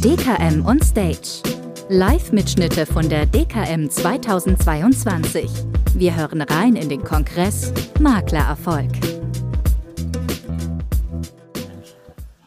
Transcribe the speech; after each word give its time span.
DKM 0.00 0.64
on 0.64 0.80
Stage. 0.80 1.42
Live-Mitschnitte 1.90 2.86
von 2.86 3.10
der 3.10 3.26
DKM 3.26 3.90
2022. 3.90 5.50
Wir 5.94 6.16
hören 6.16 6.40
rein 6.40 6.76
in 6.76 6.88
den 6.88 7.04
Kongress 7.04 7.74
Maklererfolg. 8.00 8.90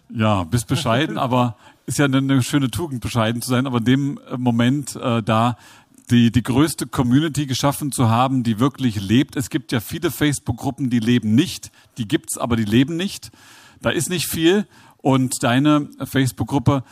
Ja, 0.09 0.43
bist 0.43 0.68
bescheiden, 0.68 1.18
aber 1.20 1.55
ist 1.86 2.00
ja 2.00 2.05
eine, 2.05 2.18
eine, 2.18 2.42
schöne 2.42 2.71
Tugend, 2.71 3.02
bescheiden 3.02 3.44
zu 3.44 3.52
sein, 3.52 3.68
aber 3.68 3.78
in 3.78 3.86
dem 3.86 4.20
äh, 4.28 4.38
Moment 4.38 4.96
äh, 4.96 5.21
da 5.21 5.55
die, 6.10 6.32
die 6.32 6.42
größte 6.42 6.88
Community 6.88 7.46
geschaffen 7.46 7.92
zu 7.92 8.10
haben, 8.10 8.42
die 8.42 8.60
wirklich 8.60 9.00
lebt. 9.00 9.36
Es 9.36 9.52
gibt 9.52 9.71
ja 9.71 9.82
viele 9.82 10.10
Facebook-Gruppen, 10.10 10.89
die 10.89 11.00
leben 11.00 11.36
nicht, 11.36 11.71
die 12.00 12.08
gibt's, 12.08 12.39
aber 12.39 12.55
die 12.55 12.66
leben 12.66 12.98
nicht. 12.98 13.30
Da 13.82 13.89
ist 13.89 14.09
nicht 14.09 14.28
viel 14.28 14.68
und 14.98 15.43
deine 15.43 15.89
Facebook-Gruppe 16.04 16.83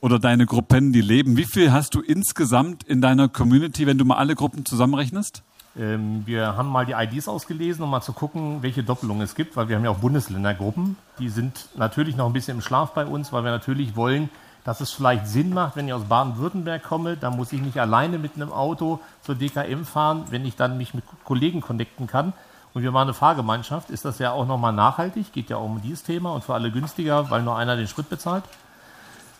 oder 0.00 0.18
deine 0.18 0.46
Gruppen, 0.46 0.92
die 0.92 1.00
leben. 1.00 1.36
Wie 1.36 1.44
viel 1.44 1.72
hast 1.72 1.94
du 1.94 2.00
insgesamt 2.00 2.84
in 2.84 3.00
deiner 3.00 3.28
Community, 3.28 3.86
wenn 3.86 3.98
du 3.98 4.04
mal 4.04 4.16
alle 4.16 4.34
Gruppen 4.34 4.66
zusammenrechnest? 4.66 5.42
Ähm, 5.76 6.22
wir 6.26 6.56
haben 6.56 6.68
mal 6.68 6.86
die 6.86 6.92
IDs 6.92 7.26
ausgelesen, 7.26 7.82
um 7.82 7.90
mal 7.90 8.02
zu 8.02 8.12
gucken, 8.12 8.62
welche 8.62 8.82
Doppelungen 8.84 9.22
es 9.22 9.34
gibt, 9.34 9.56
weil 9.56 9.68
wir 9.68 9.76
haben 9.76 9.84
ja 9.84 9.90
auch 9.90 9.98
Bundesländergruppen. 9.98 10.96
Die 11.18 11.28
sind 11.28 11.68
natürlich 11.76 12.16
noch 12.16 12.26
ein 12.26 12.32
bisschen 12.32 12.58
im 12.58 12.62
Schlaf 12.62 12.92
bei 12.92 13.06
uns, 13.06 13.32
weil 13.32 13.44
wir 13.44 13.50
natürlich 13.50 13.96
wollen, 13.96 14.28
dass 14.64 14.80
es 14.80 14.90
vielleicht 14.90 15.26
Sinn 15.26 15.52
macht, 15.52 15.76
wenn 15.76 15.86
ich 15.86 15.92
aus 15.92 16.04
Baden-Württemberg 16.04 16.82
komme, 16.82 17.16
dann 17.16 17.36
muss 17.36 17.52
ich 17.52 17.60
nicht 17.60 17.78
alleine 17.78 18.18
mit 18.18 18.36
einem 18.36 18.52
Auto 18.52 19.00
zur 19.22 19.34
DKM 19.34 19.84
fahren, 19.84 20.24
wenn 20.30 20.46
ich 20.46 20.56
dann 20.56 20.78
mich 20.78 20.94
mit 20.94 21.04
Kollegen 21.24 21.60
connecten 21.60 22.06
kann. 22.06 22.32
Und 22.74 22.82
wir 22.82 22.92
waren 22.92 23.04
eine 23.04 23.14
Fahrgemeinschaft, 23.14 23.90
ist 23.90 24.04
das 24.04 24.18
ja 24.18 24.32
auch 24.32 24.46
nochmal 24.46 24.72
nachhaltig, 24.72 25.32
geht 25.32 25.48
ja 25.48 25.56
auch 25.56 25.64
um 25.64 25.80
dieses 25.80 26.02
Thema 26.02 26.32
und 26.32 26.42
für 26.42 26.54
alle 26.54 26.72
günstiger, 26.72 27.30
weil 27.30 27.42
nur 27.42 27.56
einer 27.56 27.76
den 27.76 27.86
Sprit 27.86 28.10
bezahlt. 28.10 28.42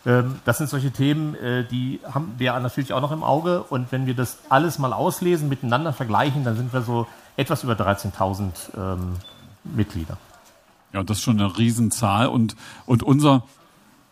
Ähm, 0.07 0.37
das 0.45 0.59
sind 0.59 0.71
solche 0.71 0.93
Themen, 0.93 1.35
äh, 1.35 1.65
die 1.65 2.01
haben 2.05 2.35
wir 2.39 2.59
natürlich 2.61 2.93
auch 2.93 3.01
noch 3.01 3.11
im 3.11 3.25
Auge. 3.25 3.65
Und 3.65 3.91
wenn 3.91 4.07
wir 4.07 4.15
das 4.15 4.39
alles 4.51 4.79
mal 4.79 4.93
auslesen, 4.93 5.49
miteinander 5.49 5.93
vergleichen, 5.93 6.45
dann 6.45 6.57
sind 6.57 6.73
wir 6.73 6.83
so 6.83 7.09
etwas 7.37 7.65
über 7.65 7.73
13.000 7.75 8.53
ähm, 8.77 9.17
Mitglieder. 9.65 10.17
Ja, 10.93 11.03
das 11.03 11.19
ist 11.19 11.25
schon 11.25 11.41
eine 11.41 11.59
Riesenzahl. 11.59 12.29
Und, 12.29 12.55
und 12.87 13.03
unser, 13.03 13.43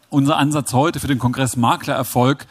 unser 0.08 0.36
Ansatz 0.36 0.72
heute 0.72 0.98
für 0.98 1.06
den 1.06 1.20
Kongress 1.20 1.56
Maklererfolg 1.56 2.46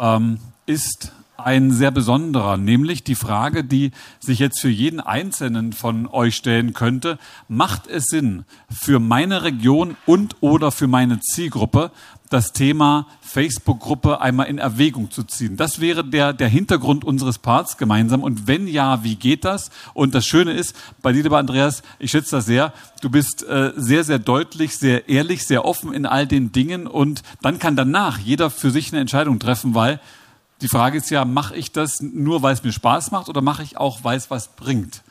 ähm, 0.00 0.40
ist 0.66 1.12
ein 1.38 1.70
sehr 1.70 1.90
besonderer, 1.90 2.56
nämlich 2.56 3.04
die 3.04 3.14
Frage, 3.14 3.64
die 3.64 3.92
sich 4.20 4.38
jetzt 4.38 4.60
für 4.60 4.68
jeden 4.68 5.00
Einzelnen 5.00 5.72
von 5.72 6.06
euch 6.06 6.36
stellen 6.36 6.72
könnte, 6.72 7.18
macht 7.48 7.86
es 7.86 8.06
Sinn 8.06 8.44
für 8.70 9.00
meine 9.00 9.42
Region 9.42 9.96
und 10.06 10.36
oder 10.40 10.70
für 10.72 10.86
meine 10.86 11.20
Zielgruppe, 11.20 11.90
das 12.30 12.52
Thema 12.52 13.06
Facebook-Gruppe 13.20 14.20
einmal 14.20 14.46
in 14.46 14.58
Erwägung 14.58 15.10
zu 15.10 15.22
ziehen. 15.22 15.56
Das 15.56 15.80
wäre 15.80 16.04
der, 16.04 16.32
der 16.32 16.48
Hintergrund 16.48 17.04
unseres 17.04 17.38
Parts 17.38 17.76
gemeinsam. 17.76 18.22
Und 18.22 18.46
wenn 18.46 18.66
ja, 18.66 19.04
wie 19.04 19.14
geht 19.14 19.44
das? 19.44 19.70
Und 19.94 20.14
das 20.14 20.26
Schöne 20.26 20.52
ist, 20.52 20.74
bei 21.02 21.12
dir, 21.12 21.22
lieber 21.22 21.38
Andreas, 21.38 21.82
ich 21.98 22.10
schätze 22.10 22.36
das 22.36 22.46
sehr, 22.46 22.72
du 23.00 23.10
bist 23.10 23.44
äh, 23.44 23.72
sehr, 23.76 24.04
sehr 24.04 24.18
deutlich, 24.18 24.76
sehr 24.76 25.08
ehrlich, 25.08 25.46
sehr 25.46 25.64
offen 25.64 25.92
in 25.92 26.06
all 26.06 26.26
den 26.26 26.52
Dingen. 26.52 26.86
Und 26.86 27.22
dann 27.42 27.58
kann 27.58 27.76
danach 27.76 28.18
jeder 28.18 28.50
für 28.50 28.70
sich 28.70 28.92
eine 28.92 29.00
Entscheidung 29.00 29.38
treffen, 29.38 29.74
weil 29.74 30.00
die 30.62 30.68
Frage 30.68 30.98
ist 30.98 31.10
ja, 31.10 31.24
mache 31.24 31.54
ich 31.54 31.72
das 31.72 32.00
nur, 32.00 32.42
weil 32.42 32.54
es 32.54 32.62
mir 32.62 32.72
Spaß 32.72 33.10
macht 33.10 33.28
oder 33.28 33.42
mache 33.42 33.62
ich 33.62 33.76
auch, 33.76 34.04
weil 34.04 34.16
es 34.16 34.30
was 34.30 34.48
bringt? 34.48 35.02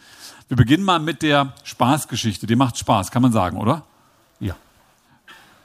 Wir 0.48 0.58
beginnen 0.58 0.84
mal 0.84 1.00
mit 1.00 1.22
der 1.22 1.54
Spaßgeschichte. 1.64 2.48
Die 2.48 2.56
macht 2.56 2.78
Spaß, 2.78 3.12
kann 3.12 3.22
man 3.22 3.32
sagen, 3.32 3.58
oder? 3.58 3.84
Ja. 4.40 4.56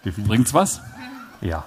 Definitiv. 0.05 0.29
Bringt's 0.29 0.55
was? 0.55 0.81
Ja. 1.41 1.65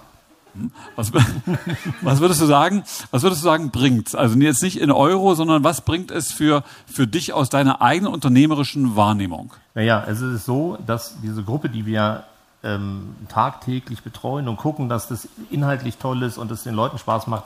Hm? 0.53 0.71
Was, 0.95 1.11
was, 2.01 2.19
würdest 2.19 2.41
du 2.41 2.45
sagen? 2.45 2.83
Was 3.11 3.23
würdest 3.23 3.41
du 3.41 3.45
sagen, 3.45 3.71
bringt's? 3.71 4.15
Also 4.15 4.37
jetzt 4.39 4.63
nicht 4.63 4.79
in 4.79 4.91
Euro, 4.91 5.35
sondern 5.35 5.63
was 5.63 5.81
bringt 5.81 6.11
es 6.11 6.31
für, 6.31 6.63
für 6.85 7.07
dich 7.07 7.33
aus 7.33 7.49
deiner 7.49 7.81
eigenen 7.81 8.13
unternehmerischen 8.13 8.95
Wahrnehmung? 8.95 9.53
Naja, 9.75 10.03
es 10.07 10.21
ist 10.21 10.45
so, 10.45 10.77
dass 10.85 11.15
diese 11.21 11.43
Gruppe, 11.43 11.69
die 11.69 11.85
wir 11.85 12.23
ähm, 12.63 13.15
tagtäglich 13.29 14.03
betreuen 14.03 14.47
und 14.47 14.57
gucken, 14.57 14.89
dass 14.89 15.07
das 15.07 15.27
inhaltlich 15.51 15.97
toll 15.97 16.23
ist 16.23 16.37
und 16.37 16.49
es 16.51 16.63
den 16.63 16.75
Leuten 16.75 16.97
Spaß 16.97 17.27
macht, 17.27 17.45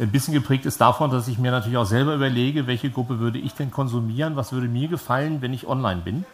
ein 0.00 0.10
bisschen 0.10 0.34
geprägt 0.34 0.66
ist 0.66 0.80
davon, 0.80 1.10
dass 1.10 1.28
ich 1.28 1.38
mir 1.38 1.50
natürlich 1.50 1.76
auch 1.76 1.84
selber 1.84 2.14
überlege, 2.14 2.66
welche 2.66 2.90
Gruppe 2.90 3.18
würde 3.18 3.38
ich 3.38 3.52
denn 3.54 3.70
konsumieren, 3.70 4.36
was 4.36 4.52
würde 4.52 4.66
mir 4.66 4.88
gefallen, 4.88 5.42
wenn 5.42 5.52
ich 5.52 5.66
online 5.66 6.00
bin. 6.00 6.24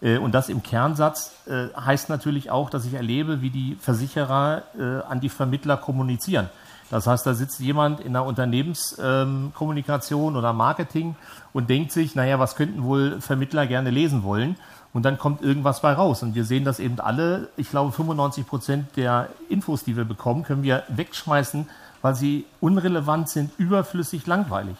Äh, 0.00 0.16
und 0.18 0.32
das 0.32 0.48
im 0.48 0.62
Kernsatz 0.62 1.32
äh, 1.46 1.66
heißt 1.78 2.08
natürlich 2.08 2.50
auch, 2.50 2.70
dass 2.70 2.86
ich 2.86 2.94
erlebe, 2.94 3.42
wie 3.42 3.50
die 3.50 3.76
Versicherer 3.80 4.62
äh, 4.78 5.02
an 5.08 5.20
die 5.20 5.28
Vermittler 5.28 5.76
kommunizieren. 5.76 6.48
Das 6.90 7.06
heißt, 7.06 7.26
da 7.26 7.34
sitzt 7.34 7.60
jemand 7.60 8.00
in 8.00 8.08
einer 8.08 8.24
Unternehmenskommunikation 8.24 10.36
oder 10.36 10.52
Marketing 10.52 11.14
und 11.52 11.70
denkt 11.70 11.92
sich, 11.92 12.14
naja, 12.14 12.38
was 12.38 12.56
könnten 12.56 12.84
wohl 12.84 13.20
Vermittler 13.20 13.66
gerne 13.66 13.90
lesen 13.90 14.22
wollen? 14.22 14.56
Und 14.92 15.02
dann 15.02 15.18
kommt 15.18 15.42
irgendwas 15.42 15.80
bei 15.80 15.92
raus. 15.92 16.22
Und 16.22 16.36
wir 16.36 16.44
sehen 16.44 16.64
das 16.64 16.78
eben 16.78 17.00
alle. 17.00 17.48
Ich 17.56 17.70
glaube, 17.70 17.90
95 17.90 18.46
Prozent 18.46 18.96
der 18.96 19.28
Infos, 19.48 19.82
die 19.82 19.96
wir 19.96 20.04
bekommen, 20.04 20.44
können 20.44 20.62
wir 20.62 20.84
wegschmeißen, 20.88 21.66
weil 22.04 22.14
sie 22.14 22.44
unrelevant 22.60 23.30
sind, 23.30 23.50
überflüssig, 23.56 24.26
langweilig. 24.26 24.76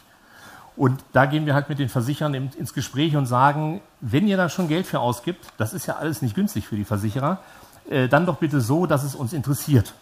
Und 0.76 1.02
da 1.14 1.24
gehen 1.24 1.46
wir 1.46 1.54
halt 1.54 1.70
mit 1.70 1.78
den 1.78 1.88
Versicherern 1.88 2.34
ins 2.34 2.74
Gespräch 2.74 3.16
und 3.16 3.24
sagen, 3.24 3.80
wenn 4.02 4.28
ihr 4.28 4.36
da 4.36 4.50
schon 4.50 4.68
Geld 4.68 4.86
für 4.86 5.00
ausgibt, 5.00 5.42
das 5.56 5.72
ist 5.72 5.86
ja 5.86 5.96
alles 5.96 6.20
nicht 6.20 6.34
günstig 6.34 6.66
für 6.66 6.76
die 6.76 6.84
Versicherer, 6.84 7.38
äh, 7.88 8.08
dann 8.08 8.26
doch 8.26 8.36
bitte 8.36 8.60
so, 8.60 8.84
dass 8.84 9.04
es 9.04 9.14
uns 9.14 9.32
interessiert. 9.32 9.94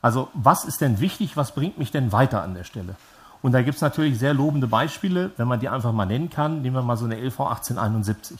Also 0.00 0.28
was 0.32 0.64
ist 0.64 0.80
denn 0.80 1.00
wichtig, 1.00 1.36
was 1.36 1.56
bringt 1.56 1.76
mich 1.76 1.90
denn 1.90 2.12
weiter 2.12 2.40
an 2.40 2.54
der 2.54 2.62
Stelle? 2.62 2.94
Und 3.42 3.50
da 3.50 3.62
gibt 3.62 3.74
es 3.74 3.82
natürlich 3.82 4.20
sehr 4.20 4.32
lobende 4.32 4.68
Beispiele, 4.68 5.32
wenn 5.38 5.48
man 5.48 5.58
die 5.58 5.68
einfach 5.68 5.90
mal 5.90 6.06
nennen 6.06 6.30
kann. 6.30 6.62
Nehmen 6.62 6.76
wir 6.76 6.82
mal 6.82 6.96
so 6.96 7.04
eine 7.04 7.16
LV 7.16 7.40
1871 7.40 8.38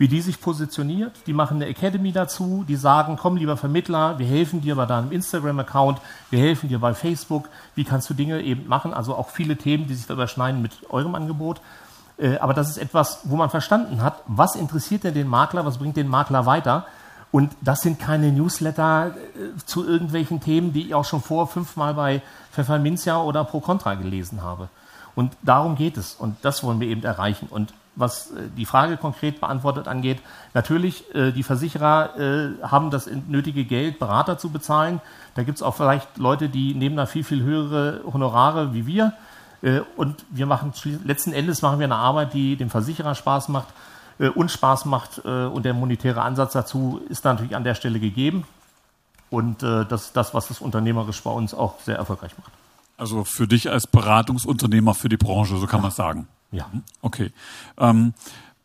wie 0.00 0.08
die 0.08 0.22
sich 0.22 0.40
positioniert. 0.40 1.12
Die 1.26 1.34
machen 1.34 1.56
eine 1.56 1.66
Academy 1.66 2.10
dazu, 2.10 2.64
die 2.66 2.76
sagen, 2.76 3.18
komm 3.20 3.36
lieber 3.36 3.58
Vermittler, 3.58 4.18
wir 4.18 4.26
helfen 4.26 4.62
dir 4.62 4.74
bei 4.74 4.86
deinem 4.86 5.12
Instagram-Account, 5.12 6.00
wir 6.30 6.38
helfen 6.38 6.70
dir 6.70 6.78
bei 6.78 6.94
Facebook, 6.94 7.50
wie 7.74 7.84
kannst 7.84 8.08
du 8.08 8.14
Dinge 8.14 8.40
eben 8.40 8.66
machen, 8.66 8.94
also 8.94 9.14
auch 9.14 9.28
viele 9.28 9.58
Themen, 9.58 9.88
die 9.88 9.94
sich 9.94 10.06
da 10.06 10.14
überschneiden 10.14 10.62
mit 10.62 10.72
eurem 10.88 11.14
Angebot. 11.14 11.60
Äh, 12.16 12.38
aber 12.38 12.54
das 12.54 12.70
ist 12.70 12.78
etwas, 12.78 13.20
wo 13.24 13.36
man 13.36 13.50
verstanden 13.50 14.02
hat, 14.02 14.22
was 14.26 14.54
interessiert 14.54 15.04
denn 15.04 15.12
den 15.12 15.28
Makler, 15.28 15.66
was 15.66 15.76
bringt 15.76 15.98
den 15.98 16.08
Makler 16.08 16.46
weiter. 16.46 16.86
Und 17.30 17.52
das 17.60 17.82
sind 17.82 17.98
keine 17.98 18.32
Newsletter 18.32 19.08
äh, 19.08 19.64
zu 19.66 19.86
irgendwelchen 19.86 20.40
Themen, 20.40 20.72
die 20.72 20.86
ich 20.86 20.94
auch 20.94 21.04
schon 21.04 21.20
vor 21.20 21.46
fünfmal 21.46 21.92
bei 21.92 22.22
Pfefferminzia 22.52 23.20
oder 23.20 23.44
Pro 23.44 23.60
Contra 23.60 23.96
gelesen 23.96 24.42
habe. 24.42 24.70
Und 25.14 25.36
darum 25.42 25.76
geht 25.76 25.98
es. 25.98 26.14
Und 26.14 26.38
das 26.40 26.64
wollen 26.64 26.80
wir 26.80 26.88
eben 26.88 27.02
erreichen. 27.02 27.48
Und 27.50 27.74
was 27.96 28.30
äh, 28.30 28.48
die 28.56 28.66
Frage 28.66 28.96
konkret 28.96 29.40
beantwortet 29.40 29.88
angeht, 29.88 30.20
natürlich, 30.54 31.14
äh, 31.14 31.32
die 31.32 31.42
Versicherer 31.42 32.18
äh, 32.18 32.62
haben 32.62 32.90
das 32.90 33.08
nötige 33.28 33.64
Geld, 33.64 33.98
Berater 33.98 34.38
zu 34.38 34.50
bezahlen. 34.50 35.00
Da 35.34 35.42
gibt 35.42 35.56
es 35.56 35.62
auch 35.62 35.74
vielleicht 35.74 36.18
Leute, 36.18 36.48
die 36.48 36.74
nehmen 36.74 36.96
da 36.96 37.06
viel, 37.06 37.24
viel 37.24 37.42
höhere 37.42 38.00
Honorare 38.12 38.74
wie 38.74 38.86
wir. 38.86 39.12
Und 39.96 40.24
wir 40.30 40.46
machen 40.46 40.72
letzten 41.04 41.34
Endes 41.34 41.60
machen 41.60 41.78
wir 41.80 41.84
eine 41.84 41.96
Arbeit, 41.96 42.32
die 42.32 42.56
dem 42.56 42.70
Versicherer 42.70 43.14
Spaß 43.14 43.50
macht, 43.50 43.68
uns 44.34 44.52
Spaß 44.54 44.86
macht. 44.86 45.18
Und 45.18 45.64
der 45.64 45.74
monetäre 45.74 46.22
Ansatz 46.22 46.54
dazu 46.54 47.02
ist 47.10 47.26
natürlich 47.26 47.54
an 47.54 47.62
der 47.62 47.74
Stelle 47.74 48.00
gegeben. 48.00 48.44
Und 49.28 49.62
das 49.62 50.06
ist 50.06 50.16
das, 50.16 50.32
was 50.32 50.48
das 50.48 50.62
unternehmerisch 50.62 51.22
bei 51.22 51.30
uns 51.30 51.52
auch 51.52 51.78
sehr 51.80 51.96
erfolgreich 51.96 52.32
macht. 52.38 52.50
Also 52.96 53.24
für 53.24 53.46
dich 53.46 53.70
als 53.70 53.86
Beratungsunternehmer 53.86 54.94
für 54.94 55.10
die 55.10 55.18
Branche, 55.18 55.58
so 55.58 55.66
kann 55.66 55.82
man 55.82 55.90
sagen. 55.90 56.26
Ja. 56.52 56.70
Okay. 57.02 57.32
Ähm, 57.78 58.14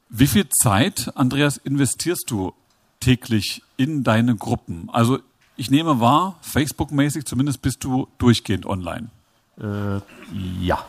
wie 0.09 0.27
viel 0.27 0.47
Zeit, 0.49 1.11
Andreas, 1.15 1.57
investierst 1.57 2.29
du 2.29 2.53
täglich 2.99 3.63
in 3.77 4.03
deine 4.03 4.35
Gruppen? 4.35 4.89
Also 4.91 5.19
ich 5.57 5.69
nehme 5.71 5.99
wahr, 5.99 6.35
Facebook-mäßig 6.41 7.25
zumindest 7.25 7.61
bist 7.61 7.83
du 7.83 8.07
durchgehend 8.17 8.65
online. 8.65 9.09
Äh, 9.59 9.99
ja. 10.61 10.83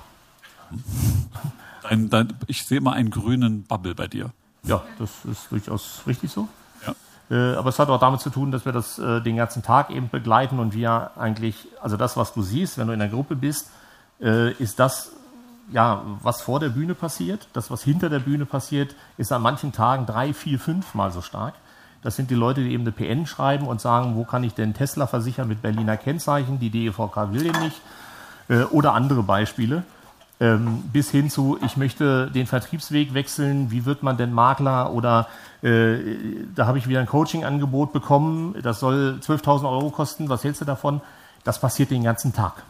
Dein, 1.83 2.11
dein, 2.11 2.33
ich 2.47 2.65
sehe 2.65 2.81
mal 2.81 2.93
einen 2.93 3.11
grünen 3.11 3.63
Bubble 3.65 3.95
bei 3.95 4.09
dir. 4.09 4.31
Ja, 4.65 4.83
das 4.99 5.11
ist 5.25 5.51
durchaus 5.51 6.03
richtig 6.07 6.33
so. 6.33 6.49
Ja. 6.85 6.95
Äh, 7.31 7.57
aber 7.57 7.69
es 7.69 7.79
hat 7.79 7.89
auch 7.89 8.01
damit 8.01 8.21
zu 8.21 8.31
tun, 8.31 8.51
dass 8.51 8.65
wir 8.65 8.73
das 8.73 8.99
äh, 8.99 9.21
den 9.21 9.37
ganzen 9.37 9.63
Tag 9.63 9.91
eben 9.91 10.09
begleiten 10.09 10.59
und 10.59 10.75
wir 10.75 11.13
eigentlich, 11.17 11.69
also 11.81 11.97
das, 11.97 12.17
was 12.17 12.35
du 12.35 12.43
siehst, 12.43 12.77
wenn 12.79 12.89
du 12.89 12.93
in 12.93 12.99
der 12.99 13.09
Gruppe 13.09 13.37
bist, 13.37 13.71
äh, 14.21 14.53
ist 14.55 14.81
das, 14.81 15.13
ja, 15.73 16.03
was 16.23 16.43
vor 16.43 16.61
der 16.61 16.69
Bühne 16.69 16.95
passiert, 16.95 17.49
das, 17.53 17.71
was 17.71 17.83
hinter 17.83 18.09
der 18.09 18.21
Bühne 18.21 18.47
passiert, 18.47 18.95
ist 19.17 19.33
an 19.33 19.43
manchen 19.43 19.73
Tagen 19.73 20.07
drei, 20.07 20.33
vier, 20.33 20.59
fünf 20.59 20.95
Mal 20.95 21.13
so 21.13 21.23
stark. 21.23 21.55
Das 22.03 22.15
sind 22.17 22.31
die 22.31 22.37
Leute, 22.37 22.63
die 22.63 22.73
eben 22.73 22.85
eine 22.85 22.93
PN 22.93 23.27
schreiben 23.27 23.67
und 23.67 23.81
sagen, 23.81 24.15
wo 24.15 24.25
kann 24.25 24.45
ich 24.45 24.55
denn 24.55 24.75
Tesla 24.75 25.07
versichern 25.07 25.49
mit 25.49 25.63
Berliner 25.63 25.97
Kennzeichen, 25.97 26.61
die 26.61 26.71
DEVK 26.71 27.33
will 27.33 27.51
den 27.51 27.61
nicht, 27.63 27.81
äh, 28.49 28.63
oder 28.65 28.95
andere 28.95 29.23
Beispiele. 29.23 29.83
ähm, 30.39 30.83
bis 30.93 31.11
hin 31.11 31.31
zu, 31.31 31.59
ich 31.65 31.77
möchte 31.77 32.31
den 32.31 32.47
Vertriebsweg 32.47 33.15
wechseln, 33.15 33.71
wie 33.71 33.87
wird 33.87 34.03
man 34.03 34.17
denn 34.19 34.33
Makler 34.33 34.93
oder 34.93 35.29
äh, 35.63 35.97
da 36.55 36.67
habe 36.67 36.79
ich 36.79 36.89
wieder 36.89 37.01
ein 37.01 37.07
Coaching-Angebot 37.07 37.93
bekommen, 37.93 38.55
das 38.63 38.81
soll 38.81 39.19
12.000 39.23 39.69
Euro 39.69 39.91
kosten, 39.91 40.29
was 40.29 40.45
hältst 40.45 40.61
du 40.61 40.67
davon? 40.67 41.01
Das 41.45 41.61
passiert 41.61 41.91
den 41.91 42.03
ganzen 42.03 42.35
Tag. 42.35 42.65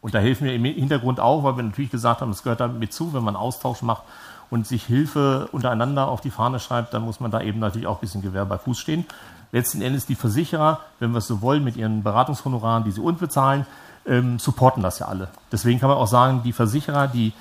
Und 0.00 0.14
da 0.14 0.18
helfen 0.18 0.44
wir 0.44 0.54
im 0.54 0.64
Hintergrund 0.64 1.20
auch, 1.20 1.42
weil 1.42 1.56
wir 1.56 1.64
natürlich 1.64 1.90
gesagt 1.90 2.20
haben, 2.20 2.30
es 2.30 2.42
gehört 2.42 2.60
damit 2.60 2.92
zu, 2.92 3.12
wenn 3.14 3.24
man 3.24 3.36
Austausch 3.36 3.82
macht 3.82 4.02
und 4.50 4.66
sich 4.66 4.84
Hilfe 4.84 5.48
untereinander 5.52 6.08
auf 6.08 6.20
die 6.20 6.30
Fahne 6.30 6.60
schreibt, 6.60 6.94
dann 6.94 7.02
muss 7.02 7.20
man 7.20 7.30
da 7.30 7.40
eben 7.40 7.58
natürlich 7.58 7.86
auch 7.86 7.98
ein 7.98 8.00
bisschen 8.00 8.22
Gewehr 8.22 8.44
bei 8.44 8.58
Fuß 8.58 8.78
stehen. 8.78 9.04
Letzten 9.50 9.82
Endes 9.82 10.06
die 10.06 10.14
Versicherer, 10.14 10.80
wenn 11.00 11.12
wir 11.12 11.18
es 11.18 11.26
so 11.26 11.40
wollen, 11.40 11.64
mit 11.64 11.76
ihren 11.76 12.02
Beratungshonoraren, 12.02 12.84
die 12.84 12.90
sie 12.90 13.00
uns 13.00 13.18
bezahlen, 13.18 13.66
ähm, 14.06 14.38
supporten 14.38 14.82
das 14.82 15.00
ja 15.00 15.06
alle. 15.06 15.28
Deswegen 15.50 15.80
kann 15.80 15.88
man 15.88 15.98
auch 15.98 16.06
sagen, 16.06 16.42
die 16.44 16.52
Versicherer, 16.52 17.08
die 17.08 17.32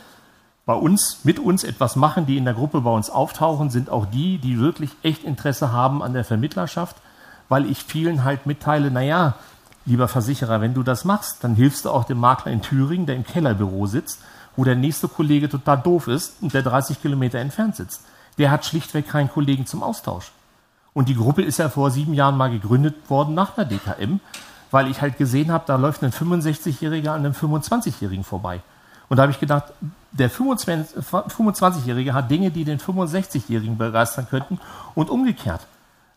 bei 0.65 0.73
uns, 0.73 1.19
mit 1.23 1.39
uns 1.39 1.63
etwas 1.63 1.95
machen, 1.95 2.25
die 2.25 2.37
in 2.37 2.45
der 2.45 2.53
Gruppe 2.53 2.81
bei 2.81 2.91
uns 2.91 3.09
auftauchen, 3.09 3.69
sind 3.69 3.89
auch 3.89 4.05
die, 4.05 4.37
die 4.37 4.59
wirklich 4.59 4.91
echt 5.01 5.23
Interesse 5.23 5.71
haben 5.71 6.03
an 6.03 6.13
der 6.13 6.25
Vermittlerschaft, 6.25 6.97
weil 7.47 7.69
ich 7.69 7.83
vielen 7.83 8.25
halt 8.25 8.45
mitteile, 8.45 8.91
naja, 8.91 9.35
lieber 9.87 10.07
Versicherer, 10.07 10.61
wenn 10.61 10.75
du 10.75 10.83
das 10.83 11.05
machst, 11.05 11.43
dann 11.43 11.55
hilfst 11.55 11.85
du 11.85 11.89
auch 11.89 12.03
dem 12.03 12.19
Makler 12.19 12.51
in 12.51 12.61
Thüringen, 12.61 13.07
der 13.07 13.15
im 13.15 13.23
Kellerbüro 13.23 13.87
sitzt, 13.87 14.19
wo 14.55 14.63
der 14.63 14.75
nächste 14.75 15.07
Kollege 15.07 15.49
total 15.49 15.77
doof 15.79 16.07
ist 16.07 16.41
und 16.41 16.53
der 16.53 16.61
30 16.61 17.01
Kilometer 17.01 17.39
entfernt 17.39 17.75
sitzt. 17.77 18.03
Der 18.37 18.51
hat 18.51 18.65
schlichtweg 18.65 19.07
keinen 19.07 19.29
Kollegen 19.29 19.65
zum 19.65 19.81
Austausch. 19.81 20.31
Und 20.93 21.09
die 21.09 21.15
Gruppe 21.15 21.41
ist 21.41 21.57
ja 21.59 21.69
vor 21.69 21.89
sieben 21.89 22.13
Jahren 22.13 22.37
mal 22.37 22.51
gegründet 22.51 23.09
worden 23.09 23.33
nach 23.33 23.51
der 23.51 23.65
DKM, 23.65 24.19
weil 24.71 24.87
ich 24.91 25.01
halt 25.01 25.17
gesehen 25.17 25.51
habe, 25.51 25.63
da 25.67 25.75
läuft 25.77 26.03
ein 26.03 26.11
65-Jähriger 26.11 27.09
an 27.09 27.25
einem 27.25 27.33
25-Jährigen 27.33 28.23
vorbei. 28.23 28.61
Und 29.07 29.17
da 29.17 29.23
habe 29.23 29.31
ich 29.31 29.39
gedacht, 29.39 29.71
der 30.11 30.29
25-Jährige 30.29 32.13
hat 32.13 32.29
Dinge, 32.29 32.51
die 32.51 32.65
den 32.65 32.79
65-Jährigen 32.79 33.77
begeistern 33.77 34.27
könnten 34.29 34.59
und 34.95 35.09
umgekehrt. 35.09 35.61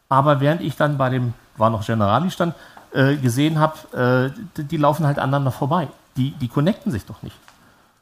Aber 0.08 0.40
während 0.40 0.60
ich 0.60 0.74
dann 0.76 0.98
bei 0.98 1.08
dem, 1.08 1.34
war 1.56 1.70
noch 1.70 1.86
Generali 1.86 2.32
stand, 2.32 2.54
äh, 2.92 3.16
gesehen 3.16 3.58
habe, 3.58 4.32
äh, 4.56 4.62
die 4.62 4.76
laufen 4.76 5.06
halt 5.06 5.18
aneinander 5.18 5.50
vorbei. 5.50 5.88
Die, 6.16 6.32
die 6.32 6.48
connecten 6.48 6.90
sich 6.90 7.04
doch 7.04 7.22
nicht. 7.22 7.36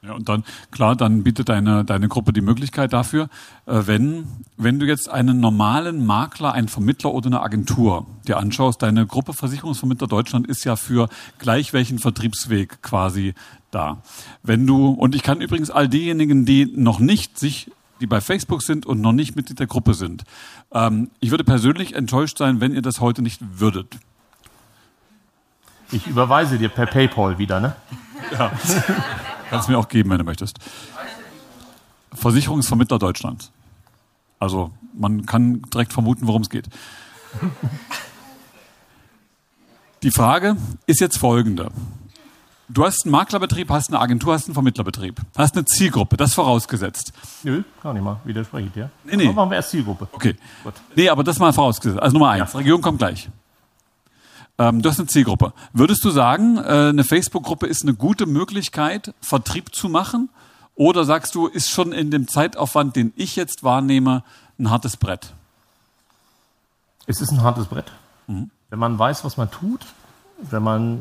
Ja, 0.00 0.12
und 0.12 0.28
dann, 0.28 0.44
klar, 0.70 0.94
dann 0.94 1.24
bietet 1.24 1.48
deine, 1.48 1.84
deine 1.84 2.08
Gruppe 2.08 2.32
die 2.32 2.40
Möglichkeit 2.40 2.92
dafür, 2.92 3.28
äh, 3.66 3.82
wenn, 3.86 4.28
wenn 4.56 4.78
du 4.78 4.86
jetzt 4.86 5.08
einen 5.08 5.40
normalen 5.40 6.06
Makler, 6.06 6.52
einen 6.52 6.68
Vermittler 6.68 7.12
oder 7.12 7.26
eine 7.26 7.42
Agentur 7.42 8.06
dir 8.26 8.38
anschaust, 8.38 8.80
deine 8.80 9.06
Gruppe 9.06 9.32
Versicherungsvermittler 9.32 10.06
Deutschland 10.06 10.46
ist 10.46 10.64
ja 10.64 10.76
für 10.76 11.08
gleich 11.38 11.72
welchen 11.72 11.98
Vertriebsweg 11.98 12.80
quasi 12.80 13.34
da. 13.72 13.98
Wenn 14.44 14.66
du, 14.66 14.90
und 14.90 15.16
ich 15.16 15.24
kann 15.24 15.40
übrigens 15.40 15.70
all 15.70 15.88
diejenigen, 15.88 16.44
die 16.46 16.72
noch 16.76 17.00
nicht 17.00 17.38
sich 17.38 17.70
die 18.00 18.06
bei 18.06 18.20
Facebook 18.20 18.62
sind 18.62 18.86
und 18.86 19.00
noch 19.00 19.12
nicht 19.12 19.36
Mitglied 19.36 19.58
der 19.58 19.66
Gruppe 19.66 19.94
sind. 19.94 20.24
Ähm, 20.72 21.10
ich 21.20 21.30
würde 21.30 21.42
persönlich 21.42 21.94
enttäuscht 21.94 22.38
sein, 22.38 22.60
wenn 22.60 22.72
ihr 22.72 22.82
das 22.82 23.00
heute 23.00 23.22
nicht 23.22 23.40
würdet. 23.58 23.98
Ich 25.90 26.06
überweise 26.06 26.58
dir 26.58 26.68
per 26.68 26.86
PayPal 26.86 27.38
wieder, 27.38 27.60
ne? 27.60 27.76
Ja. 28.32 28.52
Kannst 29.50 29.68
mir 29.68 29.78
auch 29.78 29.88
geben, 29.88 30.10
wenn 30.10 30.18
du 30.18 30.24
möchtest. 30.24 30.58
Versicherungsvermittler 32.12 32.98
Deutschland. 32.98 33.50
Also 34.38 34.70
man 34.92 35.26
kann 35.26 35.62
direkt 35.72 35.92
vermuten, 35.92 36.26
worum 36.26 36.42
es 36.42 36.50
geht. 36.50 36.68
Die 40.02 40.10
Frage 40.10 40.56
ist 40.86 41.00
jetzt 41.00 41.18
folgende. 41.18 41.70
Du 42.68 42.84
hast 42.84 43.04
einen 43.04 43.12
Maklerbetrieb, 43.12 43.70
hast 43.70 43.88
eine 43.88 43.98
Agentur, 43.98 44.34
hast 44.34 44.46
einen 44.46 44.54
Vermittlerbetrieb, 44.54 45.18
hast 45.36 45.56
eine 45.56 45.64
Zielgruppe, 45.64 46.18
das 46.18 46.34
vorausgesetzt. 46.34 47.12
Nö, 47.42 47.62
gar 47.82 47.94
nicht 47.94 48.02
mal, 48.02 48.20
widerspreche 48.24 48.66
ich 48.66 48.72
dir. 48.74 48.90
Nee, 49.04 49.16
nee. 49.16 49.24
Aber 49.24 49.32
machen 49.32 49.50
wir 49.50 49.56
erst 49.56 49.70
Zielgruppe. 49.70 50.06
Okay. 50.12 50.36
Gut. 50.62 50.74
Nee, 50.94 51.08
aber 51.08 51.24
das 51.24 51.38
mal 51.38 51.52
vorausgesetzt. 51.52 52.02
Also 52.02 52.12
Nummer 52.12 52.30
eins, 52.30 52.52
ja. 52.52 52.58
Region 52.58 52.82
kommt 52.82 52.98
gleich. 52.98 53.30
Ähm, 54.58 54.82
du 54.82 54.90
hast 54.90 54.98
eine 54.98 55.06
Zielgruppe. 55.06 55.52
Würdest 55.72 56.04
du 56.04 56.10
sagen, 56.10 56.58
äh, 56.58 56.88
eine 56.88 57.04
Facebook-Gruppe 57.04 57.66
ist 57.66 57.82
eine 57.82 57.94
gute 57.94 58.26
Möglichkeit, 58.26 59.14
Vertrieb 59.20 59.74
zu 59.74 59.88
machen? 59.88 60.30
Oder 60.74 61.04
sagst 61.04 61.34
du, 61.34 61.46
ist 61.46 61.70
schon 61.70 61.92
in 61.92 62.10
dem 62.10 62.28
Zeitaufwand, 62.28 62.96
den 62.96 63.12
ich 63.16 63.36
jetzt 63.36 63.62
wahrnehme, 63.62 64.24
ein 64.58 64.70
hartes 64.70 64.96
Brett? 64.96 65.32
Es 67.06 67.20
ist 67.20 67.30
ein 67.30 67.42
hartes 67.42 67.66
Brett. 67.66 67.92
Mhm. 68.26 68.50
Wenn 68.70 68.78
man 68.78 68.98
weiß, 68.98 69.24
was 69.24 69.36
man 69.36 69.50
tut, 69.50 69.86
wenn 70.38 70.62
man 70.62 71.00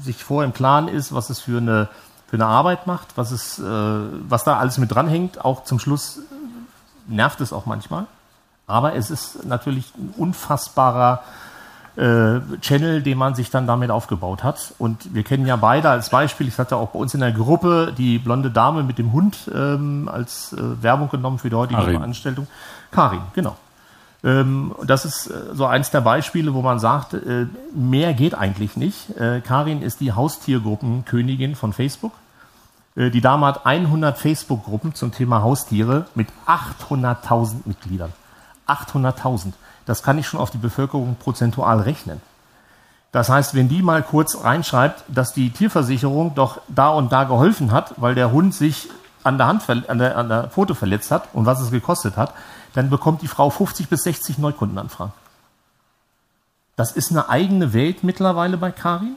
sich 0.00 0.22
vorher 0.22 0.46
im 0.46 0.54
Klaren 0.54 0.88
ist, 0.88 1.12
was 1.12 1.30
es 1.30 1.40
für 1.40 1.58
eine, 1.58 1.88
für 2.26 2.36
eine 2.36 2.46
Arbeit 2.46 2.86
macht, 2.86 3.16
was, 3.16 3.30
es, 3.30 3.58
äh, 3.58 3.62
was 3.64 4.44
da 4.44 4.58
alles 4.58 4.78
mit 4.78 4.92
dranhängt, 4.92 5.44
auch 5.44 5.64
zum 5.64 5.78
Schluss 5.78 6.20
nervt 7.06 7.40
es 7.40 7.52
auch 7.52 7.64
manchmal. 7.64 8.06
Aber 8.66 8.94
es 8.94 9.10
ist 9.10 9.46
natürlich 9.46 9.94
ein 9.96 10.12
unfassbarer 10.16 11.22
äh, 11.98 12.40
Channel, 12.60 13.02
den 13.02 13.18
man 13.18 13.34
sich 13.34 13.50
dann 13.50 13.66
damit 13.66 13.90
aufgebaut 13.90 14.44
hat. 14.44 14.72
Und 14.78 15.14
wir 15.14 15.24
kennen 15.24 15.46
ja 15.46 15.56
beide 15.56 15.90
als 15.90 16.10
Beispiel, 16.10 16.46
ich 16.46 16.56
hatte 16.56 16.76
auch 16.76 16.90
bei 16.90 16.98
uns 16.98 17.12
in 17.12 17.20
der 17.20 17.32
Gruppe 17.32 17.92
die 17.96 18.18
blonde 18.18 18.50
Dame 18.50 18.84
mit 18.84 18.98
dem 18.98 19.12
Hund 19.12 19.50
ähm, 19.52 20.08
als 20.10 20.52
äh, 20.52 20.82
Werbung 20.82 21.08
genommen 21.08 21.38
für 21.38 21.50
die 21.50 21.56
heutige 21.56 21.80
Karin. 21.80 21.96
Veranstaltung. 21.96 22.46
Karin, 22.92 23.20
genau. 23.34 23.56
Ähm, 24.22 24.74
das 24.86 25.04
ist 25.04 25.26
äh, 25.26 25.54
so 25.54 25.66
eins 25.66 25.90
der 25.90 26.00
Beispiele, 26.00 26.54
wo 26.54 26.62
man 26.62 26.78
sagt, 26.78 27.14
äh, 27.14 27.46
mehr 27.74 28.14
geht 28.14 28.34
eigentlich 28.34 28.76
nicht. 28.76 29.16
Äh, 29.18 29.40
Karin 29.40 29.82
ist 29.82 30.00
die 30.00 30.12
Haustiergruppenkönigin 30.12 31.56
von 31.56 31.72
Facebook. 31.72 32.12
Äh, 32.94 33.10
die 33.10 33.20
Dame 33.20 33.46
hat 33.46 33.66
100 33.66 34.16
Facebook-Gruppen 34.16 34.94
zum 34.94 35.10
Thema 35.10 35.42
Haustiere 35.42 36.06
mit 36.14 36.28
800.000 36.46 37.62
Mitgliedern. 37.64 38.12
800.000. 38.68 39.52
Das 39.88 40.02
kann 40.02 40.18
ich 40.18 40.26
schon 40.26 40.38
auf 40.38 40.50
die 40.50 40.58
Bevölkerung 40.58 41.16
prozentual 41.16 41.80
rechnen. 41.80 42.20
Das 43.10 43.30
heißt, 43.30 43.54
wenn 43.54 43.70
die 43.70 43.80
mal 43.80 44.02
kurz 44.02 44.44
reinschreibt, 44.44 45.02
dass 45.08 45.32
die 45.32 45.48
Tierversicherung 45.48 46.34
doch 46.34 46.60
da 46.68 46.90
und 46.90 47.10
da 47.10 47.24
geholfen 47.24 47.72
hat, 47.72 47.94
weil 47.96 48.14
der 48.14 48.30
Hund 48.30 48.54
sich 48.54 48.90
an 49.24 49.38
der 49.38 49.46
Hand, 49.46 49.62
an 49.88 49.98
der, 49.98 50.18
an 50.18 50.28
der 50.28 50.48
Pfote 50.48 50.74
verletzt 50.74 51.10
hat 51.10 51.30
und 51.32 51.46
was 51.46 51.60
es 51.60 51.70
gekostet 51.70 52.18
hat, 52.18 52.34
dann 52.74 52.90
bekommt 52.90 53.22
die 53.22 53.28
Frau 53.28 53.48
50 53.48 53.88
bis 53.88 54.02
60 54.02 54.36
Neukundenanfragen. 54.36 55.14
Das 56.76 56.92
ist 56.92 57.10
eine 57.10 57.30
eigene 57.30 57.72
Welt 57.72 58.04
mittlerweile 58.04 58.58
bei 58.58 58.70
Karin. 58.70 59.16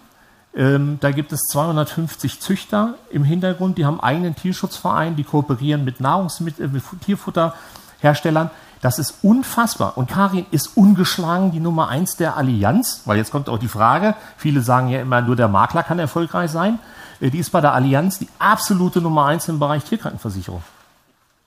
Ähm, 0.55 0.99
da 1.01 1.11
gibt 1.11 1.33
es 1.33 1.41
250 1.51 2.39
Züchter 2.39 2.95
im 3.09 3.25
Hintergrund, 3.25 3.77
die 3.77 3.85
haben 3.85 3.99
eigenen 3.99 4.37
Tierschutzverein, 4.37 5.17
die 5.17 5.25
kooperieren 5.25 5.83
mit 5.83 5.99
Nahrungsmittel, 5.99 6.69
mit 6.69 6.83
Tierfutterherstellern. 7.01 8.51
Das 8.81 8.97
ist 8.97 9.19
unfassbar. 9.21 9.95
Und 9.95 10.09
Karin 10.09 10.47
ist 10.49 10.75
ungeschlagen 10.75 11.51
die 11.51 11.59
Nummer 11.59 11.87
eins 11.87 12.17
der 12.17 12.35
Allianz, 12.35 13.03
weil 13.05 13.17
jetzt 13.17 13.31
kommt 13.31 13.47
auch 13.47 13.59
die 13.59 13.67
Frage, 13.67 14.15
viele 14.37 14.61
sagen 14.61 14.89
ja 14.89 14.99
immer, 14.99 15.21
nur 15.21 15.35
der 15.35 15.47
Makler 15.47 15.83
kann 15.83 15.99
erfolgreich 15.99 16.49
sein. 16.49 16.79
Äh, 17.19 17.29
die 17.29 17.37
ist 17.37 17.51
bei 17.51 17.61
der 17.61 17.73
Allianz 17.73 18.17
die 18.17 18.27
absolute 18.39 18.99
Nummer 18.99 19.25
eins 19.27 19.47
im 19.47 19.59
Bereich 19.59 19.83
Tierkrankenversicherung. 19.83 20.63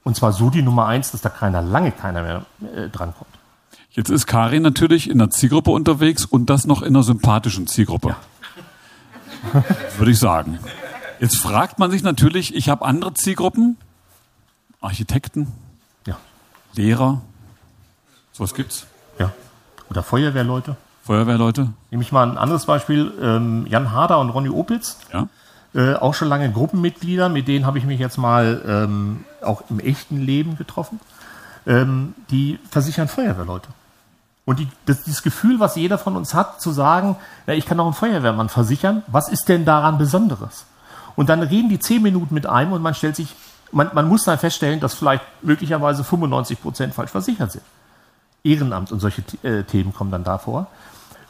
Und 0.05 0.17
zwar 0.17 0.33
so 0.33 0.49
die 0.49 0.63
Nummer 0.63 0.87
eins, 0.87 1.11
dass 1.11 1.23
da 1.23 1.29
keiner, 1.29 1.61
lange 1.61 1.91
keiner 1.91 2.23
mehr 2.23 2.47
äh, 2.73 2.89
drankommt. 2.89 3.31
Jetzt 3.91 4.11
ist 4.11 4.27
Karin 4.27 4.63
natürlich 4.63 5.11
in 5.11 5.19
der 5.19 5.31
Zielgruppe 5.31 5.71
unterwegs 5.71 6.25
und 6.25 6.51
das 6.51 6.67
noch 6.67 6.83
in 6.83 6.89
einer 6.89 7.03
sympathischen 7.03 7.67
Zielgruppe. 7.67 8.15
Ja. 9.53 9.65
Würde 9.99 10.13
ich 10.13 10.19
sagen. 10.19 10.59
Jetzt 11.21 11.39
fragt 11.39 11.79
man 11.79 11.91
sich 11.91 12.03
natürlich, 12.03 12.55
ich 12.55 12.69
habe 12.69 12.85
andere 12.85 13.15
Zielgruppen, 13.15 13.77
Architekten, 14.81 15.53
Lehrer? 16.77 17.23
Sowas 18.35 18.53
gibt's? 18.53 18.87
Ja. 19.19 19.33
Oder 19.89 20.03
Feuerwehrleute. 20.03 20.77
Feuerwehrleute? 21.05 21.69
Nehme 21.91 22.03
ich 22.03 22.11
mal 22.11 22.29
ein 22.29 22.37
anderes 22.37 22.67
Beispiel. 22.67 23.13
Ähm, 23.23 23.65
Jan 23.69 23.93
Harder 23.93 24.19
und 24.19 24.31
Ronny 24.31 24.49
Opitz. 24.49 24.99
Ja. 25.13 25.29
Äh, 25.73 25.95
auch 25.95 26.15
schon 26.15 26.29
lange 26.29 26.51
Gruppenmitglieder, 26.51 27.29
mit 27.29 27.47
denen 27.49 27.65
habe 27.65 27.79
ich 27.79 27.85
mich 27.85 28.01
jetzt 28.01 28.19
mal 28.19 28.61
ähm, 28.67 29.25
auch 29.41 29.63
im 29.71 29.79
echten 29.79 30.21
Leben 30.21 30.57
getroffen. 30.57 30.99
Ähm, 31.67 32.15
die 32.31 32.59
versichern 32.71 33.09
Feuerwehrleute. 33.09 33.69
Und 34.45 34.59
die, 34.59 34.69
das, 34.85 35.05
dieses 35.05 35.23
Gefühl, 35.23 35.61
was 35.61 35.77
jeder 35.77 35.97
von 35.97 36.17
uns 36.17 36.35
hat, 36.35 36.61
zu 36.61 36.73
sagen, 36.73 37.17
ja, 37.47 37.55
ich 37.55 37.67
kann 37.67 37.79
auch 37.81 37.87
einen 37.87 37.95
Feuerwehrmann 37.95 38.49
versichern, 38.49 39.03
was 39.07 39.29
ist 39.29 39.49
denn 39.49 39.65
daran 39.65 39.97
Besonderes? 39.97 40.67
Und 41.17 41.29
dann 41.29 41.43
reden 41.43 41.69
die 41.69 41.79
zehn 41.79 42.03
Minuten 42.03 42.35
mit 42.35 42.47
einem 42.47 42.73
und 42.73 42.83
man 42.83 42.95
stellt 42.95 43.17
sich 43.17 43.35
man, 43.75 43.91
man 43.93 44.09
muss 44.09 44.25
dann 44.25 44.39
feststellen, 44.39 44.81
dass 44.81 44.95
vielleicht 44.95 45.25
möglicherweise 45.43 46.05
95 46.05 46.63
Prozent 46.63 46.95
falsch 46.95 47.11
versichert 47.11 47.53
sind. 47.53 47.65
Ehrenamt 48.45 48.93
und 48.93 49.01
solche 49.01 49.23
äh, 49.43 49.65
Themen 49.65 49.93
kommen 49.93 50.11
dann 50.11 50.25
da 50.25 50.39
vor. 50.39 50.69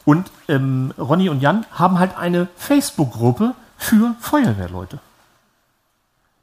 Und 0.05 0.31
ähm, 0.47 0.93
Ronny 0.97 1.29
und 1.29 1.41
Jan 1.41 1.65
haben 1.71 1.97
halt 1.97 2.15
eine 2.17 2.47
Facebook-Gruppe 2.55 3.55
für 3.77 4.15
Feuerwehrleute. 4.19 4.99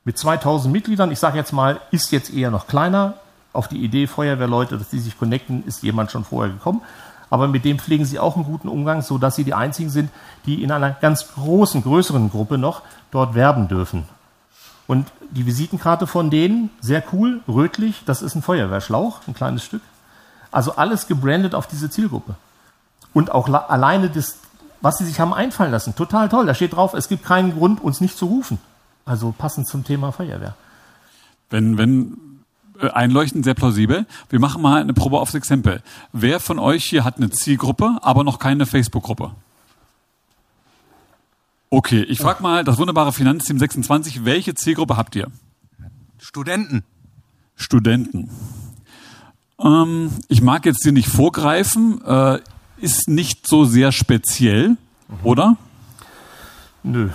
Mit 0.04 0.18
2000 0.18 0.72
Mitgliedern, 0.72 1.12
ich 1.12 1.20
sage 1.20 1.38
jetzt 1.38 1.52
mal, 1.52 1.80
ist 1.92 2.10
jetzt 2.10 2.34
eher 2.34 2.50
noch 2.50 2.66
kleiner. 2.66 3.14
Auf 3.52 3.68
die 3.68 3.84
Idee 3.84 4.06
Feuerwehrleute, 4.06 4.78
dass 4.78 4.88
die 4.88 4.98
sich 4.98 5.16
connecten, 5.16 5.64
ist 5.64 5.82
jemand 5.82 6.10
schon 6.10 6.24
vorher 6.24 6.52
gekommen. 6.52 6.82
Aber 7.30 7.46
mit 7.48 7.64
dem 7.64 7.78
pflegen 7.78 8.04
sie 8.04 8.18
auch 8.18 8.34
einen 8.34 8.44
guten 8.44 8.68
Umgang, 8.68 9.00
sodass 9.00 9.36
sie 9.36 9.44
die 9.44 9.54
einzigen 9.54 9.90
sind, 9.90 10.10
die 10.44 10.62
in 10.62 10.72
einer 10.72 10.90
ganz 10.90 11.32
großen, 11.34 11.82
größeren 11.82 12.30
Gruppe 12.30 12.58
noch 12.58 12.82
dort 13.10 13.34
werben 13.34 13.68
dürfen 13.68 14.04
Und 14.86 15.06
die 15.30 15.46
Visitenkarte 15.46 16.06
von 16.06 16.30
denen, 16.30 16.70
sehr 16.80 17.02
cool, 17.12 17.40
rötlich, 17.46 18.02
das 18.04 18.22
ist 18.22 18.34
ein 18.34 18.42
Feuerwehrschlauch, 18.42 19.20
ein 19.28 19.34
kleines 19.34 19.64
Stück. 19.64 19.82
Also 20.52 20.76
alles 20.76 21.08
gebrandet 21.08 21.54
auf 21.54 21.66
diese 21.66 21.90
Zielgruppe. 21.90 22.36
Und 23.12 23.32
auch 23.32 23.48
alleine 23.48 24.08
das, 24.08 24.38
was 24.80 24.98
sie 24.98 25.04
sich 25.04 25.18
haben 25.18 25.34
einfallen 25.34 25.72
lassen, 25.72 25.96
total 25.96 26.28
toll. 26.28 26.46
Da 26.46 26.54
steht 26.54 26.74
drauf, 26.74 26.94
es 26.94 27.08
gibt 27.08 27.24
keinen 27.24 27.54
Grund, 27.54 27.82
uns 27.82 28.00
nicht 28.00 28.16
zu 28.16 28.26
rufen. 28.26 28.58
Also 29.04 29.34
passend 29.36 29.66
zum 29.66 29.84
Thema 29.84 30.12
Feuerwehr. 30.12 30.54
Wenn, 31.50 31.76
wenn 31.76 32.16
äh, 32.82 32.90
einleuchtend, 32.90 33.44
sehr 33.44 33.54
plausibel. 33.54 34.06
Wir 34.28 34.40
machen 34.40 34.60
mal 34.60 34.80
eine 34.80 34.94
Probe 34.94 35.20
aufs 35.20 35.34
Exempel. 35.34 35.82
Wer 36.12 36.40
von 36.40 36.58
euch 36.58 36.84
hier 36.84 37.04
hat 37.04 37.16
eine 37.16 37.30
Zielgruppe, 37.30 37.98
aber 38.02 38.24
noch 38.24 38.38
keine 38.38 38.66
Facebook-Gruppe? 38.66 39.32
Okay, 41.70 42.02
ich 42.02 42.18
frage 42.18 42.42
mal 42.42 42.64
das 42.64 42.78
wunderbare 42.78 43.12
Finanzteam 43.12 43.58
26, 43.58 44.24
welche 44.24 44.54
Zielgruppe 44.54 44.96
habt 44.96 45.16
ihr? 45.16 45.28
Studenten. 46.18 46.84
Studenten. 47.56 48.28
Ähm, 49.62 50.10
ich 50.28 50.42
mag 50.42 50.66
jetzt 50.66 50.82
hier 50.82 50.92
nicht 50.92 51.08
vorgreifen, 51.08 52.04
äh, 52.04 52.40
ist 52.78 53.08
nicht 53.08 53.46
so 53.46 53.64
sehr 53.64 53.92
speziell, 53.92 54.70
mhm. 54.70 54.76
oder? 55.22 55.56
Nö. 56.82 57.10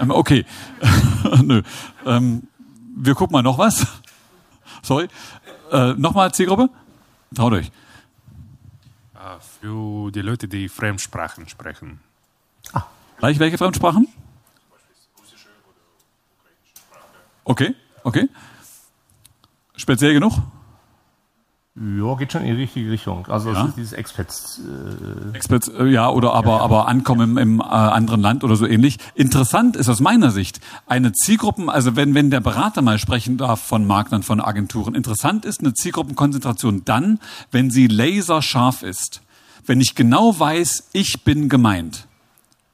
Ähm, 0.00 0.10
okay. 0.10 0.46
Nö. 1.42 1.62
Ähm, 2.06 2.48
wir 2.96 3.14
gucken 3.14 3.32
mal 3.32 3.42
noch 3.42 3.58
was. 3.58 3.86
Sorry. 4.82 5.08
Äh, 5.70 5.92
Nochmal 5.94 6.32
Zielgruppe? 6.32 6.70
Traut 7.34 7.52
euch. 7.52 7.70
Ah, 9.14 9.38
für 9.60 10.10
die 10.10 10.22
Leute, 10.22 10.48
die 10.48 10.68
Fremdsprachen 10.68 11.48
sprechen. 11.48 12.00
Ah. 12.72 12.84
Gleich 13.18 13.38
welche 13.38 13.58
Fremdsprachen? 13.58 14.08
Okay, 17.44 17.74
okay. 18.04 18.28
Speziell 19.76 20.14
genug? 20.14 20.34
Ja, 21.80 22.14
geht 22.16 22.32
schon 22.32 22.42
in 22.42 22.56
die 22.56 22.62
richtige 22.62 22.90
Richtung. 22.90 23.26
Also 23.28 23.52
ja. 23.52 23.72
dieses 23.76 23.92
Expats. 23.92 24.60
Äh 24.60 25.36
Expats, 25.36 25.68
äh, 25.68 25.84
ja, 25.86 26.08
oder 26.08 26.32
aber, 26.32 26.50
ja, 26.50 26.56
ja. 26.56 26.62
aber 26.62 26.88
Ankommen 26.88 27.36
im, 27.36 27.38
im 27.38 27.60
äh, 27.60 27.62
anderen 27.62 28.20
Land 28.20 28.42
oder 28.42 28.56
so 28.56 28.66
ähnlich. 28.66 28.98
Interessant 29.14 29.76
ist 29.76 29.88
aus 29.88 30.00
meiner 30.00 30.32
Sicht 30.32 30.60
eine 30.86 31.12
Zielgruppen, 31.12 31.70
also 31.70 31.94
wenn, 31.94 32.14
wenn 32.14 32.30
der 32.30 32.40
Berater 32.40 32.82
mal 32.82 32.98
sprechen 32.98 33.36
darf 33.36 33.60
von 33.60 33.86
Marktern, 33.86 34.24
von 34.24 34.40
Agenturen, 34.40 34.96
interessant 34.96 35.44
ist 35.44 35.60
eine 35.60 35.72
Zielgruppenkonzentration 35.72 36.84
dann, 36.84 37.20
wenn 37.52 37.70
sie 37.70 37.86
laserscharf 37.86 38.82
ist. 38.82 39.20
Wenn 39.64 39.80
ich 39.80 39.94
genau 39.94 40.38
weiß, 40.38 40.88
ich 40.92 41.22
bin 41.22 41.48
gemeint. 41.48 42.06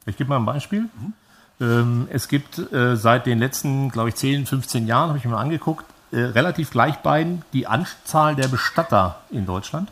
Ich 0.06 0.16
gebe 0.16 0.30
mal 0.30 0.36
ein 0.36 0.46
Beispiel. 0.46 0.82
Mhm. 0.82 1.12
Ähm, 1.60 2.08
es 2.10 2.28
gibt 2.28 2.58
äh, 2.72 2.96
seit 2.96 3.26
den 3.26 3.38
letzten, 3.38 3.90
glaube 3.90 4.08
ich, 4.08 4.14
10, 4.14 4.46
15 4.46 4.86
Jahren, 4.86 5.08
habe 5.08 5.18
ich 5.18 5.24
mir 5.24 5.32
mal 5.32 5.40
angeguckt, 5.40 5.84
äh, 6.14 6.26
relativ 6.26 6.70
gleich 6.70 6.98
beiden 6.98 7.42
die 7.52 7.66
Anzahl 7.66 8.36
der 8.36 8.46
Bestatter 8.46 9.20
in 9.30 9.46
Deutschland. 9.46 9.90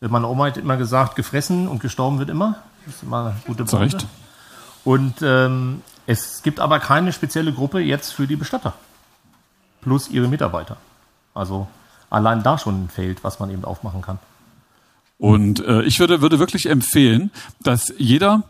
Äh, 0.00 0.08
meine 0.08 0.26
Oma 0.26 0.46
hat 0.46 0.56
immer 0.56 0.76
gesagt, 0.76 1.14
gefressen 1.14 1.68
und 1.68 1.80
gestorben 1.80 2.18
wird 2.18 2.28
immer. 2.28 2.56
Das 2.84 2.96
ist 2.96 3.02
immer 3.04 3.26
eine 3.26 3.34
gute 3.46 3.64
Branche. 3.64 3.98
Und 4.84 5.22
ähm, 5.22 5.82
es 6.06 6.42
gibt 6.42 6.58
aber 6.58 6.80
keine 6.80 7.12
spezielle 7.12 7.52
Gruppe 7.52 7.78
jetzt 7.78 8.12
für 8.12 8.26
die 8.26 8.34
Bestatter. 8.34 8.74
Plus 9.80 10.08
ihre 10.08 10.26
Mitarbeiter. 10.26 10.76
Also 11.34 11.68
allein 12.10 12.42
da 12.42 12.58
schon 12.58 12.84
ein 12.84 12.88
Feld, 12.88 13.22
was 13.22 13.38
man 13.38 13.50
eben 13.50 13.64
aufmachen 13.64 14.02
kann. 14.02 14.18
Und 15.18 15.64
äh, 15.64 15.82
ich 15.82 16.00
würde, 16.00 16.20
würde 16.20 16.40
wirklich 16.40 16.66
empfehlen, 16.66 17.30
dass 17.60 17.92
jeder 17.96 18.42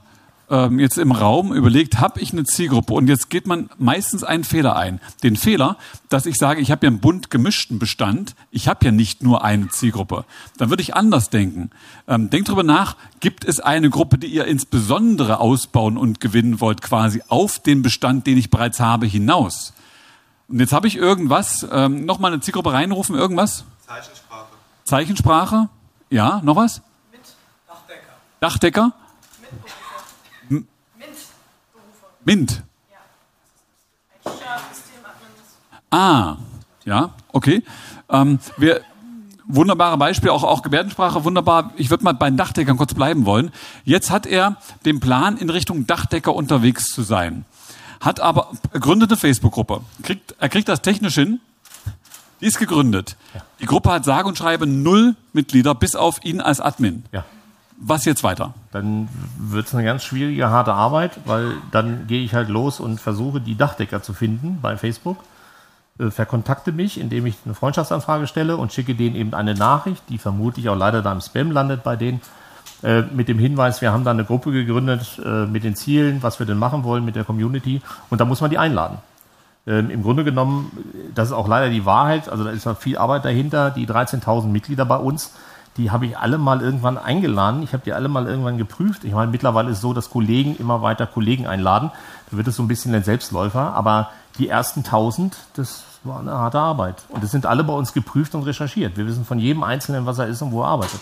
ähm, 0.52 0.78
jetzt 0.78 0.98
im 0.98 1.12
Raum 1.12 1.54
überlegt, 1.54 1.98
habe 1.98 2.20
ich 2.20 2.32
eine 2.32 2.44
Zielgruppe 2.44 2.92
und 2.92 3.08
jetzt 3.08 3.30
geht 3.30 3.46
man 3.46 3.70
meistens 3.78 4.22
einen 4.22 4.44
Fehler 4.44 4.76
ein. 4.76 5.00
Den 5.22 5.36
Fehler, 5.36 5.78
dass 6.10 6.26
ich 6.26 6.36
sage, 6.36 6.60
ich 6.60 6.70
habe 6.70 6.84
ja 6.84 6.90
einen 6.90 7.00
bunt 7.00 7.30
gemischten 7.30 7.78
Bestand, 7.78 8.36
ich 8.50 8.68
habe 8.68 8.84
ja 8.84 8.92
nicht 8.92 9.22
nur 9.22 9.42
eine 9.42 9.68
Zielgruppe. 9.70 10.26
Dann 10.58 10.68
würde 10.68 10.82
ich 10.82 10.94
anders 10.94 11.30
denken. 11.30 11.70
Ähm, 12.06 12.28
denkt 12.28 12.50
drüber 12.50 12.64
nach, 12.64 12.96
gibt 13.20 13.46
es 13.46 13.60
eine 13.60 13.88
Gruppe, 13.88 14.18
die 14.18 14.26
ihr 14.26 14.44
insbesondere 14.44 15.40
ausbauen 15.40 15.96
und 15.96 16.20
gewinnen 16.20 16.60
wollt, 16.60 16.82
quasi 16.82 17.22
auf 17.28 17.58
den 17.58 17.80
Bestand, 17.80 18.26
den 18.26 18.36
ich 18.36 18.50
bereits 18.50 18.78
habe, 18.78 19.06
hinaus? 19.06 19.72
Und 20.48 20.60
jetzt 20.60 20.74
habe 20.74 20.86
ich 20.86 20.96
irgendwas, 20.96 21.66
ähm, 21.72 22.04
nochmal 22.04 22.30
eine 22.30 22.42
Zielgruppe 22.42 22.74
reinrufen, 22.74 23.16
irgendwas? 23.16 23.64
Zeichensprache. 23.86 24.46
Zeichensprache? 24.84 25.68
Ja, 26.10 26.42
noch 26.44 26.56
was? 26.56 26.82
Mit 27.10 27.22
Dachdecker. 27.66 28.02
Dachdecker? 28.40 28.92
MINT. 32.24 32.62
Ah, 35.90 36.36
ja, 36.84 37.10
okay. 37.32 37.62
Ähm, 38.08 38.38
wir, 38.56 38.80
wunderbare 39.44 39.98
Beispiel, 39.98 40.30
auch, 40.30 40.42
auch 40.42 40.62
Gebärdensprache, 40.62 41.24
wunderbar. 41.24 41.72
Ich 41.76 41.90
würde 41.90 42.04
mal 42.04 42.14
bei 42.14 42.30
den 42.30 42.36
Dachdeckern 42.36 42.76
kurz 42.76 42.94
bleiben 42.94 43.26
wollen. 43.26 43.50
Jetzt 43.84 44.10
hat 44.10 44.26
er 44.26 44.56
den 44.84 45.00
Plan, 45.00 45.36
in 45.36 45.50
Richtung 45.50 45.86
Dachdecker 45.86 46.34
unterwegs 46.34 46.86
zu 46.86 47.02
sein. 47.02 47.44
Hat 48.00 48.20
aber, 48.20 48.50
gründet 48.72 49.10
eine 49.10 49.18
Facebook-Gruppe. 49.18 49.82
Kriegt, 50.02 50.34
er 50.38 50.48
kriegt 50.48 50.68
das 50.68 50.82
technisch 50.82 51.14
hin. 51.14 51.40
Die 52.40 52.46
ist 52.46 52.58
gegründet. 52.58 53.16
Ja. 53.34 53.42
Die 53.60 53.66
Gruppe 53.66 53.92
hat 53.92 54.04
sage 54.04 54.26
und 54.26 54.36
schreibe 54.36 54.66
null 54.66 55.14
Mitglieder, 55.32 55.74
bis 55.74 55.94
auf 55.94 56.24
ihn 56.24 56.40
als 56.40 56.60
Admin. 56.60 57.04
Ja. 57.12 57.24
Was 57.84 58.04
jetzt 58.04 58.22
weiter? 58.22 58.54
Dann 58.70 59.08
wird 59.38 59.66
es 59.66 59.74
eine 59.74 59.82
ganz 59.82 60.04
schwierige, 60.04 60.48
harte 60.50 60.72
Arbeit, 60.72 61.18
weil 61.24 61.54
dann 61.72 62.06
gehe 62.06 62.22
ich 62.22 62.32
halt 62.32 62.48
los 62.48 62.78
und 62.78 63.00
versuche, 63.00 63.40
die 63.40 63.56
Dachdecker 63.56 64.02
zu 64.02 64.12
finden 64.12 64.60
bei 64.62 64.76
Facebook. 64.76 65.18
Äh, 65.98 66.10
verkontakte 66.10 66.70
mich, 66.70 67.00
indem 67.00 67.26
ich 67.26 67.34
eine 67.44 67.54
Freundschaftsanfrage 67.54 68.28
stelle 68.28 68.56
und 68.56 68.72
schicke 68.72 68.94
denen 68.94 69.16
eben 69.16 69.34
eine 69.34 69.54
Nachricht, 69.54 70.04
die 70.10 70.18
vermutlich 70.18 70.68
auch 70.68 70.76
leider 70.76 71.02
da 71.02 71.10
im 71.12 71.20
Spam 71.20 71.50
landet 71.50 71.82
bei 71.82 71.96
denen, 71.96 72.20
äh, 72.84 73.02
mit 73.02 73.26
dem 73.26 73.40
Hinweis, 73.40 73.80
wir 73.80 73.92
haben 73.92 74.04
da 74.04 74.12
eine 74.12 74.24
Gruppe 74.24 74.52
gegründet 74.52 75.20
äh, 75.24 75.46
mit 75.46 75.64
den 75.64 75.74
Zielen, 75.74 76.22
was 76.22 76.38
wir 76.38 76.46
denn 76.46 76.58
machen 76.58 76.84
wollen 76.84 77.04
mit 77.04 77.16
der 77.16 77.24
Community 77.24 77.82
und 78.10 78.20
da 78.20 78.24
muss 78.24 78.40
man 78.40 78.50
die 78.50 78.58
einladen. 78.58 78.98
Ähm, 79.66 79.90
Im 79.90 80.04
Grunde 80.04 80.22
genommen, 80.22 80.70
das 81.16 81.28
ist 81.28 81.34
auch 81.34 81.48
leider 81.48 81.68
die 81.68 81.84
Wahrheit, 81.84 82.28
also 82.28 82.44
da 82.44 82.50
ist 82.50 82.68
viel 82.78 82.96
Arbeit 82.96 83.24
dahinter, 83.24 83.70
die 83.70 83.88
13.000 83.88 84.46
Mitglieder 84.46 84.84
bei 84.84 84.96
uns 84.96 85.32
die 85.76 85.90
habe 85.90 86.06
ich 86.06 86.18
alle 86.18 86.38
mal 86.38 86.60
irgendwann 86.60 86.98
eingeladen. 86.98 87.62
Ich 87.62 87.72
habe 87.72 87.82
die 87.84 87.92
alle 87.92 88.08
mal 88.08 88.26
irgendwann 88.26 88.58
geprüft. 88.58 89.04
Ich 89.04 89.12
meine, 89.12 89.30
mittlerweile 89.30 89.70
ist 89.70 89.78
es 89.78 89.82
so, 89.82 89.94
dass 89.94 90.10
Kollegen 90.10 90.56
immer 90.56 90.82
weiter 90.82 91.06
Kollegen 91.06 91.46
einladen. 91.46 91.90
Da 92.30 92.36
wird 92.36 92.46
es 92.48 92.56
so 92.56 92.62
ein 92.62 92.68
bisschen 92.68 92.94
ein 92.94 93.04
Selbstläufer. 93.04 93.74
Aber 93.74 94.10
die 94.38 94.48
ersten 94.48 94.80
1000, 94.80 95.36
das 95.54 95.84
war 96.04 96.20
eine 96.20 96.32
harte 96.32 96.58
Arbeit. 96.58 97.04
Und 97.08 97.24
es 97.24 97.30
sind 97.30 97.46
alle 97.46 97.64
bei 97.64 97.72
uns 97.72 97.94
geprüft 97.94 98.34
und 98.34 98.42
recherchiert. 98.42 98.96
Wir 98.96 99.06
wissen 99.06 99.24
von 99.24 99.38
jedem 99.38 99.62
Einzelnen, 99.62 100.04
was 100.04 100.18
er 100.18 100.26
ist 100.26 100.42
und 100.42 100.52
wo 100.52 100.62
er 100.62 100.68
arbeitet. 100.68 101.00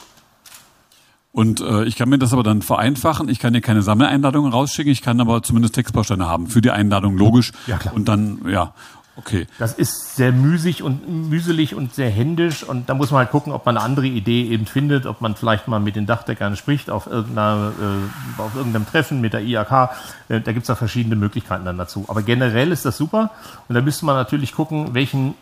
Und 1.32 1.60
äh, 1.60 1.84
ich 1.84 1.96
kann 1.96 2.08
mir 2.08 2.18
das 2.18 2.32
aber 2.32 2.42
dann 2.42 2.60
vereinfachen. 2.60 3.28
Ich 3.28 3.38
kann 3.38 3.52
dir 3.52 3.60
keine 3.60 3.82
Sammeleinladungen 3.82 4.52
rausschicken. 4.52 4.92
Ich 4.92 5.02
kann 5.02 5.20
aber 5.20 5.42
zumindest 5.42 5.74
Textbausteine 5.74 6.26
haben 6.26 6.48
für 6.48 6.60
die 6.60 6.70
Einladung, 6.70 7.16
logisch. 7.16 7.52
Ja, 7.66 7.78
klar. 7.78 7.94
Und 7.94 8.08
dann, 8.08 8.40
ja. 8.48 8.74
Okay. 9.20 9.46
Das 9.58 9.74
ist 9.74 10.16
sehr 10.16 10.32
müßig 10.32 10.82
und 10.82 11.06
mühselig 11.28 11.74
und 11.74 11.94
sehr 11.94 12.08
händisch 12.08 12.62
und 12.62 12.88
da 12.88 12.94
muss 12.94 13.10
man 13.10 13.18
halt 13.18 13.30
gucken, 13.30 13.52
ob 13.52 13.66
man 13.66 13.76
eine 13.76 13.84
andere 13.84 14.06
Idee 14.06 14.44
eben 14.48 14.64
findet, 14.64 15.04
ob 15.04 15.20
man 15.20 15.36
vielleicht 15.36 15.68
mal 15.68 15.78
mit 15.78 15.94
den 15.94 16.06
Dachdeckern 16.06 16.56
spricht 16.56 16.88
auf, 16.88 17.06
irgendeiner, 17.06 17.72
äh, 17.78 18.40
auf 18.40 18.54
irgendeinem 18.56 18.86
Treffen 18.86 19.20
mit 19.20 19.34
der 19.34 19.42
IAK. 19.42 19.90
Äh, 20.30 20.40
da 20.40 20.52
gibt 20.52 20.62
es 20.62 20.68
da 20.68 20.74
verschiedene 20.74 21.16
Möglichkeiten 21.16 21.66
dann 21.66 21.76
dazu. 21.76 22.06
Aber 22.08 22.22
generell 22.22 22.72
ist 22.72 22.86
das 22.86 22.96
super 22.96 23.30
und 23.68 23.74
da 23.74 23.82
müsste 23.82 24.06
man 24.06 24.16
natürlich 24.16 24.54
gucken, 24.54 24.94
welchen 24.94 25.34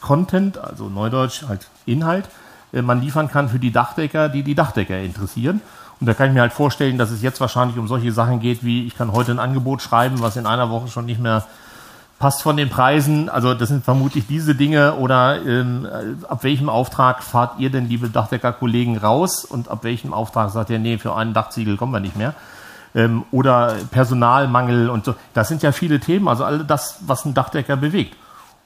Content, 0.00 0.56
also 0.56 0.88
Neudeutsch 0.88 1.42
halt 1.46 1.68
Inhalt, 1.84 2.24
äh, 2.72 2.80
man 2.80 3.02
liefern 3.02 3.30
kann 3.30 3.50
für 3.50 3.58
die 3.58 3.72
Dachdecker, 3.72 4.30
die 4.30 4.42
die 4.42 4.54
Dachdecker 4.54 4.98
interessieren. 4.98 5.60
Und 6.00 6.06
da 6.06 6.14
kann 6.14 6.28
ich 6.28 6.34
mir 6.34 6.40
halt 6.40 6.52
vorstellen, 6.54 6.96
dass 6.96 7.10
es 7.10 7.20
jetzt 7.20 7.40
wahrscheinlich 7.40 7.76
um 7.76 7.88
solche 7.88 8.12
Sachen 8.12 8.40
geht, 8.40 8.64
wie 8.64 8.86
ich 8.86 8.96
kann 8.96 9.12
heute 9.12 9.32
ein 9.32 9.38
Angebot 9.38 9.82
schreiben, 9.82 10.20
was 10.20 10.36
in 10.36 10.46
einer 10.46 10.70
Woche 10.70 10.88
schon 10.88 11.06
nicht 11.06 11.20
mehr 11.20 11.44
passt 12.18 12.42
von 12.42 12.56
den 12.56 12.68
Preisen, 12.68 13.28
also 13.28 13.54
das 13.54 13.68
sind 13.68 13.84
vermutlich 13.84 14.26
diese 14.26 14.54
Dinge 14.54 14.94
oder 14.94 15.40
ähm, 15.44 15.86
ab 16.28 16.42
welchem 16.42 16.68
Auftrag 16.68 17.22
fahrt 17.22 17.60
ihr 17.60 17.70
denn, 17.70 17.88
liebe 17.88 18.08
Dachdecker-Kollegen, 18.08 18.98
raus 18.98 19.44
und 19.44 19.68
ab 19.68 19.84
welchem 19.84 20.12
Auftrag 20.12 20.50
sagt 20.50 20.70
ihr, 20.70 20.80
nee, 20.80 20.98
für 20.98 21.14
einen 21.14 21.32
Dachziegel 21.32 21.76
kommen 21.76 21.92
wir 21.92 22.00
nicht 22.00 22.16
mehr. 22.16 22.34
Ähm, 22.94 23.24
oder 23.30 23.76
Personalmangel 23.90 24.90
und 24.90 25.04
so. 25.04 25.14
Das 25.32 25.46
sind 25.48 25.62
ja 25.62 25.70
viele 25.70 26.00
Themen, 26.00 26.26
also 26.26 26.44
all 26.44 26.64
das, 26.64 26.98
was 27.06 27.24
ein 27.24 27.34
Dachdecker 27.34 27.76
bewegt. 27.76 28.16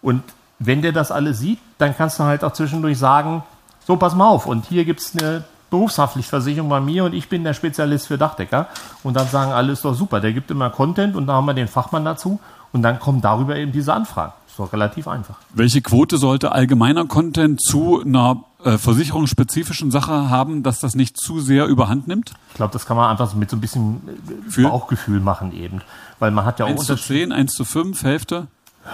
Und 0.00 0.22
wenn 0.58 0.80
der 0.80 0.92
das 0.92 1.10
alles 1.10 1.38
sieht, 1.38 1.58
dann 1.76 1.94
kannst 1.94 2.18
du 2.18 2.24
halt 2.24 2.44
auch 2.44 2.52
zwischendurch 2.52 2.98
sagen, 2.98 3.42
so, 3.86 3.96
pass 3.96 4.14
mal 4.14 4.28
auf, 4.28 4.46
und 4.46 4.64
hier 4.66 4.84
gibt's 4.84 5.12
eine 5.18 5.44
Berufshaftpflichtversicherung 5.68 6.68
bei 6.68 6.80
mir 6.80 7.04
und 7.04 7.14
ich 7.14 7.28
bin 7.28 7.44
der 7.44 7.54
Spezialist 7.54 8.06
für 8.06 8.18
Dachdecker. 8.18 8.68
Und 9.02 9.14
dann 9.14 9.26
sagen 9.26 9.52
alle, 9.52 9.72
ist 9.72 9.84
doch 9.84 9.94
super, 9.94 10.20
der 10.20 10.32
gibt 10.32 10.50
immer 10.50 10.70
Content 10.70 11.16
und 11.16 11.26
da 11.26 11.34
haben 11.34 11.46
wir 11.46 11.54
den 11.54 11.68
Fachmann 11.68 12.04
dazu 12.04 12.40
und 12.72 12.82
dann 12.82 12.98
kommen 12.98 13.20
darüber 13.20 13.56
eben 13.56 13.72
diese 13.72 13.92
Anfragen. 13.92 14.32
Ist 14.46 14.58
doch 14.58 14.72
relativ 14.72 15.08
einfach. 15.08 15.36
Welche 15.54 15.80
Quote 15.80 16.18
sollte 16.18 16.52
allgemeiner 16.52 17.06
Content 17.06 17.62
zu 17.62 18.02
einer 18.02 18.44
äh, 18.64 18.76
versicherungsspezifischen 18.76 19.90
Sache 19.90 20.28
haben, 20.28 20.62
dass 20.62 20.78
das 20.78 20.94
nicht 20.94 21.16
zu 21.16 21.40
sehr 21.40 21.66
überhand 21.66 22.06
nimmt? 22.06 22.34
Ich 22.50 22.56
glaube, 22.56 22.72
das 22.72 22.84
kann 22.84 22.98
man 22.98 23.10
einfach 23.10 23.34
mit 23.34 23.48
so 23.48 23.56
ein 23.56 23.60
bisschen 23.60 24.02
äh, 24.06 24.50
Für? 24.50 24.68
Bauchgefühl 24.68 25.20
machen 25.20 25.52
eben. 25.52 25.80
Weil 26.18 26.32
man 26.32 26.44
hat 26.44 26.58
ja 26.58 26.66
auch 26.66 26.70
1 26.70 26.84
zu 26.84 26.96
10, 26.96 27.32
1 27.32 27.54
zu 27.54 27.64
5, 27.64 28.02
Hälfte? 28.02 28.48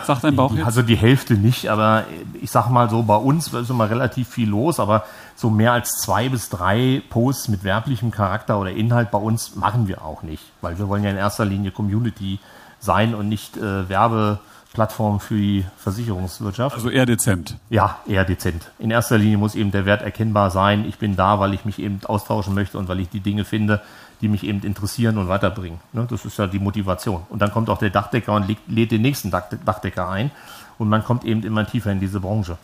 Sagt 0.07 0.23
dein 0.23 0.37
Bauch 0.37 0.55
jetzt? 0.55 0.67
Also 0.67 0.83
die 0.83 0.97
Hälfte 0.97 1.35
nicht, 1.35 1.71
aber 1.71 2.05
ich 2.41 2.51
sag 2.51 2.69
mal 2.69 2.91
so, 2.91 3.03
bei 3.03 3.17
uns 3.17 3.53
ist 3.53 3.71
immer 3.71 3.89
relativ 3.89 4.29
viel 4.29 4.49
los, 4.49 4.81
aber 4.81 5.05
so 5.35 5.49
mehr 5.49 5.73
als 5.73 5.93
zwei 5.95 6.29
bis 6.29 6.51
drei 6.51 7.03
Posts 7.09 7.49
mit 7.49 7.65
werblichem 7.65 8.11
Charakter 8.11 8.61
oder 8.61 8.71
Inhalt 8.71 9.11
bei 9.11 9.19
uns 9.19 9.57
machen 9.57 9.89
wir 9.89 10.05
auch 10.05 10.23
nicht, 10.23 10.45
weil 10.61 10.79
wir 10.79 10.89
wollen 10.89 11.05
ja 11.05 11.11
in 11.11 11.17
erster 11.17 11.47
Linie 11.47 11.71
Community 11.71 12.39
sein 12.81 13.15
und 13.15 13.29
nicht 13.29 13.57
äh, 13.57 13.89
Werbeplattform 13.89 15.21
für 15.21 15.37
die 15.37 15.65
Versicherungswirtschaft. 15.77 16.77
Also 16.77 16.91
eher 16.91 17.07
dezent. 17.07 17.57
Ja, 17.71 17.99
eher 18.07 18.25
dezent. 18.25 18.71
In 18.79 18.91
erster 18.91 19.19
Linie 19.19 19.39
muss 19.39 19.55
eben 19.55 19.71
der 19.71 19.87
Wert 19.87 20.03
erkennbar 20.03 20.51
sein. 20.51 20.85
Ich 20.87 20.99
bin 20.99 21.17
da, 21.17 21.41
weil 21.41 21.55
ich 21.55 21.65
mich 21.65 21.79
eben 21.79 22.01
austauschen 22.05 22.55
möchte 22.55 22.79
und 22.79 22.89
weil 22.89 23.01
ich 23.01 23.09
die 23.09 23.21
Dinge 23.21 23.45
finde, 23.45 23.81
die 24.21 24.29
mich 24.29 24.45
eben 24.45 24.61
interessieren 24.63 25.19
und 25.19 25.29
weiterbringen. 25.29 25.79
Ne? 25.93 26.07
Das 26.09 26.25
ist 26.25 26.39
ja 26.39 26.47
die 26.47 26.59
Motivation. 26.59 27.23
Und 27.29 27.41
dann 27.41 27.53
kommt 27.53 27.71
auch 27.71 27.79
der 27.79 27.91
Dachdecker 27.91 28.35
und 28.35 28.47
lädt 28.67 28.91
den 28.91 29.03
nächsten 29.03 29.31
Dachdecker 29.31 30.09
ein. 30.09 30.31
Und 30.79 30.89
man 30.89 31.05
kommt 31.05 31.25
eben 31.25 31.43
immer 31.43 31.67
tiefer 31.67 31.91
in 31.91 32.01
diese 32.01 32.21
Branche. 32.21 32.57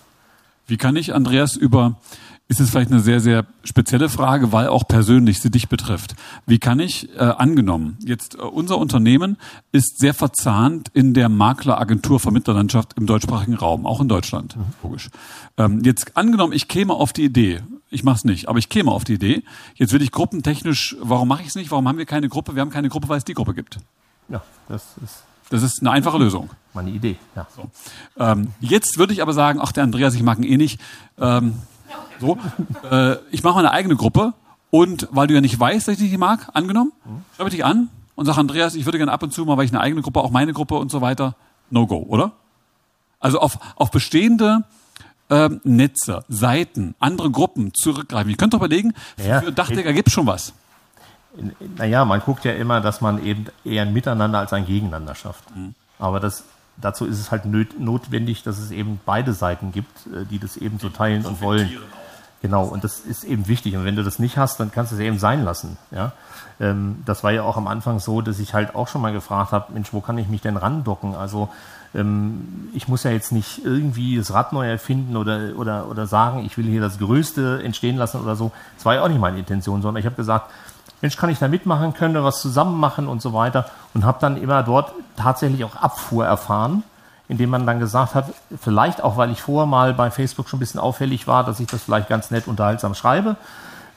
Wie 0.67 0.77
kann 0.77 0.97
ich, 0.97 1.15
Andreas, 1.15 1.57
über, 1.57 1.97
ist 2.47 2.61
es 2.61 2.71
vielleicht 2.71 2.91
eine 2.91 3.01
sehr, 3.01 3.21
sehr 3.21 3.47
spezielle 3.63 4.09
Frage, 4.09 4.53
weil 4.53 4.69
auch 4.69 4.87
persönlich 4.87 5.41
sie 5.41 5.51
dich 5.51 5.69
betrifft. 5.69 6.15
Wie 6.47 6.59
kann 6.59 6.79
ich, 6.79 7.09
äh, 7.17 7.21
angenommen, 7.21 7.97
jetzt 8.05 8.35
äh, 8.35 8.43
unser 8.43 8.79
Unternehmen 8.79 9.39
ist 9.73 9.99
sehr 9.99 10.13
verzahnt 10.13 10.91
in 10.93 11.15
der 11.15 11.31
Makleragentur 11.31 12.21
Vermittlerlandschaft 12.21 12.95
im 12.99 13.07
deutschsprachigen 13.07 13.55
Raum, 13.55 13.87
auch 13.87 14.01
in 14.01 14.09
Deutschland, 14.09 14.57
mhm. 14.57 14.65
logisch. 14.83 15.11
Ähm, 15.57 15.81
jetzt 15.85 16.17
angenommen, 16.17 16.53
ich 16.53 16.69
käme 16.69 16.93
auf 16.93 17.15
die 17.15 17.25
Idee, 17.25 17.63
ich 17.91 18.05
mache 18.05 18.17
es 18.17 18.25
nicht, 18.25 18.49
aber 18.49 18.59
ich 18.59 18.69
käme 18.69 18.91
auf 18.91 19.05
die 19.05 19.15
Idee. 19.15 19.43
Jetzt 19.77 19.93
will 19.93 20.03
ich 20.03 20.11
gruppentechnisch, 20.11 20.97
warum 21.01 21.29
mache 21.29 21.43
ich 21.43 21.49
es 21.49 21.55
nicht? 21.55 21.71
Warum 21.71 21.89
haben 21.89 21.99
wir 21.99 22.07
keine 22.07 22.29
Gruppe? 22.29 22.55
Wir 22.55 22.61
haben 22.61 22.71
keine 22.71 22.89
Gruppe, 22.89 23.09
weil 23.09 23.19
es 23.19 23.25
die 23.25 23.35
Gruppe 23.35 23.55
gibt. 23.55 23.79
Ja, 24.29 24.43
das 24.69 24.83
ist. 25.03 25.25
Das 25.51 25.63
ist 25.63 25.81
eine 25.81 25.91
einfache 25.91 26.19
Lösung. 26.19 26.51
Meine 26.73 26.91
Idee, 26.91 27.17
ja. 27.37 27.47
So. 27.55 27.71
Ähm, 28.19 28.49
jetzt 28.61 28.99
würde 28.99 29.13
ich 29.13 29.23
aber 29.23 29.33
sagen, 29.33 29.61
ach, 29.63 29.73
der 29.73 29.85
Andreas, 29.85 30.15
ich 30.15 30.23
mag 30.23 30.39
ihn 30.39 30.45
eh 30.45 30.57
nicht. 30.57 30.81
Ähm, 31.19 31.55
so, 32.21 32.39
äh, 32.91 33.17
ich 33.31 33.43
mache 33.43 33.57
meine 33.57 33.71
eigene 33.71 33.97
Gruppe 33.97 34.35
und 34.71 35.09
weil 35.11 35.27
du 35.27 35.35
ja 35.35 35.41
nicht 35.41 35.59
weißt, 35.59 35.89
dass 35.89 35.95
ich 36.01 36.11
dich 36.11 36.19
mag, 36.19 36.49
angenommen, 36.53 36.93
schreibe 37.37 37.49
ich 37.49 37.57
dich 37.57 37.65
an 37.65 37.91
und 38.15 38.27
sage, 38.27 38.39
Andreas, 38.39 38.75
ich 38.75 38.85
würde 38.87 38.99
gerne 38.99 39.13
ab 39.13 39.23
und 39.23 39.33
zu 39.33 39.45
mal, 39.45 39.57
weil 39.57 39.65
ich 39.65 39.73
eine 39.73 39.81
eigene 39.81 40.03
Gruppe, 40.03 40.21
auch 40.21 40.31
meine 40.31 40.53
Gruppe 40.53 40.77
und 40.77 40.91
so 40.91 41.01
weiter, 41.01 41.35
no 41.71 41.87
go, 41.87 41.99
oder? 42.09 42.33
Also 43.21 43.41
auf, 43.41 43.59
auf 43.77 43.91
bestehende 43.91 44.65
ähm, 45.31 45.61
Netze, 45.65 46.25
Seiten, 46.29 46.95
andere 46.99 47.31
Gruppen 47.31 47.73
zurückgreifen. 47.75 48.31
Ich 48.31 48.37
könnte 48.37 48.57
doch 48.57 48.65
überlegen, 48.65 48.93
ja, 49.17 49.41
für 49.41 49.53
Dachdecker 49.53 49.93
gibt 49.93 50.09
es 50.09 50.15
schon 50.15 50.27
was. 50.27 50.53
Naja, 51.77 52.05
man 52.05 52.21
guckt 52.21 52.45
ja 52.45 52.53
immer, 52.53 52.81
dass 52.81 53.01
man 53.01 53.25
eben 53.25 53.47
eher 53.65 53.83
ein 53.83 53.93
Miteinander 53.93 54.39
als 54.39 54.53
ein 54.53 54.67
Gegeneinander 54.67 55.15
schafft. 55.15 55.45
Mhm. 55.57 55.75
Aber 55.99 56.21
das, 56.21 56.45
dazu 56.77 57.07
ist 57.07 57.19
es 57.19 57.31
halt 57.31 57.45
notwendig, 57.45 58.43
dass 58.43 58.59
es 58.59 58.71
eben 58.71 59.01
beide 59.05 59.33
Seiten 59.33 59.73
gibt, 59.73 60.07
äh, 60.07 60.25
die 60.25 60.39
das 60.39 60.57
eben 60.57 60.79
so 60.79 60.89
teilen 60.89 61.25
und 61.25 61.41
wollen. 61.41 61.71
Genau, 62.43 62.65
und 62.65 62.85
das 62.85 63.01
ist 63.01 63.25
eben 63.25 63.49
wichtig. 63.49 63.75
Und 63.75 63.85
wenn 63.85 63.97
du 63.97 64.03
das 64.03 64.19
nicht 64.19 64.37
hast, 64.37 64.61
dann 64.61 64.71
kannst 64.71 64.93
du 64.93 64.97
es 64.97 65.01
eben 65.01 65.19
sein 65.19 65.45
lassen. 65.45 65.79
Ja? 65.91 66.13
Ähm, 66.61 67.03
das 67.07 67.25
war 67.25 67.33
ja 67.33 67.43
auch 67.43 67.57
am 67.57 67.67
Anfang 67.67 68.01
so, 68.01 68.21
dass 68.21 68.39
ich 68.39 68.53
halt 68.53 68.75
auch 68.75 68.89
schon 68.89 69.01
mal 69.01 69.15
gefragt 69.15 69.53
habe, 69.53 69.73
Mensch, 69.73 69.95
wo 69.95 70.03
kann 70.03 70.19
ich 70.19 70.29
mich 70.29 70.43
denn 70.43 70.59
randocken? 70.59 71.15
Also 71.15 71.49
ähm, 71.95 72.69
ich 72.75 72.87
muss 72.87 73.05
ja 73.05 73.13
jetzt 73.13 73.33
nicht 73.33 73.65
irgendwie 73.65 74.19
das 74.19 74.35
Rad 74.35 74.53
neu 74.53 74.69
erfinden 74.69 75.17
oder, 75.17 75.57
oder, 75.57 75.89
oder 75.89 76.07
sagen, 76.07 76.45
ich 76.45 76.59
will 76.59 76.67
hier 76.67 76.83
das 76.83 76.99
Größte 76.99 77.63
entstehen 77.65 77.97
lassen 77.97 78.21
oder 78.21 78.37
so. 78.37 78.53
Das 78.77 78.85
war 78.85 78.95
ja 78.95 79.03
auch 79.03 79.09
nicht 79.09 79.21
meine 79.21 79.39
Intention, 79.39 79.81
sondern 79.81 80.01
ich 80.01 80.07
habe 80.07 80.17
gesagt, 80.17 80.51
Mensch, 81.05 81.19
kann 81.19 81.29
ich 81.29 81.39
da 81.39 81.49
mitmachen, 81.49 81.93
können 81.93 82.15
wir 82.15 82.25
was 82.25 82.41
zusammen 82.41 82.81
machen 82.81 83.09
und 83.09 83.21
so 83.21 83.35
weiter. 83.35 83.67
Und 83.93 84.07
habe 84.07 84.17
dann 84.23 84.39
immer 84.39 84.63
dort 84.63 84.95
tatsächlich 85.19 85.63
auch 85.63 85.77
Abfuhr 85.77 86.25
erfahren, 86.25 86.83
indem 87.29 87.51
man 87.51 87.67
dann 87.67 87.79
gesagt 87.79 88.15
hat, 88.15 88.33
vielleicht 88.59 89.05
auch, 89.05 89.19
weil 89.19 89.31
ich 89.31 89.43
vorher 89.43 89.67
mal 89.67 89.93
bei 89.93 90.11
Facebook 90.11 90.49
schon 90.49 90.57
ein 90.57 90.61
bisschen 90.61 90.81
auffällig 90.81 91.27
war, 91.27 91.45
dass 91.45 91.61
ich 91.61 91.67
das 91.67 91.83
vielleicht 91.83 92.09
ganz 92.09 92.31
nett 92.31 92.49
unterhaltsam 92.49 92.95
schreibe, 92.95 93.37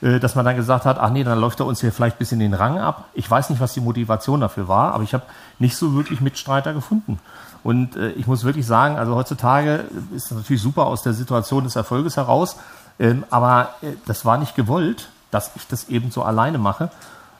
äh, 0.02 0.20
dass 0.20 0.34
man 0.34 0.44
dann 0.44 0.56
gesagt 0.56 0.84
hat, 0.84 0.98
ach 0.98 1.08
nee, 1.08 1.24
dann 1.24 1.40
läuft 1.40 1.60
er 1.60 1.66
uns 1.66 1.80
hier 1.80 1.92
vielleicht 1.92 2.16
ein 2.16 2.18
bisschen 2.18 2.40
den 2.40 2.52
Rang 2.52 2.78
ab. 2.78 3.06
Ich 3.14 3.30
weiß 3.30 3.48
nicht, 3.48 3.60
was 3.62 3.72
die 3.72 3.80
Motivation 3.80 4.42
dafür 4.42 4.68
war, 4.68 4.92
aber 4.92 5.02
ich 5.02 5.14
habe 5.14 5.24
nicht 5.58 5.78
so 5.78 5.94
wirklich 5.94 6.20
Mitstreiter 6.20 6.74
gefunden. 6.74 7.20
Und 7.64 7.96
äh, 7.96 8.10
ich 8.10 8.26
muss 8.26 8.44
wirklich 8.44 8.66
sagen, 8.66 8.98
also 8.98 9.14
heutzutage 9.14 9.84
ist 10.14 10.30
das 10.30 10.36
natürlich 10.36 10.60
super 10.60 10.84
aus 10.84 11.04
der 11.04 11.14
Situation 11.14 11.64
des 11.64 11.74
Erfolges 11.74 12.18
heraus, 12.18 12.56
ähm, 12.98 13.24
aber 13.30 13.70
äh, 13.80 13.92
das 14.04 14.26
war 14.26 14.36
nicht 14.36 14.54
gewollt, 14.54 15.08
dass 15.30 15.52
ich 15.56 15.66
das 15.66 15.88
eben 15.88 16.10
so 16.10 16.22
alleine 16.22 16.58
mache. 16.58 16.90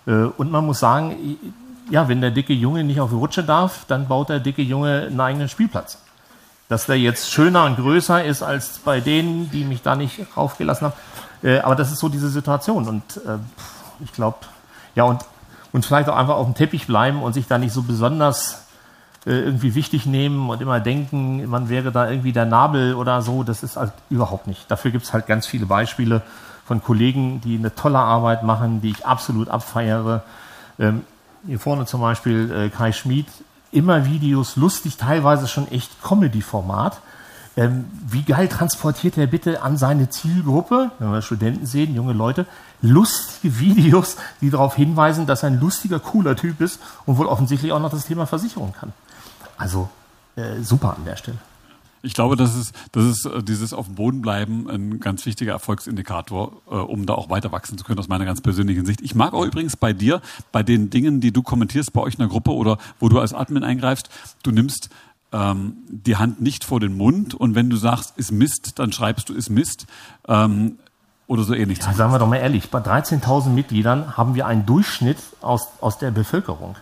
Äh, 0.06 0.24
und 0.36 0.50
man 0.50 0.66
muss 0.66 0.80
sagen, 0.80 1.38
ja, 1.90 2.08
wenn 2.08 2.20
der 2.20 2.30
dicke 2.30 2.52
Junge 2.52 2.84
nicht 2.84 3.00
auf 3.00 3.10
die 3.10 3.16
Rutsche 3.16 3.44
darf, 3.44 3.84
dann 3.88 4.08
baut 4.08 4.28
der 4.28 4.40
dicke 4.40 4.62
Junge 4.62 5.06
einen 5.06 5.20
eigenen 5.20 5.48
Spielplatz. 5.48 5.98
Dass 6.68 6.86
der 6.86 6.98
jetzt 6.98 7.30
schöner 7.30 7.64
und 7.64 7.76
größer 7.76 8.24
ist 8.24 8.42
als 8.42 8.78
bei 8.78 9.00
denen, 9.00 9.50
die 9.50 9.64
mich 9.64 9.82
da 9.82 9.96
nicht 9.96 10.20
raufgelassen 10.36 10.88
haben. 10.88 10.94
Äh, 11.42 11.60
aber 11.60 11.76
das 11.76 11.92
ist 11.92 12.00
so 12.00 12.08
diese 12.08 12.28
Situation. 12.28 12.88
Und 12.88 13.16
äh, 13.18 13.38
ich 14.04 14.12
glaube, 14.12 14.38
ja, 14.94 15.04
und, 15.04 15.24
und 15.72 15.86
vielleicht 15.86 16.08
auch 16.08 16.16
einfach 16.16 16.34
auf 16.34 16.46
dem 16.46 16.54
Teppich 16.54 16.86
bleiben 16.86 17.22
und 17.22 17.32
sich 17.32 17.46
da 17.46 17.58
nicht 17.58 17.72
so 17.72 17.82
besonders 17.82 18.64
irgendwie 19.24 19.74
wichtig 19.74 20.06
nehmen 20.06 20.48
und 20.48 20.62
immer 20.62 20.80
denken, 20.80 21.44
man 21.50 21.68
wäre 21.68 21.92
da 21.92 22.08
irgendwie 22.08 22.32
der 22.32 22.46
Nabel 22.46 22.94
oder 22.94 23.20
so. 23.20 23.42
Das 23.42 23.62
ist 23.62 23.76
halt 23.76 23.92
überhaupt 24.08 24.46
nicht. 24.46 24.70
Dafür 24.70 24.90
gibt 24.90 25.04
es 25.04 25.12
halt 25.12 25.26
ganz 25.26 25.46
viele 25.46 25.66
Beispiele 25.66 26.22
von 26.68 26.82
Kollegen, 26.82 27.40
die 27.40 27.56
eine 27.56 27.74
tolle 27.74 27.98
Arbeit 27.98 28.42
machen, 28.42 28.82
die 28.82 28.90
ich 28.90 29.06
absolut 29.06 29.48
abfeiere. 29.48 30.22
Ähm, 30.78 31.02
hier 31.46 31.58
vorne 31.58 31.86
zum 31.86 32.02
Beispiel 32.02 32.52
äh, 32.52 32.68
Kai 32.68 32.92
Schmid, 32.92 33.26
immer 33.72 34.04
Videos, 34.04 34.56
lustig, 34.56 34.98
teilweise 34.98 35.48
schon 35.48 35.66
echt 35.68 36.02
Comedy-Format. 36.02 37.00
Ähm, 37.56 37.86
wie 38.06 38.22
geil 38.22 38.48
transportiert 38.48 39.16
er 39.16 39.26
bitte 39.26 39.62
an 39.62 39.78
seine 39.78 40.10
Zielgruppe, 40.10 40.90
wenn 40.98 41.10
wir 41.10 41.22
Studenten 41.22 41.64
sehen, 41.64 41.94
junge 41.94 42.12
Leute, 42.12 42.44
lustige 42.82 43.58
Videos, 43.58 44.16
die 44.42 44.50
darauf 44.50 44.76
hinweisen, 44.76 45.26
dass 45.26 45.42
er 45.42 45.48
ein 45.48 45.60
lustiger, 45.60 45.98
cooler 45.98 46.36
Typ 46.36 46.60
ist 46.60 46.80
und 47.06 47.16
wohl 47.16 47.26
offensichtlich 47.26 47.72
auch 47.72 47.80
noch 47.80 47.90
das 47.90 48.04
Thema 48.04 48.26
Versicherung 48.26 48.74
kann. 48.78 48.92
Also 49.56 49.88
äh, 50.36 50.60
super 50.60 50.94
an 50.96 51.06
der 51.06 51.16
Stelle. 51.16 51.38
Ich 52.02 52.14
glaube, 52.14 52.36
das 52.36 52.54
ist, 52.56 52.72
das 52.92 53.04
ist 53.04 53.26
äh, 53.26 53.42
dieses 53.42 53.72
auf 53.72 53.86
dem 53.86 53.96
Boden 53.96 54.22
bleiben 54.22 54.68
ein 54.68 55.00
ganz 55.00 55.26
wichtiger 55.26 55.52
Erfolgsindikator, 55.52 56.62
äh, 56.70 56.74
um 56.74 57.06
da 57.06 57.14
auch 57.14 57.30
weiter 57.30 57.52
wachsen 57.52 57.76
zu 57.78 57.84
können, 57.84 57.98
aus 57.98 58.08
meiner 58.08 58.24
ganz 58.24 58.40
persönlichen 58.40 58.86
Sicht. 58.86 59.00
Ich 59.00 59.14
mag 59.14 59.34
auch 59.34 59.44
übrigens 59.44 59.76
bei 59.76 59.92
dir, 59.92 60.20
bei 60.52 60.62
den 60.62 60.90
Dingen, 60.90 61.20
die 61.20 61.32
du 61.32 61.42
kommentierst 61.42 61.92
bei 61.92 62.00
euch 62.00 62.14
in 62.14 62.20
der 62.20 62.28
Gruppe 62.28 62.52
oder 62.52 62.78
wo 63.00 63.08
du 63.08 63.18
als 63.18 63.34
Admin 63.34 63.64
eingreifst, 63.64 64.10
du 64.42 64.50
nimmst 64.50 64.90
ähm, 65.32 65.76
die 65.88 66.16
Hand 66.16 66.40
nicht 66.40 66.64
vor 66.64 66.80
den 66.80 66.96
Mund 66.96 67.34
und 67.34 67.54
wenn 67.54 67.70
du 67.70 67.76
sagst, 67.76 68.16
ist 68.16 68.32
Mist, 68.32 68.78
dann 68.78 68.92
schreibst 68.92 69.28
du, 69.28 69.34
ist 69.34 69.50
Mist. 69.50 69.86
Ähm, 70.26 70.78
oder 71.26 71.42
so 71.42 71.52
ähnlich. 71.52 71.78
Ja, 71.80 71.92
sagen 71.92 72.10
wir 72.10 72.18
doch 72.18 72.26
mal 72.26 72.36
ehrlich, 72.36 72.70
bei 72.70 72.78
13.000 72.78 73.50
Mitgliedern 73.50 74.16
haben 74.16 74.34
wir 74.34 74.46
einen 74.46 74.64
Durchschnitt 74.64 75.18
aus, 75.42 75.68
aus 75.82 75.98
der 75.98 76.10
Bevölkerung. 76.10 76.74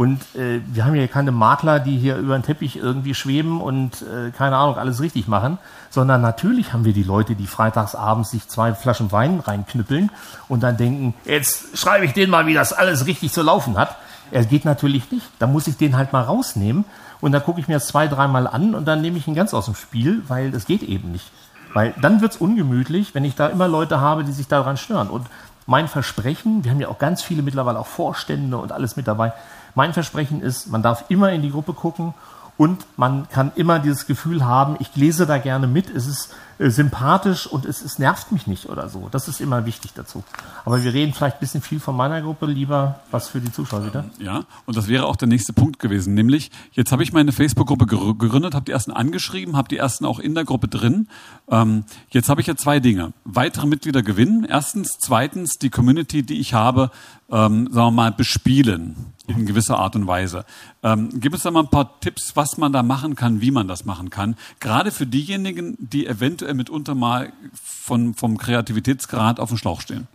Und 0.00 0.34
äh, 0.34 0.62
wir 0.64 0.86
haben 0.86 0.94
hier 0.94 1.08
keine 1.08 1.30
Makler, 1.30 1.78
die 1.78 1.98
hier 1.98 2.16
über 2.16 2.32
den 2.32 2.42
Teppich 2.42 2.76
irgendwie 2.76 3.12
schweben 3.12 3.60
und 3.60 4.00
äh, 4.00 4.30
keine 4.30 4.56
Ahnung, 4.56 4.78
alles 4.78 5.02
richtig 5.02 5.28
machen, 5.28 5.58
sondern 5.90 6.22
natürlich 6.22 6.72
haben 6.72 6.86
wir 6.86 6.94
die 6.94 7.02
Leute, 7.02 7.34
die 7.34 7.46
freitagsabends 7.46 8.30
sich 8.30 8.48
zwei 8.48 8.72
Flaschen 8.72 9.12
Wein 9.12 9.40
reinknüppeln 9.40 10.10
und 10.48 10.62
dann 10.62 10.78
denken, 10.78 11.12
jetzt 11.26 11.76
schreibe 11.76 12.06
ich 12.06 12.14
denen 12.14 12.30
mal, 12.30 12.46
wie 12.46 12.54
das 12.54 12.72
alles 12.72 13.04
richtig 13.04 13.30
zu 13.30 13.42
laufen 13.42 13.76
hat. 13.76 13.94
Er 14.30 14.46
geht 14.46 14.64
natürlich 14.64 15.10
nicht. 15.12 15.26
Da 15.38 15.46
muss 15.46 15.66
ich 15.66 15.76
den 15.76 15.98
halt 15.98 16.14
mal 16.14 16.22
rausnehmen 16.22 16.86
und 17.20 17.32
dann 17.32 17.42
gucke 17.42 17.60
ich 17.60 17.68
mir 17.68 17.74
das 17.74 17.88
zwei, 17.88 18.08
dreimal 18.08 18.46
an 18.46 18.74
und 18.74 18.88
dann 18.88 19.02
nehme 19.02 19.18
ich 19.18 19.28
ihn 19.28 19.34
ganz 19.34 19.52
aus 19.52 19.66
dem 19.66 19.74
Spiel, 19.74 20.22
weil 20.28 20.50
das 20.50 20.64
geht 20.64 20.82
eben 20.82 21.12
nicht. 21.12 21.30
Weil 21.74 21.92
dann 22.00 22.22
wird 22.22 22.32
es 22.32 22.38
ungemütlich, 22.38 23.14
wenn 23.14 23.26
ich 23.26 23.34
da 23.34 23.48
immer 23.48 23.68
Leute 23.68 24.00
habe, 24.00 24.24
die 24.24 24.32
sich 24.32 24.48
daran 24.48 24.78
stören. 24.78 25.10
Und 25.10 25.26
mein 25.70 25.86
Versprechen, 25.86 26.64
wir 26.64 26.72
haben 26.72 26.80
ja 26.80 26.88
auch 26.88 26.98
ganz 26.98 27.22
viele 27.22 27.42
mittlerweile 27.42 27.78
auch 27.78 27.86
Vorstände 27.86 28.58
und 28.58 28.72
alles 28.72 28.96
mit 28.96 29.06
dabei, 29.06 29.32
mein 29.76 29.92
Versprechen 29.92 30.42
ist, 30.42 30.66
man 30.66 30.82
darf 30.82 31.04
immer 31.10 31.30
in 31.30 31.42
die 31.42 31.52
Gruppe 31.52 31.74
gucken 31.74 32.12
und 32.56 32.84
man 32.96 33.28
kann 33.28 33.52
immer 33.54 33.78
dieses 33.78 34.08
Gefühl 34.08 34.44
haben, 34.44 34.74
ich 34.80 34.96
lese 34.96 35.26
da 35.26 35.38
gerne 35.38 35.68
mit, 35.68 35.88
es 35.88 36.08
ist 36.08 36.34
sympathisch 36.68 37.46
und 37.46 37.64
es, 37.64 37.82
es 37.82 37.98
nervt 37.98 38.32
mich 38.32 38.46
nicht 38.46 38.68
oder 38.68 38.90
so. 38.90 39.08
Das 39.10 39.28
ist 39.28 39.40
immer 39.40 39.64
wichtig 39.64 39.92
dazu. 39.94 40.22
Aber 40.66 40.84
wir 40.84 40.92
reden 40.92 41.14
vielleicht 41.14 41.36
ein 41.36 41.40
bisschen 41.40 41.62
viel 41.62 41.80
von 41.80 41.96
meiner 41.96 42.20
Gruppe, 42.20 42.44
lieber 42.44 43.00
was 43.10 43.28
für 43.28 43.40
die 43.40 43.50
Zuschauer 43.50 43.86
wieder. 43.86 44.04
Ja, 44.18 44.44
und 44.66 44.76
das 44.76 44.86
wäre 44.86 45.06
auch 45.06 45.16
der 45.16 45.28
nächste 45.28 45.54
Punkt 45.54 45.78
gewesen, 45.78 46.12
nämlich 46.12 46.50
jetzt 46.72 46.92
habe 46.92 47.02
ich 47.02 47.14
meine 47.14 47.32
Facebook-Gruppe 47.32 47.86
gegründet, 47.86 48.54
habe 48.54 48.66
die 48.66 48.72
ersten 48.72 48.90
angeschrieben, 48.90 49.56
habe 49.56 49.68
die 49.68 49.78
ersten 49.78 50.04
auch 50.04 50.18
in 50.18 50.34
der 50.34 50.44
Gruppe 50.44 50.68
drin. 50.68 51.08
Ähm, 51.48 51.84
jetzt 52.10 52.28
habe 52.28 52.42
ich 52.42 52.46
ja 52.46 52.56
zwei 52.56 52.78
Dinge. 52.78 53.14
Weitere 53.24 53.66
Mitglieder 53.66 54.02
gewinnen. 54.02 54.44
Erstens, 54.44 54.98
zweitens 55.00 55.58
die 55.58 55.70
Community, 55.70 56.22
die 56.22 56.40
ich 56.40 56.52
habe, 56.52 56.90
ähm, 57.30 57.68
sagen 57.72 57.86
wir 57.86 57.90
mal, 57.90 58.12
bespielen 58.12 58.96
in 59.26 59.46
gewisser 59.46 59.78
Art 59.78 59.96
und 59.96 60.06
Weise. 60.06 60.44
Ähm, 60.82 61.20
gibt 61.20 61.36
es 61.36 61.42
da 61.42 61.50
mal 61.50 61.60
ein 61.60 61.70
paar 61.70 62.00
Tipps, 62.00 62.32
was 62.34 62.58
man 62.58 62.72
da 62.72 62.82
machen 62.82 63.14
kann, 63.14 63.40
wie 63.40 63.50
man 63.50 63.68
das 63.68 63.84
machen 63.84 64.10
kann? 64.10 64.36
Gerade 64.58 64.90
für 64.90 65.06
diejenigen, 65.06 65.76
die 65.78 66.06
eventuell 66.06 66.49
mitunter 66.54 66.94
mal 66.94 67.32
von, 67.62 68.14
vom 68.14 68.38
Kreativitätsgrad 68.38 69.40
auf 69.40 69.48
dem 69.50 69.58
Schlauch 69.58 69.80
stehen. 69.80 70.06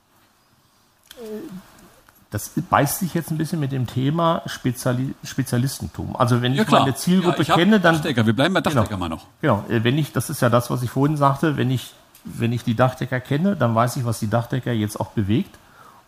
das 2.32 2.52
beißt 2.70 3.00
sich 3.00 3.14
jetzt 3.14 3.32
ein 3.32 3.38
bisschen 3.38 3.60
mit 3.60 3.72
dem 3.72 3.88
Thema 3.88 4.42
Speziali 4.46 5.16
Spezialistentum. 5.24 6.16
Also 6.16 6.42
wenn 6.42 6.52
ich 6.52 6.58
Ja, 6.60 6.66
klar. 6.66 6.82
meine 6.82 6.96
Zielgruppe 6.96 7.44
Ja, 7.44 7.50
ich 7.50 7.54
kenne, 7.54 7.80
dann 7.80 7.96
Dachdecker. 7.96 8.26
Wir 8.26 8.34
bleiben 8.34 8.54
bei 8.54 8.62
Dachdecker 8.62 8.88
Genau. 8.88 9.00
mal 9.00 9.10
noch. 9.10 9.28
Genau, 9.42 9.64
äh, 9.70 9.84
wenn 9.84 9.98
ich, 9.98 10.12
das 10.12 10.30
ist 10.30 10.42
ja 10.42 10.50
das, 10.50 10.70
was 10.70 10.84
ich 10.84 10.90
vorhin 10.90 11.16
sagte, 11.18 11.56
wenn 11.56 11.72
ich, 11.72 11.94
wenn 12.26 12.52
ich 12.52 12.64
die 12.64 12.76
Dachdecker 12.76 13.20
kenne, 13.22 13.56
dann 13.56 13.74
weiß 13.76 13.96
ich, 13.98 14.06
was 14.06 14.20
die 14.20 14.30
Dachdecker 14.30 14.72
jetzt 14.74 15.00
auch 15.00 15.12
bewegt 15.12 15.56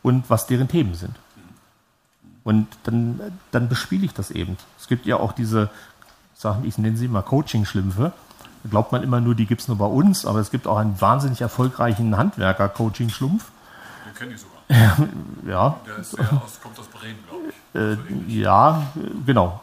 und 0.03 0.29
was 0.29 0.47
deren 0.47 0.67
Themen 0.67 0.95
sind. 0.95 1.15
Und 2.43 2.67
dann, 2.83 3.19
dann 3.51 3.69
bespiele 3.69 4.05
ich 4.05 4.13
das 4.13 4.31
eben. 4.31 4.57
Es 4.79 4.87
gibt 4.87 5.05
ja 5.05 5.17
auch 5.17 5.31
diese 5.33 5.69
Sachen, 6.35 6.65
ich 6.65 6.77
nenne 6.77 6.97
sie 6.97 7.07
mal 7.07 7.21
Coaching-Schlümpfe. 7.21 8.13
Glaubt 8.69 8.91
man 8.91 9.03
immer 9.03 9.21
nur, 9.21 9.35
die 9.35 9.45
gibt 9.45 9.61
es 9.61 9.67
nur 9.67 9.77
bei 9.77 9.85
uns, 9.85 10.25
aber 10.25 10.39
es 10.39 10.51
gibt 10.51 10.67
auch 10.67 10.77
einen 10.77 10.99
wahnsinnig 10.99 11.41
erfolgreichen 11.41 12.17
Handwerker-Coaching-Schlumpf. 12.17 13.45
Den 14.05 14.15
kenne 14.15 14.33
ich 14.33 14.41
sogar. 14.41 15.07
Ja, 15.47 15.77
Der, 15.87 15.97
ist, 15.97 16.17
der 16.17 16.25
aus, 16.33 16.59
kommt 16.61 16.77
aus 16.79 16.87
Bremen, 16.87 17.19
glaube 17.27 17.45
ich. 17.49 18.29
Äh, 18.29 18.41
ja, 18.41 18.83
äh, 18.95 18.99
genau. 19.25 19.61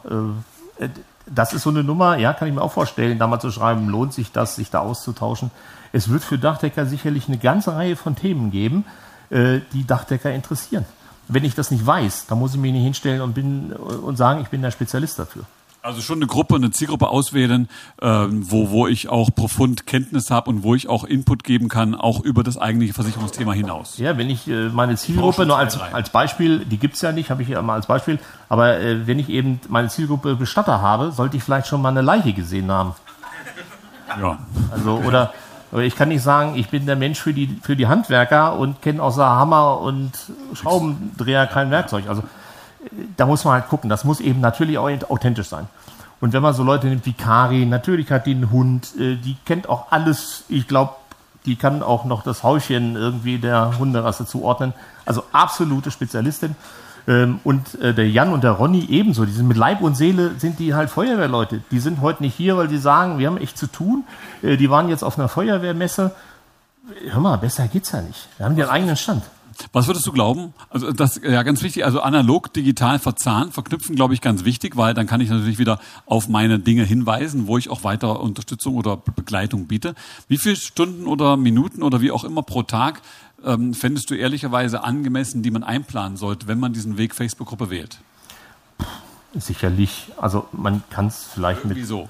Äh, 0.79 0.85
äh, 0.85 0.89
das 1.27 1.53
ist 1.53 1.63
so 1.63 1.71
eine 1.71 1.83
Nummer, 1.83 2.17
ja, 2.17 2.33
kann 2.33 2.47
ich 2.47 2.53
mir 2.53 2.61
auch 2.61 2.71
vorstellen, 2.71 3.17
da 3.17 3.27
mal 3.27 3.39
zu 3.39 3.51
schreiben, 3.51 3.89
lohnt 3.89 4.13
sich 4.13 4.31
das, 4.31 4.55
sich 4.55 4.69
da 4.69 4.79
auszutauschen. 4.79 5.51
Es 5.91 6.09
wird 6.09 6.23
für 6.23 6.37
Dachdecker 6.37 6.85
sicherlich 6.85 7.27
eine 7.27 7.37
ganze 7.37 7.73
Reihe 7.73 7.95
von 7.95 8.15
Themen 8.15 8.51
geben, 8.51 8.85
äh, 9.29 9.59
die 9.73 9.87
Dachdecker 9.87 10.31
interessieren. 10.31 10.85
Wenn 11.27 11.43
ich 11.43 11.55
das 11.55 11.71
nicht 11.71 11.85
weiß, 11.85 12.27
dann 12.27 12.37
muss 12.37 12.53
ich 12.53 12.59
mich 12.59 12.71
nicht 12.71 12.83
hinstellen 12.83 13.21
und, 13.21 13.33
bin, 13.33 13.73
und 13.73 14.17
sagen, 14.17 14.41
ich 14.41 14.49
bin 14.49 14.61
der 14.61 14.71
Spezialist 14.71 15.17
dafür. 15.17 15.45
Also 15.85 16.01
schon 16.01 16.17
eine 16.17 16.25
Gruppe, 16.25 16.55
eine 16.55 16.71
Zielgruppe 16.71 17.09
auswählen, 17.09 17.69
ähm, 18.01 18.49
wo, 18.49 18.71
wo 18.71 18.87
ich 18.87 19.07
auch 19.07 19.29
profund 19.35 19.85
Kenntnis 19.85 20.31
habe 20.31 20.49
und 20.49 20.63
wo 20.63 20.73
ich 20.73 20.89
auch 20.89 21.03
Input 21.03 21.43
geben 21.43 21.69
kann, 21.69 21.93
auch 21.93 22.21
über 22.21 22.43
das 22.43 22.57
eigentliche 22.57 22.95
Versicherungsthema 22.95 23.53
hinaus. 23.53 23.99
Ja, 23.99 24.17
wenn 24.17 24.31
ich 24.31 24.47
äh, 24.47 24.69
meine 24.69 24.95
Zielgruppe 24.95 25.45
nur 25.45 25.59
als, 25.59 25.79
als 25.79 26.09
Beispiel, 26.09 26.65
die 26.65 26.77
gibt's 26.77 27.01
ja 27.01 27.11
nicht, 27.11 27.29
habe 27.29 27.43
ich 27.43 27.49
ja 27.49 27.61
mal 27.61 27.75
als 27.75 27.85
Beispiel, 27.85 28.17
aber 28.49 28.79
äh, 28.79 29.05
wenn 29.05 29.19
ich 29.19 29.29
eben 29.29 29.59
meine 29.69 29.89
Zielgruppe 29.89 30.35
Bestatter 30.35 30.81
habe, 30.81 31.11
sollte 31.11 31.37
ich 31.37 31.43
vielleicht 31.43 31.67
schon 31.67 31.83
mal 31.83 31.89
eine 31.89 32.01
Leiche 32.01 32.33
gesehen 32.33 32.71
haben. 32.71 32.95
Ja. 34.19 34.39
Also, 34.71 35.03
oder, 35.05 35.33
ich 35.83 35.95
kann 35.95 36.09
nicht 36.09 36.23
sagen, 36.23 36.55
ich 36.55 36.69
bin 36.69 36.87
der 36.87 36.95
Mensch 36.95 37.19
für 37.19 37.33
die, 37.33 37.59
für 37.61 37.75
die 37.75 37.85
Handwerker 37.85 38.57
und 38.57 38.81
kenne 38.81 39.03
außer 39.03 39.23
Hammer 39.23 39.81
und 39.81 40.13
Schraubendreher 40.55 41.45
kein 41.45 41.69
Werkzeug. 41.69 42.05
Also, 42.09 42.23
da 43.17 43.25
muss 43.25 43.43
man 43.43 43.53
halt 43.53 43.69
gucken. 43.69 43.89
Das 43.89 44.03
muss 44.03 44.19
eben 44.19 44.41
natürlich 44.41 44.77
auch 44.77 44.89
authentisch 45.09 45.47
sein. 45.47 45.67
Und 46.21 46.33
wenn 46.33 46.41
man 46.41 46.53
so 46.53 46.63
Leute 46.63 46.87
nimmt 46.87 47.05
wie 47.05 47.13
Kari, 47.13 47.65
natürlich 47.65 48.09
hat 48.11 48.25
die 48.25 48.31
einen 48.31 48.51
Hund, 48.51 48.93
äh, 48.97 49.15
die 49.15 49.35
kennt 49.45 49.67
auch 49.69 49.91
alles. 49.91 50.43
Ich 50.49 50.67
glaube, 50.67 50.93
die 51.45 51.55
kann 51.55 51.83
auch 51.83 52.05
noch 52.05 52.23
das 52.23 52.41
Häuschen 52.43 52.95
irgendwie 52.95 53.37
der 53.37 53.77
Hunderasse 53.77 54.25
zuordnen. 54.25 54.73
Also 55.05 55.23
absolute 55.31 55.91
Spezialistin. 55.91 56.55
Ähm, 57.07 57.39
Und 57.43 57.79
äh, 57.81 57.93
der 57.93 58.09
Jan 58.09 58.33
und 58.33 58.43
der 58.43 58.51
Ronny 58.51 58.85
ebenso. 58.89 59.25
Die 59.25 59.31
sind 59.31 59.47
mit 59.47 59.57
Leib 59.57 59.81
und 59.81 59.95
Seele 59.95 60.31
sind 60.39 60.57
die 60.57 60.73
halt 60.73 60.89
Feuerwehrleute. 60.89 61.61
Die 61.69 61.79
sind 61.79 62.01
heute 62.01 62.23
nicht 62.23 62.33
hier, 62.33 62.57
weil 62.57 62.67
die 62.67 62.79
sagen, 62.79 63.19
wir 63.19 63.27
haben 63.27 63.37
echt 63.37 63.57
zu 63.57 63.67
tun. 63.67 64.05
Äh, 64.41 64.57
Die 64.57 64.71
waren 64.71 64.89
jetzt 64.89 65.03
auf 65.03 65.19
einer 65.19 65.27
Feuerwehrmesse. 65.27 66.15
Hör 67.09 67.19
mal, 67.19 67.37
besser 67.37 67.67
geht's 67.67 67.91
ja 67.91 68.01
nicht. 68.01 68.27
Wir 68.37 68.45
haben 68.45 68.55
den 68.55 68.67
eigenen 68.67 68.95
Stand. 68.95 69.23
Was 69.73 69.87
würdest 69.87 70.05
du 70.05 70.11
glauben? 70.11 70.53
Also 70.69 70.91
das 70.91 71.19
ja 71.23 71.43
ganz 71.43 71.63
wichtig, 71.63 71.85
also 71.85 72.01
analog, 72.01 72.53
digital 72.53 72.99
verzahnen, 72.99 73.51
verknüpfen, 73.51 73.95
glaube 73.95 74.13
ich, 74.13 74.21
ganz 74.21 74.43
wichtig, 74.45 74.77
weil 74.77 74.93
dann 74.93 75.07
kann 75.07 75.21
ich 75.21 75.29
natürlich 75.29 75.57
wieder 75.59 75.79
auf 76.05 76.27
meine 76.27 76.59
Dinge 76.59 76.83
hinweisen, 76.83 77.47
wo 77.47 77.57
ich 77.57 77.69
auch 77.69 77.83
weiter 77.83 78.19
Unterstützung 78.19 78.75
oder 78.75 78.97
Be- 78.97 79.11
Begleitung 79.11 79.67
biete. 79.67 79.95
Wie 80.27 80.37
viele 80.37 80.55
Stunden 80.55 81.07
oder 81.07 81.37
Minuten 81.37 81.83
oder 81.83 82.01
wie 82.01 82.11
auch 82.11 82.23
immer 82.23 82.43
pro 82.43 82.63
Tag 82.63 83.01
ähm, 83.43 83.73
fändest 83.73 84.09
du 84.09 84.15
ehrlicherweise 84.15 84.83
angemessen, 84.83 85.43
die 85.43 85.51
man 85.51 85.63
einplanen 85.63 86.17
sollte, 86.17 86.47
wenn 86.47 86.59
man 86.59 86.73
diesen 86.73 86.97
Weg 86.97 87.13
Facebook-Gruppe 87.15 87.69
wählt? 87.69 87.99
Sicherlich. 89.33 90.07
Also 90.17 90.47
man 90.51 90.83
kann 90.89 91.07
es 91.07 91.27
vielleicht 91.33 91.65
mit, 91.65 91.77
Wieso? 91.77 92.07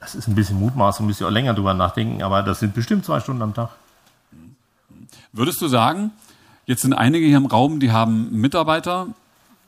das 0.00 0.14
ist 0.14 0.28
ein 0.28 0.34
bisschen 0.34 0.58
Mutmaß, 0.58 1.00
müsst 1.00 1.20
ihr 1.20 1.26
auch 1.26 1.32
länger 1.32 1.54
drüber 1.54 1.74
nachdenken, 1.74 2.22
aber 2.22 2.42
das 2.42 2.60
sind 2.60 2.74
bestimmt 2.74 3.04
zwei 3.04 3.20
Stunden 3.20 3.42
am 3.42 3.54
Tag. 3.54 3.70
Würdest 5.32 5.60
du 5.60 5.68
sagen, 5.68 6.12
jetzt 6.66 6.82
sind 6.82 6.92
einige 6.94 7.26
hier 7.26 7.36
im 7.36 7.46
Raum, 7.46 7.80
die 7.80 7.92
haben 7.92 8.30
Mitarbeiter 8.32 9.08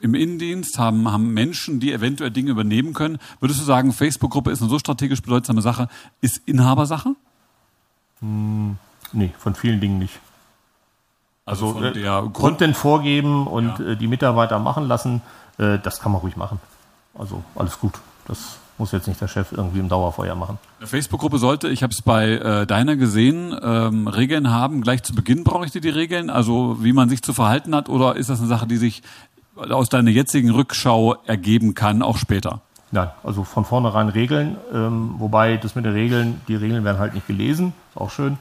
im 0.01 0.15
Innendienst, 0.15 0.79
haben, 0.79 1.11
haben 1.13 1.33
Menschen, 1.35 1.79
die 1.81 1.93
eventuell 1.93 2.31
Dinge 2.31 2.51
übernehmen 2.51 2.95
können. 2.95 3.19
Würdest 3.41 3.61
du 3.61 3.65
sagen, 3.65 3.93
Facebook-Gruppe 3.93 4.51
ist 4.51 4.63
eine 4.63 4.71
so 4.71 4.79
strategisch 4.79 5.21
bedeutsame 5.21 5.61
Sache, 5.63 5.89
ist 6.23 6.41
Inhabersache? 6.47 7.15
Nee, 8.21 9.33
von 9.39 9.55
vielen 9.55 9.81
Dingen 9.81 9.99
nicht. 9.99 10.19
Also, 11.47 11.73
von 11.73 11.85
äh, 11.85 12.23
Content 12.33 12.77
vorgeben 12.77 13.47
und 13.47 13.79
Ja. 13.79 13.87
äh, 13.89 13.97
die 13.97 14.07
Mitarbeiter 14.07 14.59
machen 14.59 14.87
lassen, 14.89 15.21
äh, 15.59 15.79
das 15.79 16.01
kann 16.01 16.13
man 16.13 16.21
ruhig 16.21 16.37
machen. 16.37 16.61
Also 17.15 17.43
alles 17.57 17.79
gut. 17.79 17.95
Das 18.27 18.59
muss 18.81 18.93
jetzt 18.93 19.07
nicht 19.07 19.21
der 19.21 19.29
Chef 19.29 19.53
irgendwie 19.53 19.79
im 19.79 19.89
Dauerfeuer 19.89 20.35
machen. 20.35 20.59
Eine 20.79 20.89
Facebook-Gruppe 20.89 21.39
sollte, 21.39 21.69
ich 21.69 21.83
habe 21.83 21.93
es 21.93 22.03
bei 22.03 22.33
äh, 22.33 22.67
deiner 22.67 22.97
gesehen, 22.97 23.55
ähm, 23.63 24.09
Regeln 24.09 24.51
haben. 24.51 24.81
Gleich 24.81 25.03
zu 25.03 25.15
Beginn 25.15 25.45
brauche 25.45 25.65
ich 25.65 25.71
dir 25.71 25.81
die 25.81 25.91
Regeln, 25.91 26.31
also 26.31 26.83
wie 26.83 26.93
man 26.93 27.09
sich 27.09 27.23
zu 27.23 27.33
verhalten 27.33 27.75
hat, 27.75 27.89
oder 27.89 28.17
ist 28.17 28.31
das 28.31 28.41
eine 28.41 28.49
Sache, 28.49 28.67
die 28.67 28.79
sich 28.79 29.03
aus 29.55 29.89
deiner 29.89 30.11
jetzigen 30.11 30.51
Rückschau 30.51 31.17
ergeben 31.27 31.75
kann, 31.75 32.03
auch 32.03 32.17
später? 32.17 32.63
Nein, 32.93 33.09
also 33.23 33.45
von 33.45 33.65
vornherein 33.65 34.09
Regeln, 34.09 34.57
ähm, 34.75 35.15
wobei 35.19 35.57
das 35.59 35.77
mit 35.77 35.85
den 35.85 35.93
Regeln, 35.93 36.41
die 36.49 36.57
Regeln 36.57 36.83
werden 36.83 36.99
halt 36.99 37.15
nicht 37.15 37.29
gelesen, 37.29 37.73
ist 37.91 38.01
auch 38.01 38.11
schön, 38.11 38.37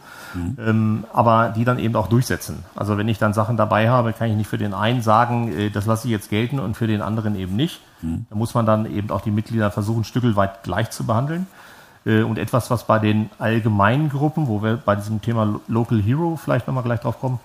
ähm, 0.58 1.04
aber 1.13 1.49
die 1.56 1.65
dann 1.65 1.78
eben 1.78 1.95
auch 1.95 2.08
durchsetzen. 2.08 2.63
Also 2.75 2.97
wenn 2.97 3.08
ich 3.08 3.19
dann 3.19 3.34
Sachen 3.34 3.58
dabei 3.58 3.91
habe, 3.91 4.12
kann 4.12 4.28
ich 4.28 4.36
nicht 4.36 4.49
für 4.49 4.58
den 4.58 4.73
einen 4.73 5.04
sagen, 5.04 5.54
äh, 5.56 5.69
das 5.69 5.86
lasse 5.86 6.08
ich 6.08 6.12
jetzt 6.12 6.32
gelten 6.32 6.60
und 6.60 6.75
für 6.75 6.88
den 6.88 7.04
anderen 7.04 7.36
eben 7.36 7.56
nicht. 7.56 7.80
Da 8.01 8.35
muss 8.35 8.53
man 8.53 8.65
dann 8.65 8.85
eben 8.85 9.09
auch 9.12 9.21
die 9.21 9.31
Mitglieder 9.31 9.71
versuchen, 9.71 10.01
ein 10.01 10.05
Stück 10.05 10.23
weit 10.35 10.63
gleich 10.63 10.89
zu 10.91 11.05
behandeln. 11.05 11.47
Äh, 12.05 12.21
Und 12.23 12.38
etwas, 12.38 12.69
was 12.71 12.85
bei 12.85 12.97
den 12.99 13.29
allgemeinen 13.39 14.09
Gruppen, 14.09 14.47
wo 14.47 14.63
wir 14.63 14.77
bei 14.77 14.95
diesem 14.95 15.21
Thema 15.21 15.43
Lo- 15.45 15.62
Local 15.67 16.01
Hero 16.01 16.38
vielleicht 16.41 16.65
nochmal 16.67 16.83
gleich 16.83 17.01
drauf 17.01 17.19
kommen, 17.19 17.39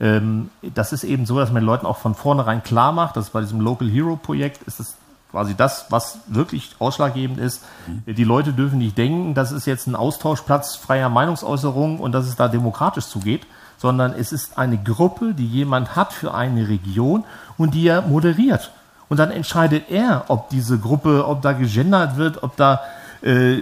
ähm, 0.00 0.48
das 0.74 0.92
ist 0.92 1.04
eben 1.04 1.26
so, 1.26 1.38
dass 1.38 1.50
man 1.52 1.62
den 1.62 1.66
Leuten 1.66 1.84
auch 1.84 1.98
von 1.98 2.14
vornherein 2.14 2.62
klar 2.62 2.92
macht, 2.92 3.16
dass 3.16 3.30
bei 3.30 3.40
diesem 3.40 3.60
Local 3.60 3.88
Hero 3.88 4.16
Projekt 4.16 4.62
ist 4.62 4.80
es 4.80 4.96
quasi 5.30 5.54
das, 5.54 5.86
was 5.90 6.20
wirklich 6.28 6.74
ausschlaggebend 6.78 7.38
ist. 7.38 7.62
Die 8.06 8.24
Leute 8.24 8.54
dürfen 8.54 8.78
nicht 8.78 8.96
denken, 8.96 9.34
das 9.34 9.52
ist 9.52 9.66
jetzt 9.66 9.86
ein 9.86 9.94
Austauschplatz 9.94 10.76
freier 10.76 11.10
Meinungsäußerung 11.10 12.00
und 12.00 12.12
dass 12.12 12.26
es 12.26 12.36
da 12.36 12.48
demokratisch 12.48 13.04
zugeht, 13.04 13.46
sondern 13.76 14.14
es 14.14 14.32
ist 14.32 14.56
eine 14.56 14.78
Gruppe, 14.78 15.34
die 15.34 15.46
jemand 15.46 15.96
hat 15.96 16.14
für 16.14 16.32
eine 16.32 16.68
Region 16.68 17.24
und 17.58 17.74
die 17.74 17.86
er 17.88 18.00
moderiert. 18.02 18.70
Und 19.08 19.18
dann 19.18 19.30
entscheidet 19.30 19.90
er, 19.90 20.24
ob 20.28 20.50
diese 20.50 20.78
Gruppe, 20.78 21.26
ob 21.26 21.42
da 21.42 21.52
gegendert 21.52 22.16
wird, 22.16 22.42
ob 22.42 22.56
da 22.56 22.80
äh, 23.22 23.54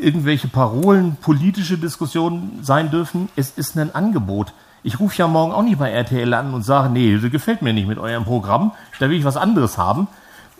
irgendwelche 0.00 0.48
Parolen, 0.48 1.16
politische 1.20 1.78
Diskussionen 1.78 2.58
sein 2.62 2.90
dürfen. 2.90 3.28
Es 3.36 3.50
ist 3.50 3.76
ein 3.76 3.94
Angebot. 3.94 4.52
Ich 4.82 4.98
rufe 4.98 5.16
ja 5.16 5.28
morgen 5.28 5.52
auch 5.52 5.62
nicht 5.62 5.78
bei 5.78 5.90
RTL 5.90 6.32
an 6.34 6.54
und 6.54 6.62
sage, 6.62 6.90
nee, 6.90 7.18
das 7.18 7.30
gefällt 7.30 7.62
mir 7.62 7.72
nicht 7.72 7.86
mit 7.88 7.98
eurem 7.98 8.24
Programm, 8.24 8.72
da 8.98 9.08
will 9.08 9.18
ich 9.18 9.24
was 9.24 9.36
anderes 9.36 9.78
haben. 9.78 10.08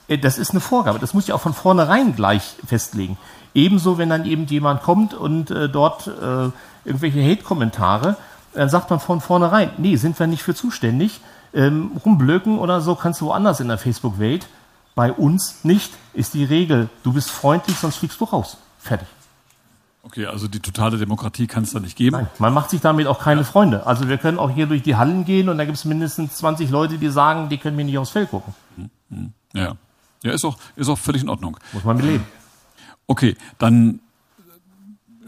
Äh, 0.08 0.18
Das 0.18 0.38
ist 0.38 0.50
eine 0.52 0.60
Vorgabe. 0.60 0.98
Das 0.98 1.14
muss 1.14 1.24
ich 1.24 1.32
auch 1.32 1.40
von 1.40 1.54
vornherein 1.54 2.14
gleich 2.14 2.54
festlegen. 2.66 3.18
Ebenso, 3.54 3.98
wenn 3.98 4.10
dann 4.10 4.26
eben 4.26 4.46
jemand 4.46 4.82
kommt 4.82 5.12
und 5.12 5.50
äh, 5.50 5.68
dort 5.68 6.06
äh, 6.06 6.50
irgendwelche 6.84 7.22
Hate-Kommentare, 7.22 8.16
dann 8.54 8.68
sagt 8.68 8.90
man 8.90 9.00
von 9.00 9.20
vornherein, 9.20 9.70
nee, 9.78 9.96
sind 9.96 10.18
wir 10.18 10.26
nicht 10.26 10.42
für 10.42 10.54
zuständig. 10.54 11.20
Ähm, 11.52 11.92
rumblöken 12.04 12.58
oder 12.58 12.80
so 12.80 12.94
kannst 12.94 13.20
du 13.20 13.26
woanders 13.26 13.60
in 13.60 13.68
der 13.68 13.78
Facebook-Welt. 13.78 14.48
Bei 14.94 15.12
uns 15.12 15.64
nicht, 15.64 15.92
ist 16.14 16.34
die 16.34 16.44
Regel. 16.44 16.88
Du 17.02 17.12
bist 17.12 17.30
freundlich, 17.30 17.76
sonst 17.76 17.96
fliegst 17.96 18.20
du 18.20 18.24
raus. 18.24 18.56
Fertig. 18.78 19.08
Okay, 20.02 20.26
also 20.26 20.48
die 20.48 20.60
totale 20.60 20.96
Demokratie 20.96 21.46
kann 21.46 21.64
es 21.64 21.72
da 21.72 21.80
nicht 21.80 21.96
geben. 21.96 22.16
Nein, 22.16 22.28
man 22.38 22.54
macht 22.54 22.70
sich 22.70 22.80
damit 22.80 23.06
auch 23.06 23.20
keine 23.20 23.44
Freunde. 23.44 23.86
Also 23.86 24.08
wir 24.08 24.16
können 24.18 24.38
auch 24.38 24.50
hier 24.50 24.66
durch 24.66 24.82
die 24.82 24.96
Hallen 24.96 25.24
gehen 25.24 25.48
und 25.48 25.58
da 25.58 25.64
gibt 25.64 25.76
es 25.76 25.84
mindestens 25.84 26.36
20 26.36 26.70
Leute, 26.70 26.98
die 26.98 27.10
sagen, 27.10 27.48
die 27.48 27.58
können 27.58 27.76
mir 27.76 27.84
nicht 27.84 27.98
aufs 27.98 28.10
Feld 28.10 28.30
gucken. 28.30 28.54
Ja, 29.52 29.74
ja 30.22 30.32
ist, 30.32 30.44
auch, 30.44 30.56
ist 30.76 30.88
auch 30.88 30.98
völlig 30.98 31.22
in 31.22 31.28
Ordnung. 31.28 31.58
Muss 31.72 31.84
man 31.84 31.96
mit 31.96 32.06
leben. 32.06 32.24
Okay, 33.06 33.36
dann 33.58 34.00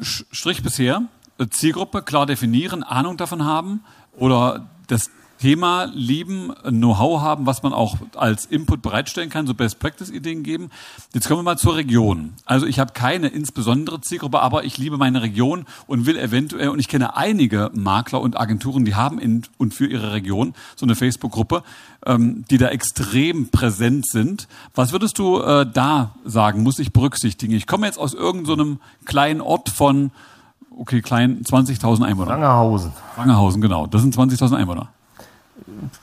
Strich 0.00 0.62
bisher, 0.62 1.02
Zielgruppe 1.50 2.02
klar 2.02 2.26
definieren, 2.26 2.82
Ahnung 2.82 3.16
davon 3.16 3.44
haben 3.44 3.84
oder 4.16 4.68
das 4.86 5.10
Thema 5.42 5.90
lieben, 5.92 6.52
Know-how 6.62 7.20
haben, 7.20 7.46
was 7.46 7.64
man 7.64 7.72
auch 7.72 7.96
als 8.14 8.46
Input 8.46 8.80
bereitstellen 8.80 9.28
kann, 9.28 9.44
so 9.44 9.54
Best-Practice-Ideen 9.54 10.44
geben. 10.44 10.70
Jetzt 11.14 11.26
kommen 11.26 11.40
wir 11.40 11.42
mal 11.42 11.58
zur 11.58 11.74
Region. 11.74 12.34
Also 12.44 12.64
ich 12.64 12.78
habe 12.78 12.92
keine 12.92 13.26
insbesondere 13.26 14.00
Zielgruppe, 14.00 14.38
aber 14.38 14.62
ich 14.62 14.78
liebe 14.78 14.98
meine 14.98 15.20
Region 15.20 15.66
und 15.88 16.06
will 16.06 16.16
eventuell, 16.16 16.68
und 16.68 16.78
ich 16.78 16.86
kenne 16.86 17.16
einige 17.16 17.72
Makler 17.74 18.20
und 18.20 18.38
Agenturen, 18.38 18.84
die 18.84 18.94
haben 18.94 19.18
in 19.18 19.42
und 19.58 19.74
für 19.74 19.88
ihre 19.88 20.12
Region 20.12 20.54
so 20.76 20.86
eine 20.86 20.94
Facebook-Gruppe, 20.94 21.64
ähm, 22.06 22.44
die 22.48 22.58
da 22.58 22.68
extrem 22.68 23.48
präsent 23.48 24.06
sind. 24.06 24.46
Was 24.76 24.92
würdest 24.92 25.18
du 25.18 25.40
äh, 25.40 25.66
da 25.66 26.14
sagen, 26.24 26.62
muss 26.62 26.78
ich 26.78 26.92
berücksichtigen? 26.92 27.54
Ich 27.54 27.66
komme 27.66 27.86
jetzt 27.86 27.98
aus 27.98 28.14
irgendeinem 28.14 28.74
so 28.74 29.06
kleinen 29.06 29.40
Ort 29.40 29.70
von, 29.70 30.12
okay, 30.78 31.02
klein, 31.02 31.42
20.000 31.42 32.04
Einwohner. 32.04 32.28
Langerhausen. 32.30 32.92
Wangerhausen, 33.16 33.60
genau. 33.60 33.88
Das 33.88 34.02
sind 34.02 34.16
20.000 34.16 34.54
Einwohner. 34.54 34.90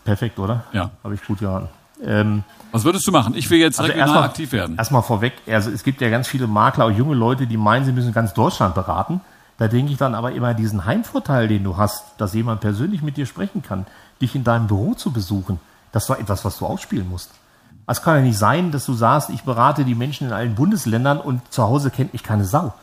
Perfekt, 0.04 0.40
oder? 0.40 0.64
Ja. 0.74 0.92
Habe 1.04 1.16
ich 1.16 1.24
gut 1.26 1.40
geraten. 1.40 1.70
Ähm, 2.04 2.44
Was 2.72 2.86
würdest 2.86 3.06
du 3.08 3.12
machen? 3.12 3.34
Ich 3.36 3.50
will 3.50 3.60
jetzt 3.60 3.80
Also 3.80 3.92
regional 3.92 4.08
erstmal- 4.10 4.30
aktiv 4.30 4.52
werden. 4.54 4.78
Erstmal 4.78 5.02
vorweg, 5.04 5.34
also 5.48 5.70
es 5.70 5.84
gibt 5.84 6.00
ja 6.02 6.10
ganz 6.10 6.28
viele 6.28 6.48
Makler, 6.48 6.86
auch 6.86 6.92
junge 6.92 7.16
Leute, 7.16 7.46
die 7.48 7.58
meinen, 7.58 7.84
sie 7.86 7.92
müssen 7.92 8.14
ganz 8.14 8.34
Deutschland 8.34 8.74
beraten. 8.76 9.22
Da 9.58 9.68
denke 9.68 9.92
ich 9.92 9.98
dann 9.98 10.16
aber 10.16 10.32
immer 10.32 10.54
diesen 10.54 10.86
Heimvorteil, 10.86 11.50
den 11.50 11.66
du 11.66 11.76
hast, 11.76 12.06
dass 12.18 12.34
jemand 12.34 12.62
persönlich 12.62 13.02
mit 13.02 13.18
dir 13.18 13.26
sprechen 13.26 13.62
kann, 13.62 13.86
dich 14.22 14.34
in 14.34 14.46
deinem 14.46 14.68
Büro 14.68 14.94
zu 14.94 15.12
besuchen, 15.12 15.60
das 15.92 16.08
doch 16.08 16.18
etwas, 16.18 16.46
was 16.46 16.58
du 16.60 16.66
ausspielen 16.66 17.10
musst. 17.10 17.32
Es 17.86 18.02
kann 18.02 18.16
ja 18.18 18.22
nicht 18.22 18.38
sein, 18.38 18.72
dass 18.72 18.86
du 18.86 18.94
sagst, 18.94 19.30
ich 19.32 19.42
berate 19.44 19.84
die 19.84 19.96
Menschen 19.96 20.28
in 20.28 20.34
allen 20.34 20.56
Bundesländern 20.56 21.18
und 21.20 21.42
zu 21.52 21.64
Hause 21.64 21.90
kennt 21.90 22.14
mich 22.14 22.24
keine 22.24 22.46
Sau. 22.46 22.74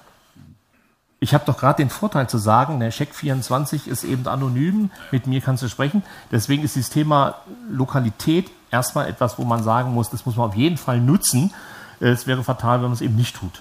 Ich 1.27 1.35
habe 1.35 1.45
doch 1.45 1.59
gerade 1.59 1.79
den 1.79 1.91
Vorteil 1.91 2.29
zu 2.29 2.39
sagen, 2.39 2.79
der 2.79 2.91
Check 2.91 3.13
24 3.13 3.89
ist 3.89 4.05
eben 4.05 4.29
anonym, 4.29 4.93
mit 5.11 5.27
mir 5.27 5.41
kannst 5.41 5.61
du 5.61 5.69
sprechen. 5.69 6.05
Deswegen 6.31 6.63
ist 6.63 6.77
dieses 6.77 6.89
Thema 6.89 7.35
Lokalität 7.69 8.49
erstmal 8.71 9.09
etwas, 9.09 9.37
wo 9.37 9.43
man 9.43 9.65
sagen 9.65 9.93
muss, 9.93 10.09
das 10.09 10.25
muss 10.25 10.37
man 10.37 10.51
auf 10.51 10.55
jeden 10.55 10.77
Fall 10.77 11.01
nutzen. 11.01 11.53
Äh, 12.01 12.11
Es 12.11 12.29
wäre 12.29 12.45
fatal, 12.45 12.77
wenn 12.77 12.85
man 12.85 12.93
es 12.93 13.01
eben 13.01 13.17
nicht 13.17 13.35
tut. 13.35 13.61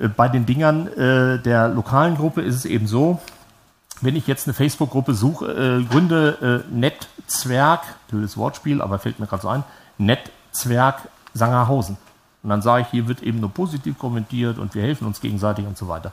Äh, 0.00 0.08
Bei 0.08 0.28
den 0.28 0.46
Dingern 0.46 0.88
äh, 0.88 1.38
der 1.38 1.68
lokalen 1.68 2.16
Gruppe 2.16 2.42
ist 2.42 2.56
es 2.56 2.64
eben 2.64 2.88
so, 2.88 3.20
wenn 4.00 4.16
ich 4.16 4.26
jetzt 4.26 4.48
eine 4.48 4.54
Facebook-Gruppe 4.54 5.14
suche, 5.14 5.84
gründe 5.88 6.64
Netzwerk, 6.72 7.82
blödes 8.08 8.36
Wortspiel, 8.36 8.82
aber 8.82 8.98
fällt 8.98 9.20
mir 9.20 9.28
gerade 9.28 9.42
so 9.42 9.48
ein, 9.48 9.62
Netzwerk 9.98 11.08
Sangerhausen. 11.34 11.96
Und 12.42 12.50
dann 12.50 12.62
sage 12.62 12.82
ich, 12.82 12.88
hier 12.88 13.06
wird 13.06 13.22
eben 13.22 13.38
nur 13.38 13.50
positiv 13.50 13.96
kommentiert 13.96 14.58
und 14.58 14.74
wir 14.74 14.82
helfen 14.82 15.06
uns 15.06 15.20
gegenseitig 15.20 15.64
und 15.68 15.78
so 15.78 15.86
weiter. 15.86 16.12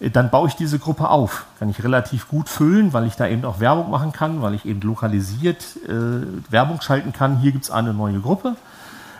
Äh, 0.00 0.10
Dann 0.10 0.30
baue 0.30 0.48
ich 0.48 0.56
diese 0.56 0.78
Gruppe 0.78 1.08
auf. 1.08 1.46
Kann 1.58 1.68
ich 1.68 1.82
relativ 1.84 2.28
gut 2.28 2.48
füllen, 2.48 2.92
weil 2.92 3.06
ich 3.06 3.16
da 3.16 3.26
eben 3.26 3.44
auch 3.44 3.60
Werbung 3.60 3.90
machen 3.90 4.12
kann, 4.12 4.42
weil 4.42 4.54
ich 4.54 4.64
eben 4.64 4.80
lokalisiert 4.80 5.64
äh, 5.86 6.50
Werbung 6.50 6.80
schalten 6.80 7.12
kann. 7.12 7.38
Hier 7.38 7.52
gibt 7.52 7.64
es 7.64 7.70
eine 7.70 7.94
neue 7.94 8.20
Gruppe. 8.20 8.56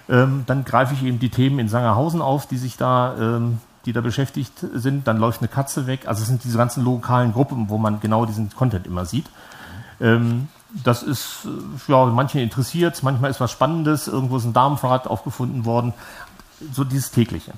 Ähm, 0.09 0.45
dann 0.47 0.65
greife 0.65 0.95
ich 0.95 1.05
eben 1.05 1.19
die 1.19 1.31
Themen 1.31 1.59
in 1.59 1.69
Sangerhausen 1.69 2.21
auf, 2.21 2.47
die 2.47 2.57
sich 2.57 2.77
da, 2.77 3.15
ähm, 3.19 3.59
die 3.87 3.93
da 3.93 4.01
beschäftigt 4.01 4.53
sind. 4.75 5.07
Dann 5.07 5.19
läuft 5.19 5.41
eine 5.41 5.49
Katze 5.49 5.87
weg. 5.87 6.09
Also 6.09 6.23
es 6.23 6.29
sind 6.29 6.43
diese 6.43 6.59
ganzen 6.59 6.85
lokalen 6.85 7.33
Gruppen, 7.33 7.69
wo 7.69 7.79
man 7.79 8.01
genau 8.01 8.27
diesen 8.27 8.51
Content 8.51 8.87
immer 8.87 9.05
sieht. 9.05 9.27
Ähm, 10.01 10.49
das 10.85 11.03
ist, 11.03 11.47
äh, 11.47 11.93
ja, 11.93 12.07
manche 12.07 12.41
interessiert 12.41 13.03
manchmal 13.03 13.31
ist 13.31 13.41
was 13.41 13.51
Spannendes, 13.51 14.09
irgendwo 14.09 14.37
ist 14.37 14.45
ein 14.45 14.53
Damenfahrrad 14.53 15.07
aufgefunden 15.07 15.65
worden. 15.65 15.95
So 16.73 16.85
dieses 16.85 17.11
tägliche. 17.11 17.53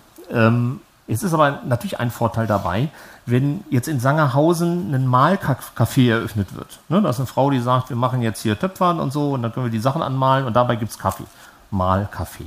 Es 1.08 1.22
ist 1.22 1.34
aber 1.34 1.62
natürlich 1.66 1.98
ein 2.00 2.10
Vorteil 2.10 2.46
dabei, 2.46 2.88
wenn 3.26 3.64
jetzt 3.70 3.88
in 3.88 4.00
Sangerhausen 4.00 4.94
ein 4.94 5.08
Malcafé 5.08 6.10
eröffnet 6.10 6.54
wird. 6.54 6.78
Ne, 6.88 7.02
da 7.02 7.10
ist 7.10 7.18
eine 7.18 7.26
Frau, 7.26 7.50
die 7.50 7.60
sagt, 7.60 7.90
wir 7.90 7.96
machen 7.96 8.22
jetzt 8.22 8.40
hier 8.40 8.58
Töpfern 8.58 9.00
und 9.00 9.12
so 9.12 9.32
und 9.32 9.42
dann 9.42 9.52
können 9.52 9.66
wir 9.66 9.70
die 9.70 9.80
Sachen 9.80 10.02
anmalen 10.02 10.46
und 10.46 10.54
dabei 10.54 10.76
gibt's 10.76 10.98
Kaffee. 10.98 11.24
Malcafé. 11.72 12.44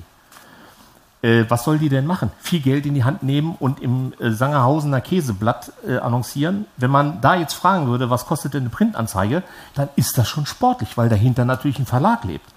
Äh, 1.22 1.46
was 1.50 1.64
soll 1.64 1.80
die 1.80 1.90
denn 1.90 2.06
machen? 2.06 2.32
Viel 2.40 2.60
Geld 2.60 2.86
in 2.86 2.94
die 2.94 3.04
Hand 3.04 3.24
nehmen 3.24 3.56
und 3.60 3.82
im 3.82 4.14
äh, 4.20 4.32
Sangerhausener 4.32 5.02
Käseblatt 5.02 5.72
äh, 5.88 5.98
annoncieren. 5.98 6.66
Wenn 6.78 6.92
man 6.92 7.20
da 7.22 7.36
jetzt 7.36 7.54
fragen 7.54 7.88
würde, 7.88 8.10
was 8.10 8.26
kostet 8.26 8.54
denn 8.54 8.62
eine 8.62 8.70
Printanzeige, 8.70 9.44
dann 9.74 9.90
ist 9.96 10.18
das 10.18 10.28
schon 10.28 10.46
sportlich, 10.46 10.98
weil 10.98 11.10
dahinter 11.10 11.44
natürlich 11.44 11.80
ein 11.80 11.86
Verlag 11.86 12.24
lebt. 12.26 12.48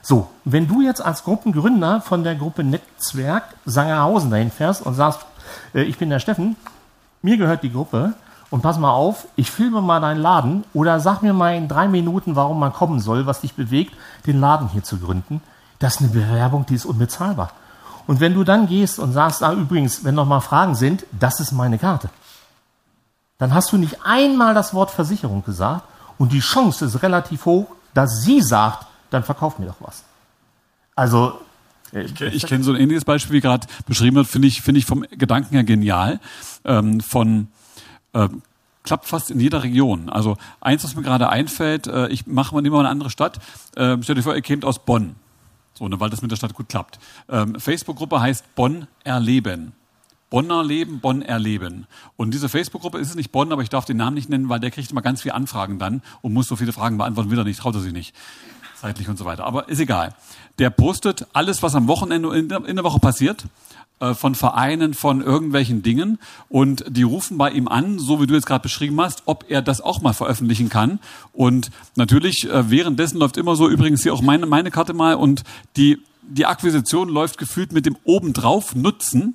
So, 0.00 0.28
wenn 0.44 0.68
du 0.68 0.82
jetzt 0.82 1.04
als 1.04 1.24
Gruppengründer 1.24 2.00
von 2.00 2.24
der 2.24 2.34
Gruppe 2.34 2.64
Netzwerk 2.64 3.44
Sangerhausen 3.64 4.30
dahin 4.30 4.50
fährst 4.50 4.84
und 4.84 4.94
sagst, 4.94 5.20
ich 5.72 5.98
bin 5.98 6.10
der 6.10 6.18
Steffen, 6.18 6.56
mir 7.22 7.36
gehört 7.36 7.62
die 7.62 7.72
Gruppe 7.72 8.14
und 8.50 8.62
pass 8.62 8.78
mal 8.78 8.92
auf, 8.92 9.26
ich 9.36 9.50
filme 9.50 9.80
mal 9.80 10.00
deinen 10.00 10.20
Laden 10.20 10.64
oder 10.74 11.00
sag 11.00 11.22
mir 11.22 11.32
mal 11.32 11.56
in 11.56 11.68
drei 11.68 11.88
Minuten, 11.88 12.36
warum 12.36 12.60
man 12.60 12.72
kommen 12.72 13.00
soll, 13.00 13.26
was 13.26 13.40
dich 13.40 13.54
bewegt, 13.54 13.94
den 14.26 14.40
Laden 14.40 14.68
hier 14.68 14.82
zu 14.82 14.98
gründen. 14.98 15.40
Das 15.78 15.94
ist 15.96 16.00
eine 16.02 16.10
Bewerbung, 16.10 16.66
die 16.66 16.74
ist 16.74 16.84
unbezahlbar. 16.84 17.50
Und 18.06 18.20
wenn 18.20 18.34
du 18.34 18.44
dann 18.44 18.66
gehst 18.66 18.98
und 18.98 19.12
sagst, 19.12 19.42
ah, 19.42 19.52
übrigens, 19.52 20.04
wenn 20.04 20.14
noch 20.14 20.26
mal 20.26 20.40
Fragen 20.40 20.74
sind, 20.74 21.06
das 21.12 21.40
ist 21.40 21.52
meine 21.52 21.78
Karte, 21.78 22.10
dann 23.38 23.54
hast 23.54 23.72
du 23.72 23.76
nicht 23.76 23.98
einmal 24.04 24.54
das 24.54 24.74
Wort 24.74 24.90
Versicherung 24.90 25.42
gesagt 25.44 25.82
und 26.18 26.32
die 26.32 26.40
Chance 26.40 26.84
ist 26.84 27.02
relativ 27.02 27.46
hoch, 27.46 27.66
dass 27.92 28.22
sie 28.22 28.40
sagt, 28.40 28.86
dann 29.10 29.24
verkauf 29.24 29.58
mir 29.58 29.66
doch 29.66 29.80
was. 29.80 30.04
Also, 30.94 31.40
äh, 31.94 32.28
Ich 32.28 32.46
kenne 32.46 32.64
so 32.64 32.72
ein 32.72 32.80
ähnliches 32.80 33.04
Beispiel, 33.04 33.36
wie 33.36 33.40
gerade 33.40 33.66
beschrieben 33.86 34.16
wird, 34.16 34.26
finde 34.26 34.48
ich, 34.48 34.62
finde 34.62 34.78
ich 34.78 34.86
vom 34.86 35.04
Gedanken 35.10 35.54
her 35.54 35.64
genial. 35.64 36.20
Ähm, 36.64 37.00
von 37.00 37.48
ähm, 38.12 38.42
klappt 38.82 39.06
fast 39.06 39.30
in 39.30 39.40
jeder 39.40 39.62
Region. 39.62 40.08
Also 40.08 40.36
eins, 40.60 40.84
was 40.84 40.94
mir 40.94 41.02
gerade 41.02 41.28
einfällt, 41.28 41.86
äh, 41.86 42.08
ich 42.08 42.26
mache 42.26 42.54
mal 42.54 42.60
nehmen 42.60 42.74
mal 42.74 42.80
eine 42.80 42.90
andere 42.90 43.10
Stadt. 43.10 43.38
Äh, 43.76 43.96
stell 44.02 44.14
dir 44.14 44.22
vor, 44.22 44.34
ihr 44.34 44.42
kämt 44.42 44.64
aus 44.64 44.84
Bonn. 44.84 45.16
So, 45.72 45.88
ne, 45.88 45.98
weil 45.98 46.10
das 46.10 46.22
mit 46.22 46.30
der 46.30 46.36
Stadt 46.36 46.54
gut 46.54 46.68
klappt. 46.68 46.98
Ähm, 47.28 47.58
Facebook-Gruppe 47.58 48.20
heißt 48.20 48.54
Bonn 48.54 48.86
erleben. 49.02 49.72
Bonner 50.34 50.64
Leben, 50.64 50.98
Bonn 50.98 51.22
erleben. 51.22 51.86
Und 52.16 52.34
diese 52.34 52.48
Facebook-Gruppe 52.48 52.98
ist 52.98 53.10
es 53.10 53.14
nicht 53.14 53.30
Bonn, 53.30 53.52
aber 53.52 53.62
ich 53.62 53.68
darf 53.68 53.84
den 53.84 53.98
Namen 53.98 54.14
nicht 54.14 54.28
nennen, 54.28 54.48
weil 54.48 54.58
der 54.58 54.72
kriegt 54.72 54.90
immer 54.90 55.00
ganz 55.00 55.22
viele 55.22 55.34
Anfragen 55.34 55.78
dann 55.78 56.02
und 56.22 56.32
muss 56.32 56.48
so 56.48 56.56
viele 56.56 56.72
Fragen 56.72 56.98
beantworten, 56.98 57.30
will 57.30 57.38
er 57.38 57.44
nicht, 57.44 57.60
traut 57.60 57.76
er 57.76 57.80
sich 57.80 57.92
nicht. 57.92 58.16
Zeitlich 58.84 59.08
und 59.08 59.16
so 59.16 59.24
weiter. 59.24 59.46
Aber 59.46 59.70
ist 59.70 59.80
egal. 59.80 60.14
Der 60.58 60.68
postet 60.68 61.26
alles, 61.32 61.62
was 61.62 61.74
am 61.74 61.88
Wochenende 61.88 62.36
in 62.36 62.50
der, 62.50 62.66
in 62.66 62.76
der 62.76 62.84
Woche 62.84 62.98
passiert, 62.98 63.46
äh, 63.98 64.12
von 64.12 64.34
Vereinen, 64.34 64.92
von 64.92 65.22
irgendwelchen 65.22 65.82
Dingen. 65.82 66.18
Und 66.50 66.84
die 66.86 67.02
rufen 67.02 67.38
bei 67.38 67.50
ihm 67.50 67.66
an, 67.66 67.98
so 67.98 68.20
wie 68.20 68.26
du 68.26 68.34
jetzt 68.34 68.44
gerade 68.44 68.60
beschrieben 68.60 69.00
hast, 69.00 69.22
ob 69.24 69.46
er 69.48 69.62
das 69.62 69.80
auch 69.80 70.02
mal 70.02 70.12
veröffentlichen 70.12 70.68
kann. 70.68 70.98
Und 71.32 71.70
natürlich, 71.96 72.46
äh, 72.50 72.68
währenddessen 72.68 73.16
läuft 73.16 73.38
immer 73.38 73.56
so, 73.56 73.70
übrigens 73.70 74.02
hier 74.02 74.12
auch 74.12 74.20
meine, 74.20 74.44
meine 74.44 74.70
Karte 74.70 74.92
mal, 74.92 75.14
und 75.14 75.44
die, 75.78 76.02
die 76.20 76.44
Akquisition 76.44 77.08
läuft 77.08 77.38
gefühlt 77.38 77.72
mit 77.72 77.86
dem 77.86 77.96
obendrauf 78.04 78.74
Nutzen 78.74 79.34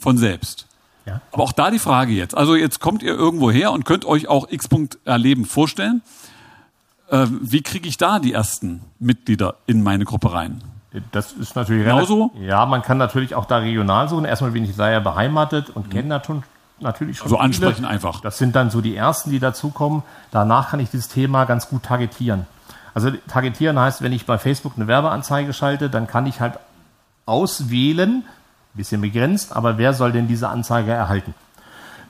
von 0.00 0.18
selbst. 0.18 0.66
Ja. 1.06 1.20
Aber 1.30 1.44
auch 1.44 1.52
da 1.52 1.70
die 1.70 1.78
Frage 1.78 2.12
jetzt. 2.12 2.36
Also 2.36 2.56
jetzt 2.56 2.80
kommt 2.80 3.04
ihr 3.04 3.14
irgendwo 3.14 3.52
her 3.52 3.70
und 3.70 3.84
könnt 3.84 4.04
euch 4.04 4.26
auch 4.26 4.50
X. 4.50 4.68
Erleben 5.04 5.44
vorstellen. 5.44 6.02
Äh, 7.08 7.26
wie 7.28 7.62
kriege 7.62 7.88
ich 7.88 7.96
da 7.96 8.18
die 8.18 8.32
ersten 8.32 8.82
Mitglieder 8.98 9.56
in 9.66 9.82
meine 9.82 10.04
Gruppe 10.04 10.32
rein? 10.32 10.62
Das 11.10 11.32
ist 11.32 11.56
natürlich 11.56 11.84
Genauso? 11.84 12.30
Ja, 12.40 12.66
man 12.66 12.82
kann 12.82 12.98
natürlich 12.98 13.34
auch 13.34 13.46
da 13.46 13.58
regional 13.58 14.08
suchen. 14.08 14.24
Erstmal 14.24 14.52
bin 14.52 14.64
ich 14.64 14.76
da 14.76 14.90
ja 14.90 15.00
beheimatet 15.00 15.70
und 15.70 15.90
kenne 15.90 16.08
da 16.08 16.24
schon, 16.24 16.44
natürlich 16.78 17.18
schon. 17.18 17.24
Also 17.24 17.36
viele. 17.36 17.44
ansprechen 17.44 17.84
einfach. 17.84 18.20
Das 18.20 18.38
sind 18.38 18.54
dann 18.54 18.70
so 18.70 18.80
die 18.80 18.94
ersten, 18.94 19.30
die 19.30 19.40
dazukommen. 19.40 20.04
Danach 20.30 20.70
kann 20.70 20.78
ich 20.78 20.90
dieses 20.90 21.08
Thema 21.08 21.46
ganz 21.46 21.68
gut 21.68 21.82
targetieren. 21.82 22.46
Also 22.94 23.10
targetieren 23.26 23.78
heißt, 23.78 24.02
wenn 24.02 24.12
ich 24.12 24.24
bei 24.24 24.38
Facebook 24.38 24.74
eine 24.76 24.86
Werbeanzeige 24.86 25.52
schalte, 25.52 25.90
dann 25.90 26.06
kann 26.06 26.26
ich 26.26 26.40
halt 26.40 26.60
auswählen, 27.26 28.22
bisschen 28.74 29.00
begrenzt, 29.00 29.54
aber 29.54 29.78
wer 29.78 29.94
soll 29.94 30.12
denn 30.12 30.28
diese 30.28 30.48
Anzeige 30.48 30.92
erhalten? 30.92 31.34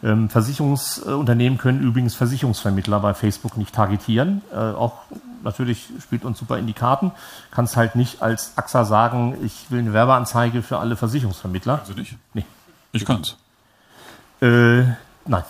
Ähm, 0.05 0.29
Versicherungsunternehmen 0.29 1.59
können 1.59 1.81
übrigens 1.81 2.14
Versicherungsvermittler 2.14 3.01
bei 3.01 3.14
Facebook 3.14 3.57
nicht 3.57 3.75
targetieren. 3.75 4.43
Äh, 4.53 4.57
auch 4.57 4.99
natürlich 5.43 5.88
spielt 6.03 6.27
uns 6.27 6.38
super 6.38 6.59
in 6.59 6.67
die 6.67 6.75
Karten. 6.75 7.11
Kannst 7.51 7.77
halt 7.79 7.97
nicht 7.97 8.21
als 8.21 8.53
AXA 8.57 8.85
sagen, 8.85 9.35
ich 9.43 9.71
will 9.71 9.79
eine 9.79 9.95
Werbeanzeige 9.95 10.62
für 10.62 10.79
alle 10.79 10.97
Versicherungsvermittler. 10.97 11.81
Also 11.81 11.95
nicht? 11.95 12.17
Nee. 12.35 12.45
Ich 12.93 13.07
kann's. 13.07 13.37
Äh, 14.43 14.83
nein. 15.25 15.45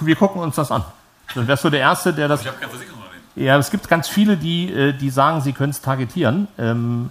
Wir 0.00 0.16
gucken 0.16 0.42
uns 0.42 0.56
das 0.56 0.70
an. 0.70 0.84
Dann 1.34 1.48
wärst 1.48 1.64
du 1.64 1.70
der 1.70 1.80
Erste, 1.80 2.12
der 2.12 2.28
das. 2.28 2.44
habe 2.46 2.58
kein 2.58 2.68
Versicherungsunternehmen. 2.68 3.24
Ja, 3.36 3.56
es 3.56 3.70
gibt 3.70 3.88
ganz 3.88 4.08
viele, 4.08 4.36
die, 4.36 4.70
äh, 4.70 4.92
die 4.92 5.08
sagen, 5.08 5.40
sie 5.40 5.54
können 5.54 5.70
es 5.70 5.80
targetieren. 5.80 6.48
Ähm, 6.58 7.10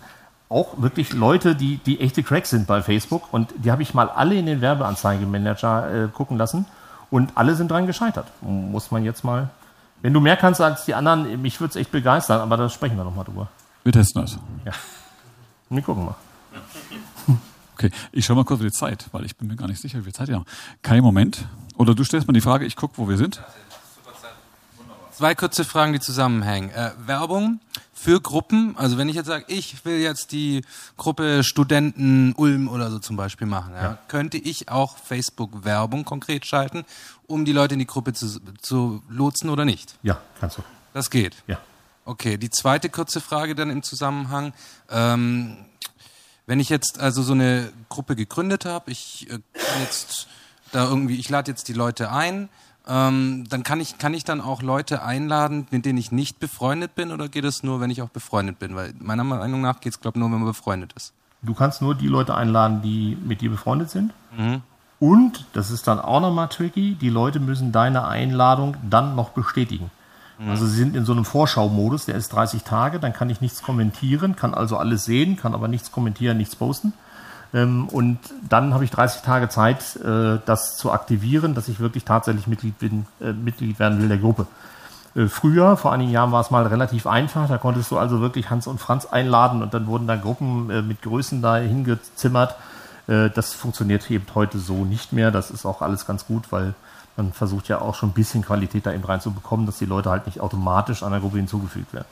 auch 0.53 0.81
wirklich 0.81 1.13
Leute, 1.13 1.55
die, 1.55 1.77
die 1.77 1.99
echte 1.99 2.23
Cracks 2.23 2.51
sind 2.51 2.67
bei 2.67 2.81
Facebook. 2.81 3.33
Und 3.33 3.53
die 3.57 3.71
habe 3.71 3.81
ich 3.81 3.93
mal 3.93 4.09
alle 4.09 4.35
in 4.35 4.45
den 4.45 4.61
Werbeanzeigemanager 4.61 6.05
äh, 6.05 6.07
gucken 6.07 6.37
lassen. 6.37 6.65
Und 7.09 7.31
alle 7.35 7.55
sind 7.55 7.69
dran 7.69 7.87
gescheitert. 7.87 8.27
Muss 8.41 8.91
man 8.91 9.03
jetzt 9.03 9.23
mal. 9.23 9.49
Wenn 10.01 10.13
du 10.13 10.19
mehr 10.19 10.37
kannst 10.37 10.61
als 10.61 10.85
die 10.85 10.95
anderen, 10.95 11.41
mich 11.41 11.59
würde 11.59 11.71
es 11.71 11.75
echt 11.75 11.91
begeistern, 11.91 12.41
aber 12.41 12.57
da 12.57 12.69
sprechen 12.69 12.97
wir 12.97 13.03
nochmal 13.03 13.25
drüber. 13.25 13.47
Wir 13.83 13.93
testen 13.93 14.21
das. 14.21 14.37
Ja. 14.65 14.71
Wir 15.69 15.81
gucken 15.81 16.05
mal. 16.05 16.15
Okay, 17.75 17.89
ich 18.11 18.25
schau 18.25 18.35
mal 18.35 18.45
kurz 18.45 18.61
die 18.61 18.71
Zeit, 18.71 19.07
weil 19.11 19.25
ich 19.25 19.35
bin 19.35 19.47
mir 19.47 19.55
gar 19.55 19.67
nicht 19.67 19.81
sicher, 19.81 19.99
wie 19.99 20.03
viel 20.03 20.13
Zeit 20.13 20.27
wir 20.27 20.35
haben. 20.35 20.45
Kein 20.83 21.01
Moment. 21.01 21.45
Oder 21.75 21.95
du 21.95 22.03
stellst 22.03 22.27
mal 22.27 22.33
die 22.33 22.41
Frage, 22.41 22.65
ich 22.65 22.75
gucke, 22.75 22.97
wo 22.97 23.09
wir 23.09 23.17
sind. 23.17 23.41
Zwei 25.15 25.35
kurze 25.35 25.63
Fragen, 25.63 25.93
die 25.93 25.99
zusammenhängen. 25.99 26.71
Äh, 26.71 26.91
Werbung 27.05 27.59
für 27.93 28.19
Gruppen, 28.19 28.75
also 28.77 28.97
wenn 28.97 29.07
ich 29.07 29.15
jetzt 29.15 29.27
sage, 29.27 29.45
ich 29.47 29.85
will 29.85 29.99
jetzt 29.99 30.31
die 30.31 30.65
Gruppe 30.97 31.43
Studenten 31.43 32.33
Ulm 32.33 32.67
oder 32.67 32.89
so 32.89 32.99
zum 32.99 33.15
Beispiel 33.15 33.47
machen, 33.47 33.73
ja, 33.75 33.97
könnte 34.07 34.37
ich 34.37 34.69
auch 34.69 34.97
Facebook-Werbung 34.97 36.03
konkret 36.03 36.45
schalten, 36.45 36.83
um 37.27 37.45
die 37.45 37.53
Leute 37.53 37.75
in 37.75 37.79
die 37.79 37.87
Gruppe 37.87 38.13
zu, 38.13 38.39
zu 38.61 39.03
lotsen 39.07 39.49
oder 39.49 39.65
nicht? 39.65 39.95
Ja, 40.01 40.19
kannst 40.39 40.57
du. 40.57 40.63
Das 40.93 41.09
geht. 41.09 41.35
Ja. 41.47 41.59
Okay, 42.05 42.37
die 42.37 42.49
zweite 42.49 42.89
kurze 42.89 43.21
Frage 43.21 43.55
dann 43.55 43.69
im 43.69 43.83
Zusammenhang. 43.83 44.53
Ähm, 44.89 45.57
wenn 46.45 46.59
ich 46.59 46.69
jetzt 46.69 46.99
also 46.99 47.21
so 47.21 47.33
eine 47.33 47.71
Gruppe 47.87 48.15
gegründet 48.15 48.65
habe, 48.65 48.91
ich 48.91 49.27
äh, 49.29 49.39
kann 49.53 49.81
jetzt 49.81 50.27
da 50.71 50.89
irgendwie, 50.89 51.17
ich 51.17 51.29
lade 51.29 51.49
jetzt 51.51 51.69
die 51.69 51.73
Leute 51.73 52.11
ein, 52.11 52.49
ähm, 52.87 53.45
dann 53.49 53.63
kann 53.63 53.79
ich, 53.79 53.97
kann 53.97 54.13
ich 54.13 54.23
dann 54.23 54.41
auch 54.41 54.61
Leute 54.61 55.03
einladen, 55.03 55.67
mit 55.71 55.85
denen 55.85 55.97
ich 55.97 56.11
nicht 56.11 56.39
befreundet 56.39 56.95
bin 56.95 57.11
oder 57.11 57.29
geht 57.29 57.45
es 57.45 57.63
nur, 57.63 57.79
wenn 57.79 57.89
ich 57.89 58.01
auch 58.01 58.09
befreundet 58.09 58.59
bin? 58.59 58.75
Weil 58.75 58.93
meiner 58.99 59.23
Meinung 59.23 59.61
nach 59.61 59.79
geht 59.79 59.93
es, 59.93 60.01
glaube 60.01 60.17
ich, 60.17 60.19
nur, 60.19 60.31
wenn 60.31 60.39
man 60.39 60.47
befreundet 60.47 60.93
ist. 60.93 61.13
Du 61.41 61.53
kannst 61.53 61.81
nur 61.81 61.95
die 61.95 62.07
Leute 62.07 62.35
einladen, 62.35 62.81
die 62.81 63.17
mit 63.23 63.41
dir 63.41 63.49
befreundet 63.49 63.89
sind. 63.89 64.13
Und, 64.99 65.45
das 65.53 65.71
ist 65.71 65.87
dann 65.87 65.99
auch 65.99 66.21
nochmal 66.21 66.47
tricky, 66.47 66.95
die 66.95 67.09
Leute 67.09 67.39
müssen 67.39 67.71
deine 67.71 68.07
Einladung 68.07 68.77
dann 68.89 69.15
noch 69.15 69.29
bestätigen. 69.29 69.91
Also 70.47 70.65
sie 70.65 70.75
sind 70.75 70.95
in 70.95 71.05
so 71.05 71.13
einem 71.13 71.25
Vorschau-Modus, 71.25 72.05
der 72.05 72.15
ist 72.15 72.33
30 72.33 72.63
Tage, 72.63 72.99
dann 72.99 73.13
kann 73.13 73.29
ich 73.29 73.39
nichts 73.39 73.61
kommentieren, 73.61 74.35
kann 74.35 74.53
also 74.53 74.77
alles 74.77 75.05
sehen, 75.05 75.37
kann 75.37 75.53
aber 75.53 75.67
nichts 75.67 75.91
kommentieren, 75.91 76.37
nichts 76.37 76.55
posten. 76.55 76.93
Ähm, 77.53 77.87
und 77.89 78.19
dann 78.47 78.73
habe 78.73 78.83
ich 78.83 78.91
30 78.91 79.21
Tage 79.21 79.49
Zeit, 79.49 79.95
äh, 79.97 80.39
das 80.45 80.75
zu 80.77 80.91
aktivieren, 80.91 81.53
dass 81.53 81.67
ich 81.67 81.79
wirklich 81.79 82.03
tatsächlich 82.03 82.47
Mitglied, 82.47 82.79
bin, 82.79 83.05
äh, 83.21 83.31
Mitglied 83.31 83.79
werden 83.79 84.01
will 84.01 84.07
der 84.07 84.17
Gruppe. 84.17 84.47
Äh, 85.15 85.27
Früher, 85.27 85.77
vor 85.77 85.93
einigen 85.93 86.11
Jahren, 86.11 86.31
war 86.31 86.41
es 86.41 86.49
mal 86.49 86.65
relativ 86.65 87.05
einfach. 87.05 87.47
Da 87.47 87.57
konntest 87.57 87.91
du 87.91 87.97
also 87.97 88.21
wirklich 88.21 88.49
Hans 88.49 88.65
und 88.65 88.79
Franz 88.79 89.05
einladen 89.05 89.61
und 89.61 89.73
dann 89.73 89.85
wurden 89.85 90.07
da 90.07 90.15
Gruppen 90.15 90.87
mit 90.87 91.01
Größen 91.01 91.41
da 91.41 91.57
hingezimmert. 91.57 92.55
Das 93.05 93.53
funktioniert 93.53 94.09
eben 94.09 94.25
heute 94.33 94.59
so 94.59 94.85
nicht 94.85 95.11
mehr. 95.11 95.29
Das 95.29 95.51
ist 95.51 95.65
auch 95.65 95.81
alles 95.81 96.05
ganz 96.05 96.25
gut, 96.25 96.51
weil 96.51 96.73
man 97.17 97.33
versucht 97.33 97.67
ja 97.67 97.81
auch 97.81 97.95
schon 97.95 98.09
ein 98.09 98.13
bisschen 98.13 98.43
Qualität 98.45 98.85
da 98.85 98.93
eben 98.93 99.03
reinzubekommen, 99.03 99.65
dass 99.65 99.77
die 99.77 99.85
Leute 99.85 100.09
halt 100.09 100.25
nicht 100.25 100.39
automatisch 100.39 101.03
einer 101.03 101.19
Gruppe 101.19 101.35
hinzugefügt 101.35 101.93
werden. 101.93 102.07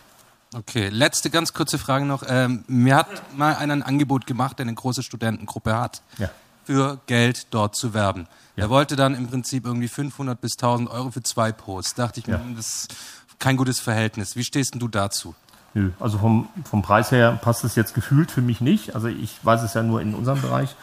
Okay, 0.53 0.89
letzte 0.89 1.29
ganz 1.29 1.53
kurze 1.53 1.77
Frage 1.77 2.05
noch. 2.05 2.23
Ähm, 2.27 2.63
mir 2.67 2.95
hat 2.97 3.07
mal 3.37 3.55
einer 3.55 3.73
ein 3.73 3.83
Angebot 3.83 4.25
gemacht, 4.27 4.59
der 4.59 4.65
eine 4.65 4.73
große 4.75 5.01
Studentengruppe 5.01 5.77
hat, 5.79 6.01
Ja. 6.17 6.29
für 6.65 6.99
Geld 7.07 7.47
dort 7.51 7.75
zu 7.75 7.93
werben. 7.93 8.27
Ja. 8.57 8.65
Er 8.65 8.69
wollte 8.69 8.95
dann 8.97 9.15
im 9.15 9.27
Prinzip 9.27 9.65
irgendwie 9.65 9.87
500 9.87 10.39
bis 10.41 10.57
1000 10.57 10.89
Euro 10.89 11.11
für 11.11 11.23
zwei 11.23 11.51
Posts. 11.53 11.95
Dachte 11.95 12.19
ich 12.19 12.27
mir, 12.27 12.33
Ja. 12.33 12.41
das 12.55 12.67
ist 12.83 12.95
kein 13.39 13.55
gutes 13.55 13.79
Verhältnis. 13.79 14.35
Wie 14.35 14.43
stehst 14.43 14.73
denn 14.73 14.79
du 14.81 14.87
dazu? 14.89 15.35
Nö, 15.73 15.91
also 16.01 16.17
vom, 16.17 16.49
vom 16.65 16.81
Preis 16.81 17.11
her 17.11 17.39
passt 17.41 17.63
es 17.63 17.75
jetzt 17.75 17.93
gefühlt 17.93 18.29
für 18.29 18.41
mich 18.41 18.59
nicht. 18.59 18.93
Also 18.93 19.07
ich 19.07 19.37
weiß 19.43 19.63
es 19.63 19.73
ja 19.73 19.83
nur 19.83 20.01
in 20.01 20.13
unserem 20.13 20.41
Bereich. 20.41 20.75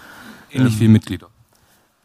Ähnlich 0.51 0.81
wie 0.81 0.89
Mitglieder. 0.89 1.29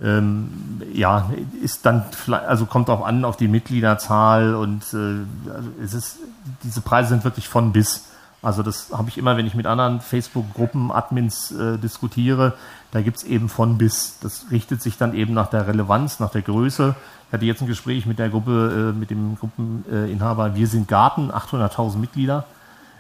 Ähm, 0.01 0.81
ja, 0.91 1.29
ist 1.61 1.85
dann 1.85 2.03
also 2.47 2.65
kommt 2.65 2.89
auch 2.89 3.05
an 3.05 3.25
auf 3.25 3.37
die 3.37 3.47
Mitgliederzahl 3.47 4.55
und 4.55 4.83
äh, 4.93 5.51
also 5.51 5.69
es 5.83 5.93
ist, 5.93 6.17
diese 6.63 6.81
Preise 6.81 7.09
sind 7.09 7.23
wirklich 7.23 7.47
von 7.47 7.71
bis. 7.71 8.05
Also 8.41 8.61
das 8.61 8.89
habe 8.91 9.07
ich 9.07 9.17
immer, 9.17 9.37
wenn 9.37 9.47
ich 9.47 9.55
mit 9.55 9.65
anderen 9.65 10.01
Facebook-Gruppen, 10.01 10.91
Admins 10.91 11.51
äh, 11.51 11.77
diskutiere, 11.77 12.53
da 12.91 13.01
gibt's 13.01 13.23
eben 13.23 13.47
von 13.47 13.77
bis. 13.77 14.19
Das 14.19 14.47
richtet 14.51 14.81
sich 14.81 14.97
dann 14.97 15.13
eben 15.13 15.33
nach 15.33 15.47
der 15.49 15.67
Relevanz, 15.67 16.19
nach 16.19 16.31
der 16.31 16.41
Größe. 16.41 16.95
Ich 17.27 17.33
hatte 17.33 17.45
jetzt 17.45 17.61
ein 17.61 17.67
Gespräch 17.67 18.05
mit 18.05 18.19
der 18.19 18.29
Gruppe, 18.29 18.91
äh, 18.91 18.97
mit 18.97 19.09
dem 19.09 19.37
Gruppeninhaber 19.37 20.55
Wir 20.55 20.67
sind 20.67 20.89
Garten, 20.89 21.31
800.000 21.31 21.97
Mitglieder. 21.97 22.45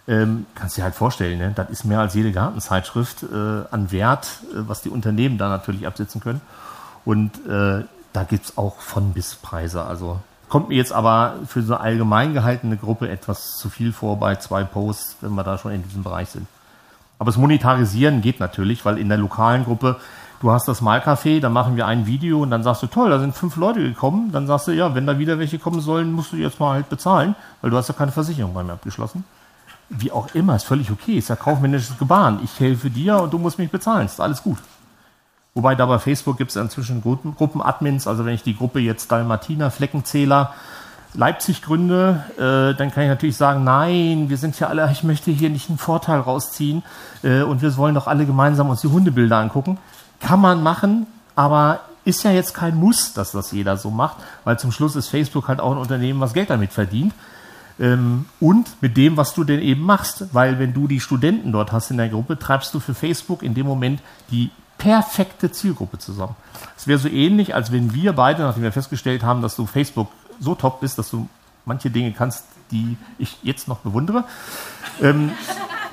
Ähm, 0.07 0.45
kannst 0.55 0.77
dir 0.77 0.83
halt 0.83 0.95
vorstellen, 0.95 1.37
ne? 1.37 1.53
das 1.55 1.69
ist 1.69 1.85
mehr 1.85 1.99
als 1.99 2.13
jede 2.13 2.31
Gartenzeitschrift 2.31 3.23
äh, 3.23 3.63
an 3.71 3.91
Wert, 3.91 4.39
äh, 4.51 4.57
was 4.67 4.81
die 4.81 4.89
Unternehmen 4.89 5.37
da 5.37 5.47
natürlich 5.47 5.87
absetzen 5.87 6.19
können. 6.19 6.41
Und 7.05 7.45
äh, 7.47 7.83
da 8.13 8.23
gibt's 8.23 8.57
auch 8.57 8.79
von 8.79 9.13
bis 9.13 9.35
Preise. 9.35 9.83
Also 9.83 10.19
kommt 10.49 10.69
mir 10.69 10.75
jetzt 10.75 10.93
aber 10.93 11.35
für 11.47 11.63
so 11.63 11.73
eine 11.73 11.83
allgemein 11.83 12.33
gehaltene 12.33 12.77
Gruppe 12.77 13.09
etwas 13.09 13.57
zu 13.57 13.69
viel 13.69 13.91
vor 13.91 14.17
bei 14.19 14.35
zwei 14.35 14.63
Posts, 14.63 15.17
wenn 15.21 15.33
wir 15.33 15.43
da 15.43 15.57
schon 15.57 15.71
in 15.71 15.83
diesem 15.83 16.03
Bereich 16.03 16.29
sind. 16.29 16.47
Aber 17.19 17.31
das 17.31 17.37
Monetarisieren 17.37 18.21
geht 18.21 18.39
natürlich, 18.39 18.85
weil 18.85 18.97
in 18.97 19.09
der 19.09 19.17
lokalen 19.17 19.63
Gruppe, 19.63 19.97
du 20.41 20.51
hast 20.51 20.67
das 20.67 20.81
Malcafé, 20.81 21.39
da 21.39 21.49
machen 21.49 21.75
wir 21.75 21.87
ein 21.87 22.05
Video 22.05 22.41
und 22.41 22.51
dann 22.51 22.63
sagst 22.63 22.83
du, 22.83 22.87
toll, 22.87 23.09
da 23.09 23.19
sind 23.19 23.35
fünf 23.35 23.55
Leute 23.55 23.81
gekommen. 23.81 24.31
Dann 24.31 24.45
sagst 24.45 24.67
du, 24.67 24.71
ja, 24.71 24.93
wenn 24.93 25.07
da 25.07 25.17
wieder 25.17 25.39
welche 25.39 25.57
kommen 25.57 25.81
sollen, 25.81 26.11
musst 26.11 26.33
du 26.33 26.35
jetzt 26.35 26.59
mal 26.59 26.73
halt 26.73 26.89
bezahlen, 26.89 27.35
weil 27.61 27.71
du 27.71 27.77
hast 27.77 27.87
ja 27.87 27.93
keine 27.93 28.11
Versicherung 28.11 28.53
bei 28.53 28.63
mir 28.63 28.73
abgeschlossen. 28.73 29.23
Wie 29.89 30.11
auch 30.11 30.33
immer, 30.33 30.55
ist 30.55 30.65
völlig 30.65 30.91
okay, 30.91 31.17
ist 31.17 31.29
ja 31.29 31.35
kaufmännisches 31.35 31.97
Gebaren. 31.97 32.39
Ich 32.43 32.59
helfe 32.59 32.89
dir 32.89 33.21
und 33.21 33.33
du 33.33 33.37
musst 33.37 33.57
mich 33.57 33.71
bezahlen, 33.71 34.05
ist 34.05 34.19
alles 34.19 34.43
gut. 34.43 34.57
Wobei 35.55 35.75
da 35.75 35.85
bei 35.85 35.99
Facebook 35.99 36.37
gibt 36.37 36.49
es 36.49 36.55
inzwischen 36.55 37.01
Gruppen, 37.01 37.35
Gruppenadmins, 37.35 38.07
also 38.07 38.25
wenn 38.25 38.33
ich 38.33 38.41
die 38.41 38.57
Gruppe 38.57 38.79
jetzt 38.79 39.11
Dalmatiner, 39.11 39.69
Fleckenzähler, 39.69 40.53
Leipzig 41.13 41.61
gründe, 41.61 42.23
äh, 42.37 42.75
dann 42.75 42.91
kann 42.91 43.03
ich 43.03 43.09
natürlich 43.09 43.37
sagen, 43.37 43.63
nein, 43.63 44.29
wir 44.29 44.37
sind 44.37 44.59
ja 44.59 44.67
alle, 44.67 44.89
ich 44.91 45.03
möchte 45.03 45.29
hier 45.29 45.51
nicht 45.51 45.69
einen 45.69 45.77
Vorteil 45.77 46.19
rausziehen 46.19 46.81
äh, 47.21 47.43
und 47.43 47.61
wir 47.61 47.77
wollen 47.77 47.93
doch 47.93 48.07
alle 48.07 48.25
gemeinsam 48.25 48.69
uns 48.69 48.81
die 48.81 48.87
Hundebilder 48.87 49.37
angucken. 49.37 49.77
Kann 50.19 50.41
man 50.41 50.63
machen, 50.63 51.05
aber 51.35 51.81
ist 52.03 52.23
ja 52.23 52.31
jetzt 52.31 52.55
kein 52.55 52.75
Muss, 52.75 53.13
dass 53.13 53.31
das 53.31 53.51
jeder 53.51 53.77
so 53.77 53.91
macht, 53.91 54.17
weil 54.43 54.57
zum 54.57 54.71
Schluss 54.71 54.95
ist 54.95 55.07
Facebook 55.07 55.47
halt 55.47 55.59
auch 55.59 55.71
ein 55.71 55.77
Unternehmen, 55.77 56.19
was 56.19 56.33
Geld 56.33 56.49
damit 56.49 56.73
verdient. 56.73 57.13
Ähm, 57.79 58.25
und 58.39 58.81
mit 58.81 58.97
dem, 58.97 59.15
was 59.15 59.35
du 59.35 59.43
denn 59.43 59.59
eben 59.59 59.81
machst, 59.81 60.33
weil 60.33 60.57
wenn 60.57 60.73
du 60.73 60.87
die 60.87 60.99
Studenten 60.99 61.51
dort 61.51 61.71
hast 61.71 61.91
in 61.91 61.97
der 61.97 62.09
Gruppe, 62.09 62.39
treibst 62.39 62.73
du 62.73 62.79
für 62.79 62.95
Facebook 62.95 63.43
in 63.43 63.53
dem 63.53 63.67
Moment 63.67 64.01
die 64.31 64.49
perfekte 64.83 65.49
Zielgruppe 65.49 65.97
zusammen. 65.97 66.35
Es 66.75 66.87
wäre 66.87 66.99
so 66.99 67.07
ähnlich, 67.07 67.55
als 67.55 67.71
wenn 67.71 67.93
wir 67.93 68.11
beide, 68.11 68.43
nachdem 68.43 68.63
wir 68.63 68.73
festgestellt 68.73 69.23
haben, 69.23 69.41
dass 69.41 69.55
du 69.55 69.65
Facebook 69.65 70.09
so 70.41 70.55
top 70.55 70.81
bist, 70.81 70.97
dass 70.97 71.09
du 71.09 71.29
manche 71.63 71.89
Dinge 71.89 72.11
kannst, 72.11 72.43
die 72.69 72.97
ich 73.17 73.37
jetzt 73.43 73.69
noch 73.69 73.79
bewundere. 73.79 74.25
Ähm, 75.01 75.31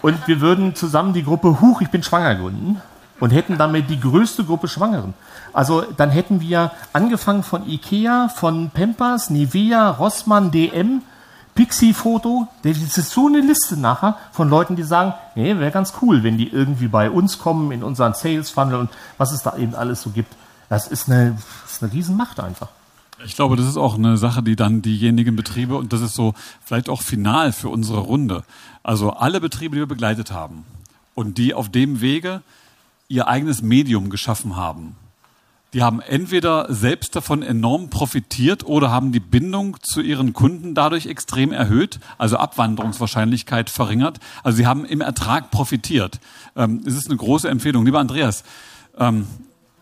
und 0.03 0.27
wir 0.27 0.41
würden 0.41 0.75
zusammen 0.75 1.13
die 1.13 1.23
Gruppe 1.23 1.61
Huch, 1.61 1.81
ich 1.83 1.91
bin 1.91 2.03
schwanger 2.03 2.35
gründen 2.35 2.83
und 3.21 3.31
hätten 3.31 3.59
damit 3.59 3.89
die 3.91 4.01
größte 4.01 4.43
Gruppe 4.43 4.67
Schwangeren. 4.67 5.15
Also 5.53 5.83
dann 5.83 6.11
hätten 6.11 6.41
wir 6.41 6.73
angefangen 6.93 7.45
von 7.45 7.69
Ikea, 7.69 8.29
von 8.29 8.71
Pampers, 8.71 9.31
Nivea, 9.31 9.91
Rossmann, 9.91 10.51
DM, 10.51 11.03
Pixie-Foto. 11.55 12.49
Das 12.63 12.79
ist 12.79 13.11
so 13.11 13.27
eine 13.27 13.41
Liste 13.41 13.77
nachher 13.77 14.17
von 14.33 14.49
Leuten, 14.49 14.77
die 14.77 14.83
sagen, 14.83 15.15
nee, 15.35 15.57
wäre 15.57 15.71
ganz 15.71 15.95
cool, 16.03 16.23
wenn 16.23 16.39
die 16.39 16.49
irgendwie 16.49 16.89
bei 16.89 17.11
uns 17.11 17.39
kommen, 17.39 17.73
in 17.73 17.83
unseren 17.83 18.15
Sales-Funnel 18.15 18.77
und 18.77 18.91
was 19.19 19.33
es 19.33 19.43
da 19.43 19.57
eben 19.57 19.75
alles 19.75 20.03
so 20.03 20.11
gibt. 20.11 20.35
Das 20.69 20.87
ist 20.87 21.09
eine, 21.09 21.37
das 21.63 21.73
ist 21.73 21.83
eine 21.83 21.93
Riesenmacht 21.93 22.41
einfach. 22.41 22.69
Ich 23.25 23.35
glaube, 23.35 23.57
das 23.57 23.67
ist 23.67 23.77
auch 23.77 23.97
eine 23.97 24.17
Sache, 24.17 24.43
die 24.43 24.57
dann 24.57 24.81
diejenigen 24.81 25.37
Betriebe, 25.37 25.77
und 25.77 25.93
das 25.93 26.01
ist 26.01 26.15
so 26.15 26.33
vielleicht 26.65 26.89
auch 26.89 27.03
final 27.03 27.53
für 27.53 27.69
unsere 27.69 27.99
Runde, 27.99 28.45
also 28.83 29.11
alle 29.11 29.41
Betriebe, 29.41 29.75
die 29.75 29.83
wir 29.83 29.87
begleitet 29.87 30.33
haben 30.33 30.65
und 31.15 31.37
die 31.37 31.53
auf 31.53 31.69
dem 31.69 32.01
Wege 32.01 32.43
ihr 33.09 33.29
eigenes 33.29 33.61
Medium 33.61 34.09
geschaffen 34.09 34.57
haben, 34.57 34.97
die 35.73 35.83
haben 35.83 36.01
entweder 36.01 36.67
selbst 36.73 37.15
davon 37.15 37.43
enorm 37.43 37.91
profitiert 37.91 38.65
oder 38.65 38.91
haben 38.91 39.13
die 39.13 39.21
Bindung 39.21 39.77
zu 39.83 40.01
ihren 40.01 40.33
Kunden 40.33 40.75
dadurch 40.75 41.07
extrem 41.07 41.53
erhöht, 41.53 42.01
also 42.19 42.37
Abwanderungswahrscheinlichkeit 42.39 43.71
verringert. 43.71 44.19
Also 44.43 44.57
sie 44.57 44.67
haben 44.67 44.85
im 44.85 45.01
Ertrag 45.01 45.51
profitiert. 45.51 46.19
Ähm, 46.57 46.83
es 46.87 46.97
ist 46.97 47.09
eine 47.09 47.17
große 47.17 47.49
Empfehlung. 47.49 47.85
Lieber 47.85 48.01
Andreas, 48.01 48.43
ähm, 48.99 49.27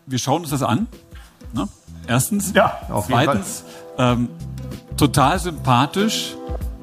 wir 0.05 0.19
schauen 0.19 0.41
uns 0.41 0.51
das 0.51 0.63
an. 0.63 0.87
Ne? 1.53 1.67
Erstens. 2.07 2.53
Ja, 2.53 2.79
auf 2.89 3.09
jeden 3.09 3.23
Zweitens, 3.23 3.63
ähm, 3.97 4.29
total 4.97 5.39
sympathisch, 5.39 6.35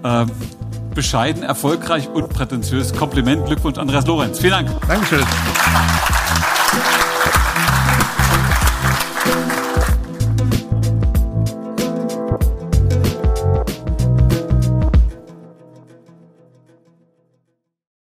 ähm, 0.02 0.30
bescheiden, 0.94 1.42
erfolgreich 1.42 2.08
und 2.08 2.30
prätentiös. 2.30 2.94
Kompliment, 2.94 3.46
Glückwunsch, 3.46 3.78
Andreas 3.78 4.06
Lorenz. 4.06 4.38
Vielen 4.40 4.66
Dank. 4.66 4.70
Dankeschön. 4.88 5.24